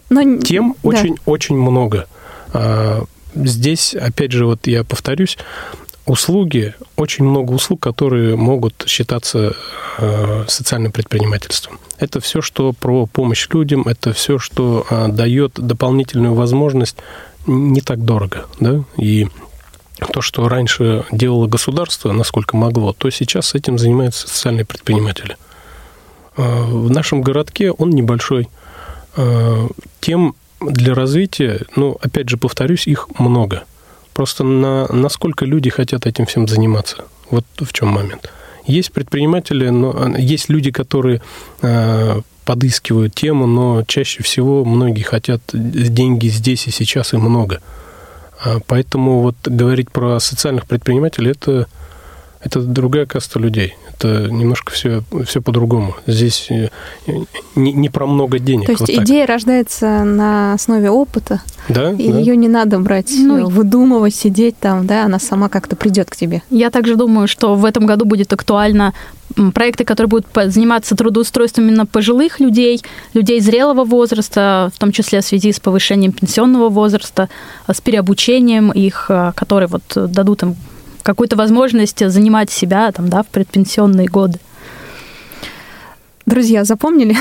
тем 0.43 0.75
очень-очень 0.83 1.55
много. 1.57 2.07
А, 2.55 3.03
здесь, 3.35 3.93
опять 3.93 4.31
же, 4.31 4.45
вот 4.45 4.65
я 4.65 4.83
повторюсь, 4.83 5.37
услуги, 6.05 6.73
очень 6.95 7.25
много 7.25 7.51
услуг, 7.51 7.81
которые 7.81 8.37
могут 8.37 8.85
считаться 8.87 9.55
а, 9.97 10.45
социальным 10.47 10.91
предпринимательством. 10.93 11.79
Это 11.97 12.21
все, 12.21 12.41
что 12.41 12.71
про 12.71 13.07
помощь 13.07 13.47
людям, 13.51 13.83
это 13.83 14.13
все, 14.13 14.39
что 14.39 14.85
а, 14.89 15.09
дает 15.09 15.53
дополнительную 15.55 16.33
возможность 16.33 16.95
не 17.45 17.81
так 17.81 18.03
дорого, 18.05 18.45
да, 18.59 18.83
и 18.97 19.27
то, 20.13 20.21
что 20.21 20.47
раньше 20.47 21.05
делало 21.11 21.47
государство, 21.47 22.11
насколько 22.11 22.55
могло, 22.55 22.93
то 22.93 23.09
сейчас 23.09 23.53
этим 23.53 23.77
занимаются 23.77 24.27
социальные 24.27 24.65
предприниматели. 24.65 25.37
В 26.35 26.89
нашем 26.89 27.21
городке 27.21 27.71
он 27.71 27.91
небольшой. 27.91 28.49
Тем 30.01 30.35
для 30.71 30.93
развития, 30.93 31.61
ну, 31.75 31.97
опять 32.01 32.29
же, 32.29 32.37
повторюсь, 32.37 32.87
их 32.87 33.07
много. 33.19 33.63
Просто 34.13 34.43
на, 34.43 34.87
насколько 34.91 35.45
люди 35.45 35.69
хотят 35.69 36.05
этим 36.05 36.25
всем 36.25 36.47
заниматься. 36.47 37.05
Вот 37.29 37.45
в 37.59 37.73
чем 37.73 37.89
момент. 37.89 38.31
Есть 38.65 38.91
предприниматели, 38.91 39.69
но 39.69 40.15
есть 40.17 40.49
люди, 40.49 40.71
которые 40.71 41.21
э, 41.61 42.21
подыскивают 42.45 43.13
тему, 43.13 43.45
но 43.45 43.83
чаще 43.83 44.23
всего 44.23 44.63
многие 44.65 45.03
хотят 45.03 45.41
деньги 45.51 46.27
здесь 46.27 46.67
и 46.67 46.71
сейчас 46.71 47.13
и 47.13 47.17
много. 47.17 47.61
А 48.43 48.59
поэтому 48.65 49.21
вот 49.21 49.35
говорить 49.43 49.91
про 49.91 50.19
социальных 50.19 50.65
предпринимателей 50.65 51.31
это, 51.31 51.67
это 52.41 52.61
другая 52.61 53.05
каста 53.05 53.39
людей 53.39 53.75
это 53.97 54.29
немножко 54.31 54.73
все, 54.73 55.03
все 55.25 55.41
по-другому. 55.41 55.95
Здесь 56.07 56.47
э, 56.49 56.69
не, 57.55 57.73
не 57.73 57.89
про 57.89 58.05
много 58.05 58.39
денег. 58.39 58.65
То 58.65 58.71
есть 58.73 58.81
вот 58.81 58.89
идея 58.89 59.25
рождается 59.25 60.03
на 60.03 60.53
основе 60.53 60.89
опыта, 60.89 61.41
да, 61.69 61.91
и 61.91 62.11
да. 62.11 62.19
ее 62.19 62.35
не 62.35 62.47
надо 62.47 62.79
брать, 62.79 63.11
ну, 63.17 63.47
выдумывать, 63.47 64.15
сидеть 64.15 64.57
там, 64.59 64.85
да, 64.85 65.05
она 65.05 65.19
сама 65.19 65.49
как-то 65.49 65.75
придет 65.75 66.09
к 66.09 66.15
тебе. 66.15 66.43
Я 66.49 66.69
также 66.69 66.95
думаю, 66.95 67.27
что 67.27 67.55
в 67.55 67.65
этом 67.65 67.85
году 67.85 68.05
будет 68.05 68.31
актуально 68.33 68.93
проекты, 69.53 69.83
которые 69.83 70.09
будут 70.09 70.27
заниматься 70.33 70.95
трудоустройством 70.95 71.67
именно 71.67 71.85
пожилых 71.85 72.39
людей, 72.39 72.81
людей 73.13 73.39
зрелого 73.39 73.83
возраста, 73.83 74.71
в 74.73 74.79
том 74.79 74.91
числе 74.91 75.21
в 75.21 75.25
связи 75.25 75.51
с 75.51 75.59
повышением 75.59 76.11
пенсионного 76.11 76.69
возраста, 76.69 77.29
с 77.67 77.81
переобучением 77.81 78.71
их, 78.71 79.07
э, 79.09 79.31
которые 79.35 79.67
вот 79.67 79.83
дадут 79.95 80.43
им 80.43 80.55
какую-то 81.05 81.35
возможность 81.35 82.09
занимать 82.09 82.49
себя 82.49 82.91
там, 82.91 83.09
да, 83.09 83.21
в 83.21 83.27
предпенсионные 83.27 84.07
годы. 84.07 84.39
Друзья, 86.25 86.63
запомнили? 86.63 87.15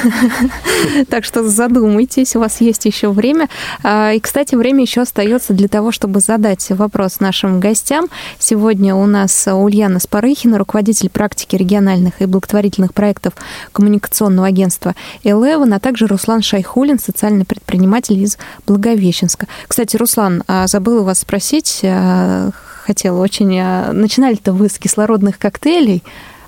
так 1.10 1.26
что 1.26 1.46
задумайтесь, 1.46 2.36
у 2.36 2.40
вас 2.40 2.62
есть 2.62 2.86
еще 2.86 3.10
время. 3.10 3.50
А, 3.82 4.12
и, 4.12 4.20
кстати, 4.20 4.54
время 4.54 4.80
еще 4.80 5.02
остается 5.02 5.52
для 5.52 5.68
того, 5.68 5.92
чтобы 5.92 6.20
задать 6.20 6.70
вопрос 6.70 7.20
нашим 7.20 7.60
гостям. 7.60 8.06
Сегодня 8.38 8.94
у 8.94 9.04
нас 9.04 9.46
Ульяна 9.46 10.00
Спарыхина, 10.00 10.56
руководитель 10.56 11.10
практики 11.10 11.54
региональных 11.54 12.22
и 12.22 12.24
благотворительных 12.24 12.94
проектов 12.94 13.34
коммуникационного 13.72 14.48
агентства 14.48 14.94
Eleven, 15.22 15.74
а 15.74 15.80
также 15.80 16.06
Руслан 16.06 16.40
Шайхулин, 16.40 16.98
социальный 16.98 17.44
предприниматель 17.44 18.18
из 18.18 18.38
Благовещенска. 18.66 19.48
Кстати, 19.68 19.98
Руслан, 19.98 20.44
а, 20.46 20.66
забыла 20.66 21.02
вас 21.02 21.18
спросить, 21.18 21.82
а, 21.84 22.52
хотела 22.84 23.20
очень... 23.20 23.60
Начинали-то 23.92 24.54
вы 24.54 24.70
с 24.70 24.78
кислородных 24.78 25.38
коктейлей, 25.38 26.02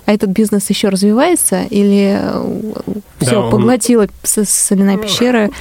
а 0.07 0.13
этот 0.13 0.29
бизнес 0.29 0.69
еще 0.69 0.87
развивается 0.87 1.63
или 1.63 2.17
э, 2.17 2.71
все 3.19 3.43
да, 3.43 3.49
поглотило 3.49 4.03
он... 4.03 4.45
соляная 4.45 4.97
пещера? 4.97 5.51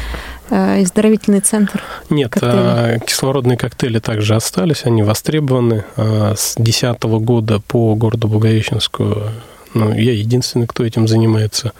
и 0.48 0.82
оздоровительный 0.82 1.40
центр? 1.40 1.82
Нет, 2.08 2.30
коктейли. 2.30 2.54
А, 2.54 2.98
кислородные 3.00 3.58
коктейли 3.58 3.98
также 3.98 4.36
остались, 4.36 4.84
они 4.84 5.02
востребованы. 5.02 5.84
А, 5.96 6.34
с 6.36 6.54
2010 6.54 7.02
года 7.24 7.60
по 7.66 7.96
городу 7.96 8.28
Благовещенску 8.28 9.24
ну, 9.74 9.92
я 9.92 10.12
единственный, 10.12 10.68
кто 10.68 10.84
этим 10.84 11.08
занимается. 11.08 11.72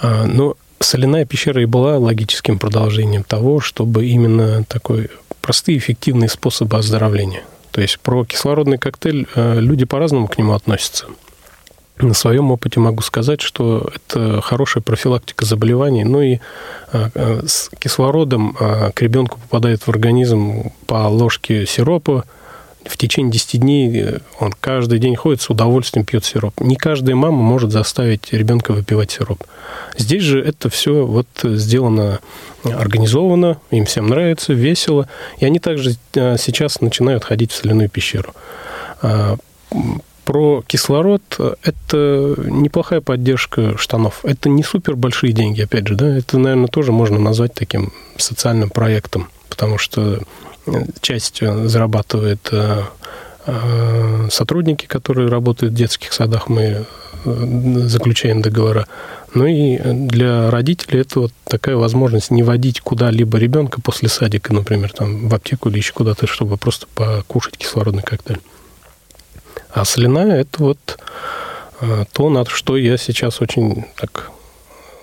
А, 0.00 0.26
но 0.26 0.54
соляная 0.78 1.24
пещера 1.24 1.60
и 1.60 1.66
была 1.66 1.98
логическим 1.98 2.60
продолжением 2.60 3.24
того, 3.24 3.58
чтобы 3.58 4.06
именно 4.06 4.62
такой 4.62 5.10
простые, 5.40 5.78
эффективные 5.78 6.28
способы 6.28 6.76
оздоровления. 6.76 7.42
То 7.72 7.80
есть 7.80 7.98
про 7.98 8.24
кислородный 8.24 8.78
коктейль 8.78 9.26
люди 9.34 9.84
по-разному 9.84 10.28
к 10.28 10.38
нему 10.38 10.52
относятся. 10.52 11.06
На 11.98 12.12
своем 12.12 12.50
опыте 12.50 12.78
могу 12.78 13.02
сказать, 13.02 13.40
что 13.40 13.90
это 13.94 14.42
хорошая 14.42 14.82
профилактика 14.82 15.46
заболеваний. 15.46 16.04
Ну 16.04 16.20
и 16.20 16.38
а, 16.92 17.10
а, 17.14 17.40
с 17.46 17.70
кислородом 17.78 18.54
а, 18.60 18.90
к 18.92 19.00
ребенку 19.00 19.38
попадает 19.40 19.82
в 19.82 19.88
организм 19.88 20.72
по 20.86 21.08
ложке 21.08 21.64
сиропа. 21.64 22.24
В 22.84 22.98
течение 22.98 23.32
10 23.32 23.60
дней 23.60 24.00
э, 24.00 24.18
он 24.38 24.52
каждый 24.60 25.00
день 25.00 25.16
ходит 25.16 25.40
с 25.40 25.50
удовольствием 25.50 26.04
пьет 26.06 26.24
сироп. 26.24 26.60
Не 26.60 26.76
каждая 26.76 27.16
мама 27.16 27.38
может 27.38 27.72
заставить 27.72 28.32
ребенка 28.32 28.72
выпивать 28.72 29.10
сироп. 29.10 29.42
Здесь 29.98 30.22
же 30.22 30.40
это 30.40 30.70
все 30.70 31.04
вот 31.04 31.26
сделано 31.42 32.20
организованно, 32.62 33.58
им 33.72 33.86
всем 33.86 34.06
нравится, 34.06 34.52
весело. 34.52 35.08
И 35.38 35.44
они 35.44 35.58
также 35.58 35.94
сейчас 36.12 36.80
начинают 36.80 37.24
ходить 37.24 37.50
в 37.50 37.56
соляную 37.56 37.88
пещеру 37.88 38.34
про 40.26 40.64
кислород– 40.66 41.22
это 41.62 42.34
неплохая 42.36 43.00
поддержка 43.00 43.78
штанов. 43.78 44.20
Это 44.24 44.48
не 44.48 44.64
супер 44.64 44.96
большие 44.96 45.32
деньги, 45.32 45.62
опять 45.62 45.86
же, 45.86 45.94
да, 45.94 46.18
это, 46.18 46.36
наверное, 46.36 46.66
тоже 46.66 46.90
можно 46.90 47.18
назвать 47.18 47.54
таким 47.54 47.92
социальным 48.16 48.68
проектом, 48.68 49.28
потому 49.48 49.78
что 49.78 50.18
э, 50.66 50.72
часть 51.00 51.42
э, 51.42 51.68
зарабатывает 51.68 52.48
э, 52.50 52.82
сотрудники, 54.30 54.86
которые 54.86 55.28
работают 55.28 55.72
в 55.72 55.76
детских 55.76 56.12
садах, 56.12 56.48
мы 56.48 56.84
заключаем 57.24 58.42
договора. 58.42 58.88
Ну 59.34 59.46
и 59.46 59.78
для 59.78 60.50
родителей 60.50 61.02
это 61.02 61.20
вот 61.20 61.32
такая 61.44 61.76
возможность 61.76 62.32
не 62.32 62.42
водить 62.42 62.80
куда-либо 62.80 63.38
ребенка 63.38 63.80
после 63.80 64.08
садика, 64.08 64.52
например, 64.52 64.92
там 64.92 65.28
в 65.28 65.34
аптеку 65.34 65.68
или 65.68 65.76
еще 65.76 65.92
куда-то, 65.92 66.26
чтобы 66.26 66.56
просто 66.56 66.88
покушать 66.94 67.56
кислородный 67.56 68.02
коктейль. 68.02 68.40
А 69.76 69.84
соляная– 69.84 70.40
это 70.40 70.62
вот 70.62 70.98
э, 71.82 72.04
то, 72.10 72.30
на 72.30 72.46
что 72.46 72.78
я 72.78 72.96
сейчас 72.96 73.42
очень 73.42 73.84
так 73.96 74.30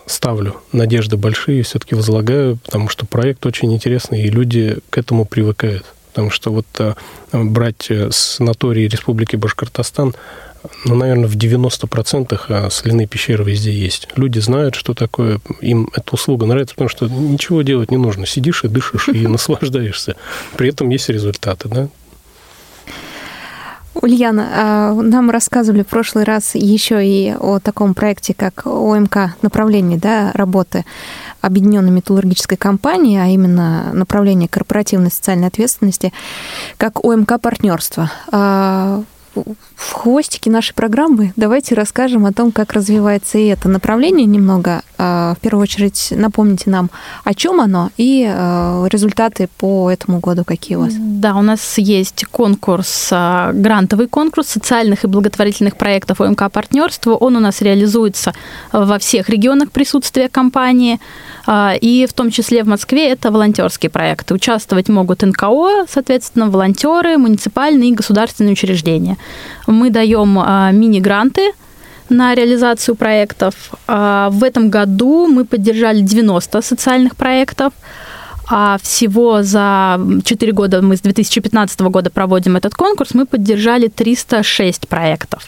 ставлю 0.07 0.55
надежды 0.71 1.15
большие, 1.15 1.61
все-таки 1.61 1.93
возлагаю, 1.93 2.57
потому 2.57 2.89
что 2.89 3.05
проект 3.05 3.45
очень 3.45 3.71
интересный, 3.71 4.24
и 4.24 4.32
люди 4.32 4.78
к 4.89 4.97
этому 4.97 5.26
привыкают. 5.26 5.86
Потому 6.09 6.32
что 6.32 6.51
вот 6.51 6.65
э, 6.80 6.95
брать 7.32 7.91
э, 7.91 8.09
санатории 8.09 8.88
Республики 8.88 9.36
Башкортостан, 9.36 10.15
ну, 10.86 10.95
наверное, 10.95 11.28
в 11.28 11.36
90% 11.36 12.71
соляные 12.71 13.05
пещеры 13.05 13.43
везде 13.43 13.71
есть. 13.71 14.07
Люди 14.15 14.39
знают, 14.39 14.74
что 14.74 14.95
такое, 14.95 15.39
им 15.61 15.88
эта 15.93 16.15
услуга 16.15 16.47
нравится, 16.47 16.74
потому 16.74 16.89
что 16.89 17.07
ничего 17.07 17.61
делать 17.61 17.91
не 17.91 17.97
нужно. 17.97 18.26
Сидишь 18.26 18.63
и 18.63 18.69
дышишь, 18.69 19.09
и 19.09 19.28
наслаждаешься. 19.28 20.15
При 20.57 20.69
этом 20.69 20.89
есть 20.89 21.09
результаты, 21.09 21.69
да? 21.69 21.89
Ульяна, 24.02 24.48
а, 24.52 24.94
нам 24.94 25.30
рассказывали 25.30 25.84
в 25.84 25.88
прошлый 25.88 26.24
раз 26.24 26.56
еще 26.56 27.06
и 27.06 27.36
о 27.39 27.60
таком 27.60 27.94
проекте, 27.94 28.34
как 28.34 28.66
ОМК 28.66 29.36
направление 29.41 30.00
да, 30.00 30.32
работы 30.34 30.86
Объединенной 31.41 31.91
металлургической 31.91 32.58
компании, 32.58 33.20
а 33.20 33.28
именно 33.28 33.91
направление 33.94 34.48
корпоративной 34.48 35.12
социальной 35.12 35.48
ответственности, 35.48 36.14
как 36.78 37.04
ОМК 37.04 37.39
партнерство. 37.41 38.10
А, 39.36 39.42
в 39.76 39.92
хвостике 39.94 40.50
нашей 40.50 40.74
программы 40.74 41.34
давайте 41.36 41.76
расскажем 41.76 42.26
о 42.26 42.34
том, 42.34 42.52
как 42.52 42.74
развивается 42.74 43.38
и 43.38 43.46
это 43.48 43.70
направление 43.70 44.26
немного. 44.26 44.82
А, 44.98 45.36
в 45.36 45.40
первую 45.40 45.64
очередь 45.64 46.10
напомните 46.12 46.70
нам, 46.70 46.90
о 47.24 47.34
чем 47.34 47.60
оно 47.60 47.90
и 47.98 48.26
а, 48.30 48.86
результаты 48.90 49.50
по 49.58 49.92
этому 49.92 50.20
году 50.20 50.44
какие 50.46 50.78
у 50.78 50.82
вас. 50.82 50.94
Да, 50.98 51.36
у 51.36 51.42
нас 51.42 51.78
есть 51.78 52.26
конкурс, 52.26 53.10
а, 53.12 53.52
грантовый 53.54 54.08
конкурс 54.08 54.48
социальных 54.48 55.04
и 55.04 55.08
благотворительных 55.08 55.76
проектов 55.76 56.22
ОМК 56.22 56.52
«Партнерство». 56.52 57.16
Он 57.16 57.36
у 57.36 57.40
нас 57.40 57.62
реализуется 57.62 58.34
во 58.72 58.98
всех 59.00 59.30
регионах 59.30 59.72
присутствия 59.72 60.30
компании. 60.30 61.00
И 61.82 62.08
в 62.10 62.14
том 62.14 62.32
числе 62.32 62.64
в 62.64 62.68
Москве 62.68 63.10
это 63.10 63.30
волонтерские 63.30 63.90
проекты. 63.90 64.34
Участвовать 64.34 64.88
могут 64.88 65.24
НКО, 65.24 65.86
соответственно, 65.90 66.50
волонтеры, 66.50 67.18
муниципальные 67.18 67.90
и 67.90 67.94
государственные 67.94 68.54
учреждения. 68.54 69.18
Мы 69.67 69.89
даем 69.89 70.39
а, 70.39 70.71
мини-гранты 70.71 71.51
на 72.09 72.36
реализацию 72.36 72.95
проектов. 72.95 73.53
А, 73.88 74.30
в 74.30 74.43
этом 74.43 74.69
году 74.69 75.28
мы 75.28 75.45
поддержали 75.45 76.01
90 76.01 76.61
социальных 76.61 77.15
проектов. 77.15 77.74
А 78.49 78.78
всего 78.82 79.41
за 79.41 79.99
4 80.26 80.51
года, 80.51 80.82
мы 80.82 80.97
с 80.97 81.01
2015 81.01 81.80
года 81.82 82.09
проводим 82.09 82.57
этот 82.57 82.76
конкурс, 82.76 83.13
мы 83.13 83.26
поддержали 83.26 83.88
306 83.88 84.88
проектов. 84.88 85.47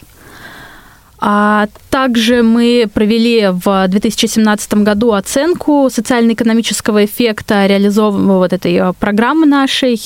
А 1.18 1.68
также 1.90 2.42
мы 2.42 2.88
провели 2.92 3.48
в 3.50 3.88
2017 3.88 4.74
году 4.74 5.12
оценку 5.12 5.88
социально-экономического 5.90 7.06
эффекта 7.06 7.66
реализованного 7.66 8.38
вот 8.38 8.52
этой 8.52 8.74
э, 8.74 8.92
программы 9.00 9.46
нашей, 9.46 10.00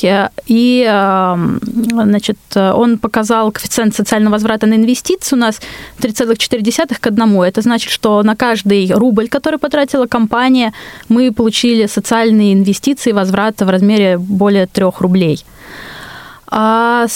и 0.47 0.87
эм, 0.89 1.61
значит, 1.63 2.39
он 2.55 2.99
показал 2.99 3.51
коэффициент 3.51 3.95
социального 3.95 4.35
возврата 4.35 4.67
на 4.67 4.75
инвестиции 4.75 5.35
у 5.35 5.39
нас 5.39 5.61
3,4 5.99 6.97
к 7.01 7.07
1. 7.07 7.43
Это 7.43 7.61
значит, 7.61 7.91
что 7.91 8.23
на 8.23 8.37
каждый 8.37 8.93
рубль, 8.93 9.29
который 9.29 9.59
потратила 9.59 10.07
компания, 10.07 10.73
мы 11.09 11.33
получили 11.33 11.87
социальные 11.87 12.53
инвестиции, 12.55 13.13
возврат 13.13 13.61
в 13.61 13.69
размере 13.69 14.17
более 14.17 14.67
3 14.67 14.85
рублей. 15.01 15.45
А, 16.53 17.07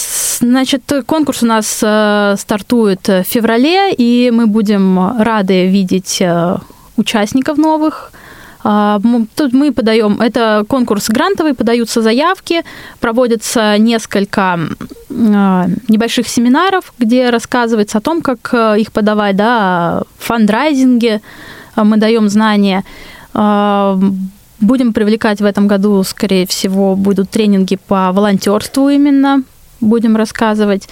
значит, 0.41 0.93
конкурс 1.07 1.43
у 1.43 1.47
нас 1.47 1.81
э, 1.83 2.37
стартует 2.39 3.09
в 3.09 3.25
феврале, 3.25 3.93
и 3.93 4.31
мы 4.31 4.47
будем 4.47 5.21
рады 5.21 5.67
видеть 5.67 6.19
э, 6.21 6.57
участников 6.97 7.59
новых. 7.59 8.13
А, 8.63 9.01
тут 9.35 9.53
мы 9.53 9.73
подаем, 9.73 10.21
это 10.21 10.65
конкурс 10.69 11.09
грантовый, 11.09 11.55
подаются 11.55 12.01
заявки, 12.01 12.63
проводится 13.01 13.77
несколько 13.77 14.61
э, 15.11 15.67
небольших 15.89 16.29
семинаров, 16.29 16.93
где 16.99 17.31
рассказывается 17.31 17.99
о 17.99 18.01
том, 18.01 18.23
как 18.23 18.55
их 18.79 18.93
подавать, 18.93 19.37
да, 19.37 20.03
фандрайзинге, 20.19 21.21
мы 21.77 21.97
даем 21.97 22.29
знания 22.29 22.85
а, 23.33 23.99
Будем 24.65 24.95
привлекать 24.95 25.43
в 25.43 25.45
этом 25.45 25.67
году, 25.67 26.03
скорее 26.05 26.47
всего, 26.47 26.97
будут 26.97 27.29
тренинги 27.29 27.77
по 27.77 28.11
волонтерству 28.13 28.89
именно, 28.89 29.43
будем 29.83 30.17
рассказывать. 30.17 30.89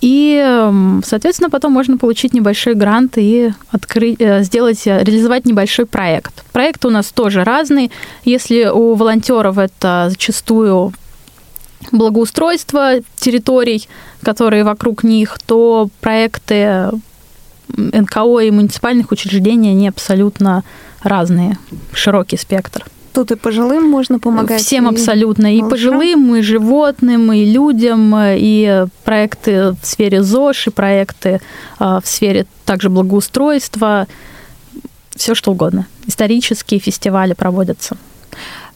И, 0.00 0.42
эм, 0.44 1.00
соответственно, 1.06 1.48
потом 1.48 1.70
можно 1.70 1.96
получить 1.96 2.34
небольшой 2.34 2.74
грант 2.74 3.12
и 3.16 3.52
открыть, 3.70 4.16
э, 4.18 4.42
сделать, 4.42 4.84
реализовать 4.84 5.44
небольшой 5.44 5.86
проект. 5.86 6.42
Проекты 6.50 6.88
у 6.88 6.90
нас 6.90 7.12
тоже 7.12 7.44
разные. 7.44 7.92
Если 8.24 8.64
у 8.64 8.94
волонтеров 8.94 9.58
это 9.58 10.08
зачастую 10.10 10.92
благоустройство 11.92 12.94
территорий, 13.14 13.88
которые 14.24 14.64
вокруг 14.64 15.04
них, 15.04 15.38
то 15.46 15.88
проекты 16.00 16.90
НКО 17.68 18.40
и 18.40 18.50
муниципальных 18.50 19.12
учреждений, 19.12 19.70
они 19.70 19.86
абсолютно 19.86 20.64
разные, 21.04 21.58
широкий 21.92 22.36
спектр. 22.38 22.84
Тут 23.14 23.30
и 23.30 23.36
пожилым 23.36 23.88
можно 23.88 24.18
помогать. 24.18 24.60
Всем 24.60 24.88
и 24.88 24.90
абсолютно. 24.90 25.46
И 25.54 25.60
малышам. 25.60 25.70
пожилым, 25.70 26.34
и 26.34 26.42
животным, 26.42 27.32
и 27.32 27.44
людям, 27.44 28.12
и 28.18 28.86
проекты 29.04 29.70
в 29.80 29.86
сфере 29.86 30.22
ЗОЖ, 30.22 30.66
и 30.66 30.70
проекты 30.70 31.40
в 31.78 32.02
сфере 32.04 32.46
также 32.64 32.90
благоустройства. 32.90 34.08
Все 35.14 35.36
что 35.36 35.52
угодно. 35.52 35.86
Исторические 36.06 36.80
фестивали 36.80 37.34
проводятся. 37.34 37.96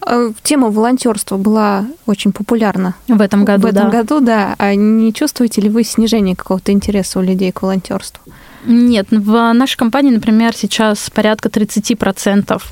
А, 0.01 0.31
тема 0.45 0.71
волонтерства 0.71 1.37
была 1.37 1.87
очень 2.07 2.33
популярна. 2.33 2.95
В 3.09 3.21
этом 3.21 3.45
году, 3.45 3.67
В 3.67 3.71
этом 3.71 3.91
да. 3.91 3.99
году, 3.99 4.21
да. 4.21 4.55
А 4.59 4.75
не 4.75 5.13
чувствуете 5.13 5.61
ли 5.61 5.69
вы 5.69 5.83
снижение 5.83 6.37
какого-то 6.37 6.71
интереса 6.71 7.19
у 7.19 7.23
людей 7.23 7.51
к 7.51 7.63
волонтерству? 7.63 8.23
Нет, 8.71 9.07
в 9.11 9.53
нашей 9.55 9.79
компании, 9.79 10.11
например, 10.11 10.55
сейчас 10.55 11.09
порядка 11.09 11.49
30% 11.49 12.63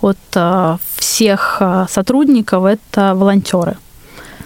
от 0.00 0.18
а, 0.34 0.78
всех 0.96 1.58
а, 1.60 1.86
сотрудников 1.88 2.64
это 2.64 3.14
волонтеры. 3.14 3.76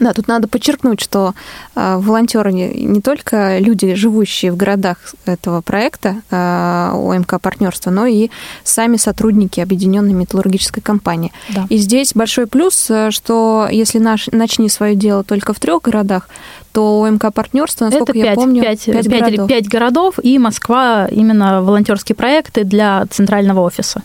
Да, 0.01 0.13
тут 0.13 0.29
надо 0.29 0.49
подчеркнуть, 0.49 1.01
что 1.01 1.35
э, 1.75 1.97
волонтеры 1.97 2.53
не, 2.53 2.69
не 2.85 3.01
только 3.01 3.59
люди, 3.59 3.95
живущие 3.95 4.53
в 4.53 4.57
городах 4.57 4.99
этого 5.25 5.61
проекта 5.61 6.23
э, 6.31 6.91
ОМК 6.95 7.41
партнерства, 7.41 7.91
но 7.91 8.07
и 8.07 8.31
сами 8.63 8.97
сотрудники 8.97 9.61
Объединенной 9.61 10.13
металлургической 10.13 10.83
компании. 10.83 11.33
Да. 11.49 11.67
И 11.69 11.79
здесь 11.79 12.13
большой 12.15 12.47
плюс, 12.47 12.91
э, 12.91 13.11
что 13.11 13.69
если 13.71 13.99
наш, 13.99 14.29
начни 14.29 14.69
свое 14.69 14.95
дело 14.95 15.25
только 15.25 15.53
в 15.53 15.59
трех 15.59 15.83
городах, 15.83 16.29
то 16.73 17.01
ОМК 17.03 17.33
партнерство, 17.33 17.87
насколько 17.87 18.13
Это 18.13 18.21
5, 18.21 18.27
я 18.27 18.35
помню, 18.35 18.63
5, 18.63 18.85
5, 18.85 18.95
5 18.95 19.09
городов. 19.09 19.49
5 19.49 19.69
городов 19.69 20.19
и 20.23 20.39
Москва 20.39 21.09
именно 21.11 21.63
волонтерские 21.63 22.15
проекты 22.15 22.65
для 22.65 23.05
центрального 23.11 23.61
офиса. 23.61 24.03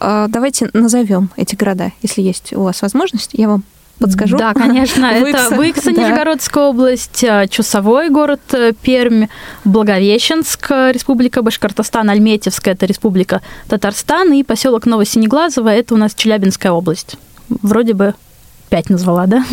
Давайте 0.00 0.68
назовем 0.74 1.30
эти 1.36 1.54
города, 1.54 1.92
если 2.02 2.20
есть 2.20 2.52
у 2.52 2.62
вас 2.62 2.82
возможность. 2.82 3.30
Я 3.32 3.48
вам 3.48 3.64
подскажу? 3.98 4.36
Да, 4.36 4.54
конечно. 4.54 5.06
Это 5.12 5.54
Выкса, 5.54 5.92
Нижегородская 5.92 6.64
область, 6.64 7.24
э, 7.24 7.46
Чусовой 7.48 8.10
город 8.10 8.40
э, 8.52 8.72
Пермь, 8.72 9.26
Благовещенск, 9.64 10.70
э, 10.70 10.92
Республика 10.92 11.42
Башкортостан, 11.42 12.08
Альметьевская, 12.10 12.74
это 12.74 12.86
Республика 12.86 13.42
Татарстан, 13.68 14.32
и 14.32 14.42
поселок 14.42 14.86
Новосинеглазово, 14.86 15.68
это 15.68 15.94
у 15.94 15.96
нас 15.96 16.14
Челябинская 16.14 16.72
область. 16.72 17.16
Вроде 17.48 17.94
бы 17.94 18.14
пять 18.70 18.90
назвала, 18.90 19.26
да? 19.26 19.44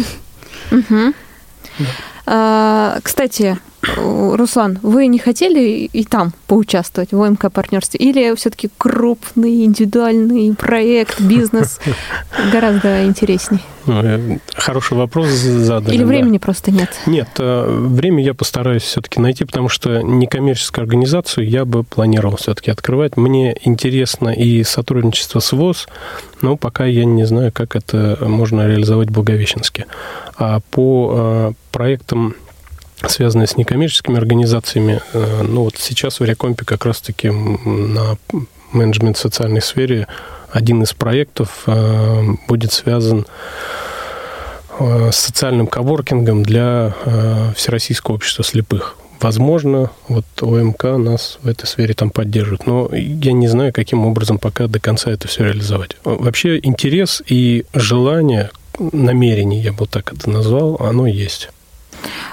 Угу. 0.71 1.13
Да. 2.25 2.99
Кстати, 3.03 3.57
Руслан, 3.81 4.79
вы 4.83 5.07
не 5.07 5.17
хотели 5.17 5.85
и 5.85 6.03
там 6.03 6.33
поучаствовать 6.47 7.11
в 7.11 7.21
ОМК 7.21 7.51
партнерстве? 7.51 7.99
Или 7.99 8.35
все-таки 8.35 8.69
крупный 8.77 9.65
индивидуальный 9.65 10.53
проект, 10.55 11.19
бизнес 11.19 11.79
гораздо 12.51 13.05
интересней? 13.05 13.59
Ну, 13.87 14.39
хороший 14.53 14.95
вопрос 14.95 15.29
задали. 15.29 15.95
Или 15.95 16.03
времени 16.03 16.37
да. 16.37 16.45
просто 16.45 16.69
нет? 16.69 16.89
Нет, 17.07 17.29
э, 17.39 17.65
время 17.67 18.23
я 18.23 18.35
постараюсь 18.35 18.83
все-таки 18.83 19.19
найти, 19.19 19.43
потому 19.43 19.69
что 19.69 20.01
некоммерческую 20.01 20.83
организацию 20.83 21.49
я 21.49 21.65
бы 21.65 21.83
планировал 21.83 22.37
все-таки 22.37 22.69
открывать. 22.69 23.17
Мне 23.17 23.55
интересно 23.63 24.29
и 24.29 24.63
сотрудничество 24.63 25.39
с 25.39 25.51
ВОЗ, 25.51 25.87
но 26.41 26.57
пока 26.57 26.85
я 26.85 27.05
не 27.05 27.25
знаю, 27.25 27.51
как 27.51 27.75
это 27.75 28.19
можно 28.21 28.67
реализовать 28.67 29.09
в 29.09 29.13
Благовещенске. 29.13 29.87
А 30.37 30.59
по 30.69 31.11
э, 31.13 31.53
проектам 31.71 32.35
связанные 33.07 33.47
с 33.47 33.57
некоммерческими 33.57 34.17
организациями. 34.17 35.01
Э, 35.13 35.43
ну 35.43 35.63
вот 35.63 35.75
сейчас 35.77 36.19
в 36.19 36.23
Рекомпе 36.23 36.65
как 36.65 36.85
раз-таки 36.85 37.29
на 37.29 38.17
менеджмент 38.71 39.17
социальной 39.17 39.61
сфере 39.61 40.07
один 40.51 40.83
из 40.83 40.93
проектов 40.93 41.63
э, 41.67 42.23
будет 42.47 42.71
связан 42.71 43.25
э, 44.79 45.11
с 45.11 45.15
социальным 45.15 45.67
коворкингом 45.67 46.43
для 46.43 46.93
Всероссийского 47.55 48.15
общества 48.15 48.43
слепых. 48.43 48.97
Возможно, 49.19 49.91
вот 50.07 50.25
ОМК 50.41 50.83
нас 50.97 51.37
в 51.43 51.47
этой 51.47 51.67
сфере 51.67 51.93
там 51.93 52.09
поддержит, 52.09 52.65
но 52.65 52.89
я 52.91 53.33
не 53.33 53.47
знаю, 53.47 53.71
каким 53.71 54.03
образом 54.07 54.39
пока 54.39 54.65
до 54.67 54.79
конца 54.79 55.11
это 55.11 55.27
все 55.27 55.43
реализовать. 55.43 55.95
Вообще 56.03 56.57
интерес 56.57 57.21
и 57.27 57.65
желание, 57.75 58.49
намерение, 58.79 59.61
я 59.61 59.73
бы 59.73 59.85
так 59.85 60.11
это 60.11 60.27
назвал, 60.27 60.77
оно 60.79 61.05
есть. 61.05 61.49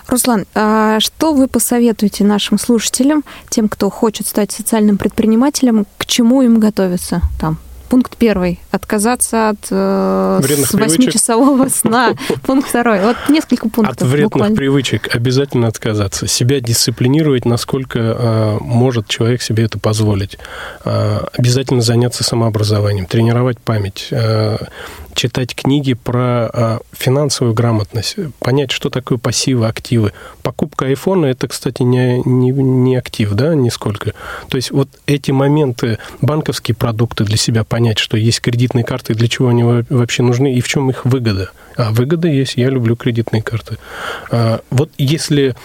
Руслан, 0.07 0.47
а 0.55 1.01
что 1.01 1.33
вы 1.33 1.49
посоветуете 1.49 2.25
нашим 2.25 2.59
слушателям, 2.59 3.25
тем, 3.51 3.69
кто 3.69 3.91
хочет 3.91 4.27
стать 4.27 4.53
социальным 4.53 4.99
предпринимателем, 4.99 5.87
к 5.99 6.07
чему 6.07 6.43
им 6.43 6.59
готовиться 6.59 7.23
там 7.41 7.59
Пункт 7.89 8.17
первый. 8.19 8.61
Отказаться 8.71 9.51
от 9.51 9.69
э, 9.71 10.41
восьмичасового 10.73 11.69
сна. 11.75 12.15
Пункт 12.43 12.69
второй. 12.69 13.01
Вот 13.01 13.17
несколько 13.31 13.71
пунктов. 13.71 13.97
От 13.97 14.03
вредных 14.03 14.33
буквально. 14.33 14.57
привычек 14.57 15.15
обязательно 15.15 15.69
отказаться. 15.69 16.27
Себя 16.27 16.61
дисциплинировать, 16.61 17.47
насколько 17.47 17.99
э, 17.99 18.59
может 18.61 19.09
человек 19.09 19.41
себе 19.41 19.65
это 19.65 19.79
позволить. 19.79 20.39
Э, 20.85 21.21
обязательно 21.33 21.81
заняться 21.81 22.25
самообразованием, 22.25 23.07
тренировать 23.07 23.59
память, 23.59 24.09
э, 24.11 24.59
читать 25.19 25.57
книги 25.57 25.95
про 25.95 26.49
э, 26.53 26.79
финансовую 26.93 27.53
грамотность, 27.53 28.17
понять, 28.39 28.71
что 28.71 28.89
такое 28.89 29.19
пассивы, 29.19 29.67
активы. 29.67 30.13
Покупка 30.43 30.87
айфона– 30.87 31.27
это, 31.27 31.49
кстати, 31.49 31.83
не, 31.83 32.23
не, 32.25 32.53
не 32.53 32.95
актив, 32.95 33.33
да, 33.33 33.57
нисколько. 33.57 34.13
То 34.49 34.57
есть 34.57 34.71
вот 34.71 34.89
эти 35.07 35.33
моменты, 35.33 35.99
банковские 36.21 36.77
продукты 36.77 37.25
для 37.25 37.37
себя 37.37 37.65
понять, 37.65 37.99
что 37.99 38.17
есть 38.17 38.41
кредитные 38.41 38.85
карты, 38.85 39.15
для 39.15 39.27
чего 39.27 39.49
они 39.49 39.65
вообще 39.65 40.23
нужны 40.23 40.55
и 40.55 40.61
в 40.61 40.69
чем 40.69 40.89
их 40.89 41.05
выгода. 41.05 41.51
А 41.77 41.91
выгода 41.91 42.29
есть, 42.29 42.55
я 42.57 42.71
люблю 42.71 42.95
кредитные 42.95 43.43
карты. 43.43 43.77
А, 44.31 44.61
вот 44.71 44.91
если 44.99 45.57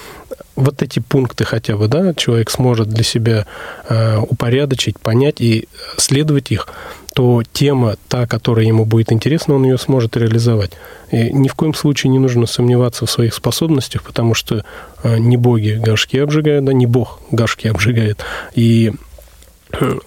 вот 0.55 0.81
эти 0.81 0.99
пункты 0.99 1.45
хотя 1.45 1.77
бы, 1.77 1.87
да, 1.87 2.13
человек 2.13 2.49
сможет 2.49 2.89
для 2.89 3.03
себя 3.03 3.45
а, 3.89 4.21
упорядочить, 4.21 4.99
понять 4.99 5.41
и 5.41 5.67
следовать 5.97 6.51
их, 6.51 6.67
то 7.15 7.43
тема, 7.53 7.95
та, 8.07 8.25
которая 8.27 8.65
ему 8.65 8.85
будет 8.85 9.11
интересна, 9.11 9.55
он 9.55 9.63
ее 9.63 9.77
сможет 9.77 10.17
реализовать. 10.17 10.71
И 11.11 11.31
ни 11.31 11.47
в 11.47 11.55
коем 11.55 11.73
случае 11.73 12.11
не 12.11 12.19
нужно 12.19 12.45
сомневаться 12.47 13.05
в 13.05 13.11
своих 13.11 13.33
способностях, 13.33 14.03
потому 14.03 14.33
что 14.33 14.65
а, 15.03 15.17
не 15.17 15.37
боги 15.37 15.79
горшки 15.83 16.17
обжигают, 16.17 16.65
да, 16.65 16.73
не 16.73 16.85
бог 16.85 17.19
горшки 17.31 17.67
обжигает. 17.67 18.23
И 18.55 18.93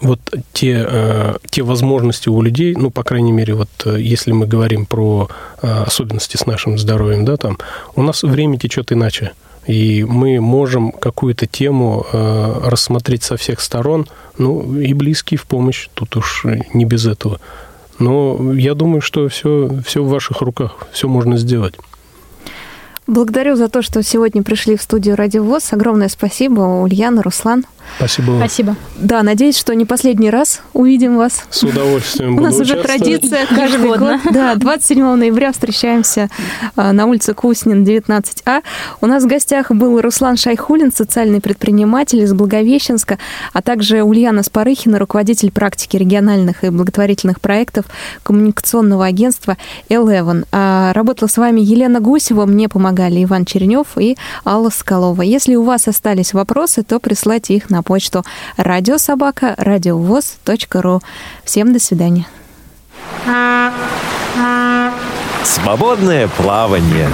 вот 0.01 0.21
те, 0.53 0.87
э, 0.89 1.37
те 1.51 1.63
возможности 1.63 2.29
у 2.29 2.41
людей, 2.41 2.75
ну, 2.77 2.91
по 2.91 3.03
крайней 3.03 3.33
мере, 3.33 3.55
вот 3.55 3.69
э, 3.85 4.01
если 4.01 4.33
мы 4.33 4.47
говорим 4.47 4.87
про 4.87 5.29
э, 5.61 5.83
особенности 5.87 6.37
с 6.37 6.47
нашим 6.47 6.79
здоровьем, 6.79 7.25
да, 7.25 7.37
там, 7.37 7.59
у 7.95 8.03
нас 8.03 8.23
время 8.23 8.59
течет 8.59 8.93
иначе. 8.93 9.33
И 9.67 10.05
мы 10.05 10.41
можем 10.41 10.93
какую-то 10.93 11.47
тему 11.47 12.07
рассмотреть 12.13 13.25
со 13.25 13.37
всех 13.37 13.61
сторон, 13.61 14.07
ну, 14.39 14.79
и 14.79 14.93
близкие 14.95 15.39
в 15.39 15.45
помощь, 15.45 15.89
тут 15.95 16.17
уж 16.17 16.45
не 16.73 16.85
без 16.85 17.07
этого. 17.07 17.41
Но 17.99 18.53
я 18.53 18.75
думаю, 18.75 19.01
что 19.01 19.29
все, 19.29 19.71
все 19.85 20.03
в 20.03 20.09
ваших 20.09 20.43
руках, 20.43 20.77
все 20.93 21.09
можно 21.09 21.37
сделать. 21.37 21.75
Благодарю 23.07 23.55
за 23.55 23.69
то, 23.69 23.83
что 23.83 24.03
сегодня 24.03 24.43
пришли 24.43 24.77
в 24.77 24.83
студию 24.83 25.15
Радио 25.15 25.45
ВОЗ. 25.45 25.73
Огромное 25.73 26.09
спасибо, 26.09 26.61
Ульяна, 26.61 27.23
Руслан. 27.23 27.65
Спасибо 27.99 28.33
вам. 28.33 28.39
Спасибо. 28.41 28.77
Да, 28.97 29.23
надеюсь, 29.23 29.57
что 29.57 29.75
не 29.75 29.85
последний 29.85 30.31
раз 30.31 30.61
увидим 30.73 31.17
вас. 31.17 31.45
С 31.51 31.63
удовольствием 31.63 32.37
У 32.37 32.41
нас 32.41 32.59
уже 32.59 32.83
традиция 32.83 33.47
каждый 33.47 33.97
год. 33.97 34.21
Да, 34.33 34.55
27 34.57 35.15
ноября 35.15 35.53
встречаемся 35.53 36.29
а, 36.75 36.93
на 36.93 37.07
улице 37.07 37.33
Куснин, 37.33 37.85
19А. 37.85 38.63
У 39.01 39.07
нас 39.07 39.25
в 39.25 39.27
гостях 39.27 39.71
был 39.71 40.01
Руслан 40.01 40.37
Шайхулин, 40.37 40.93
социальный 40.93 41.41
предприниматель 41.41 42.21
из 42.21 42.35
Благовещенска, 42.35 43.19
а 43.53 43.63
также 43.63 44.03
Ульяна 44.03 44.43
Спарыхина, 44.43 44.99
руководитель 44.99 45.51
практики 45.51 45.97
региональных 45.97 46.65
и 46.65 46.71
благотворительных 46.71 47.41
проектов 47.41 47.87
коммуникационного 48.23 49.07
агентства 49.07 49.57
Eleven. 49.89 50.47
А, 50.53 50.93
работала 50.93 51.29
с 51.29 51.37
вами 51.37 51.61
Елена 51.61 52.01
Гусева, 52.01 52.47
мне 52.47 52.69
помогали 52.97 53.25
Иван 53.25 53.45
Черенев 53.45 53.99
и 53.99 54.17
Алла 54.45 54.71
Скалова. 54.71 55.23
Если 55.23 55.55
у 55.55 55.63
вас 55.63 55.87
остались 55.89 56.33
вопросы, 56.33 56.83
то 56.83 56.99
присылайте 56.99 57.55
их 57.55 57.69
на 57.71 57.83
почту 57.83 58.25
радиособака 58.57 59.55
радиовоз.ру. 59.59 61.01
Всем 61.45 61.73
до 61.73 61.79
свидания. 61.79 62.27
Свободное 65.45 66.29
плавание. 66.29 67.09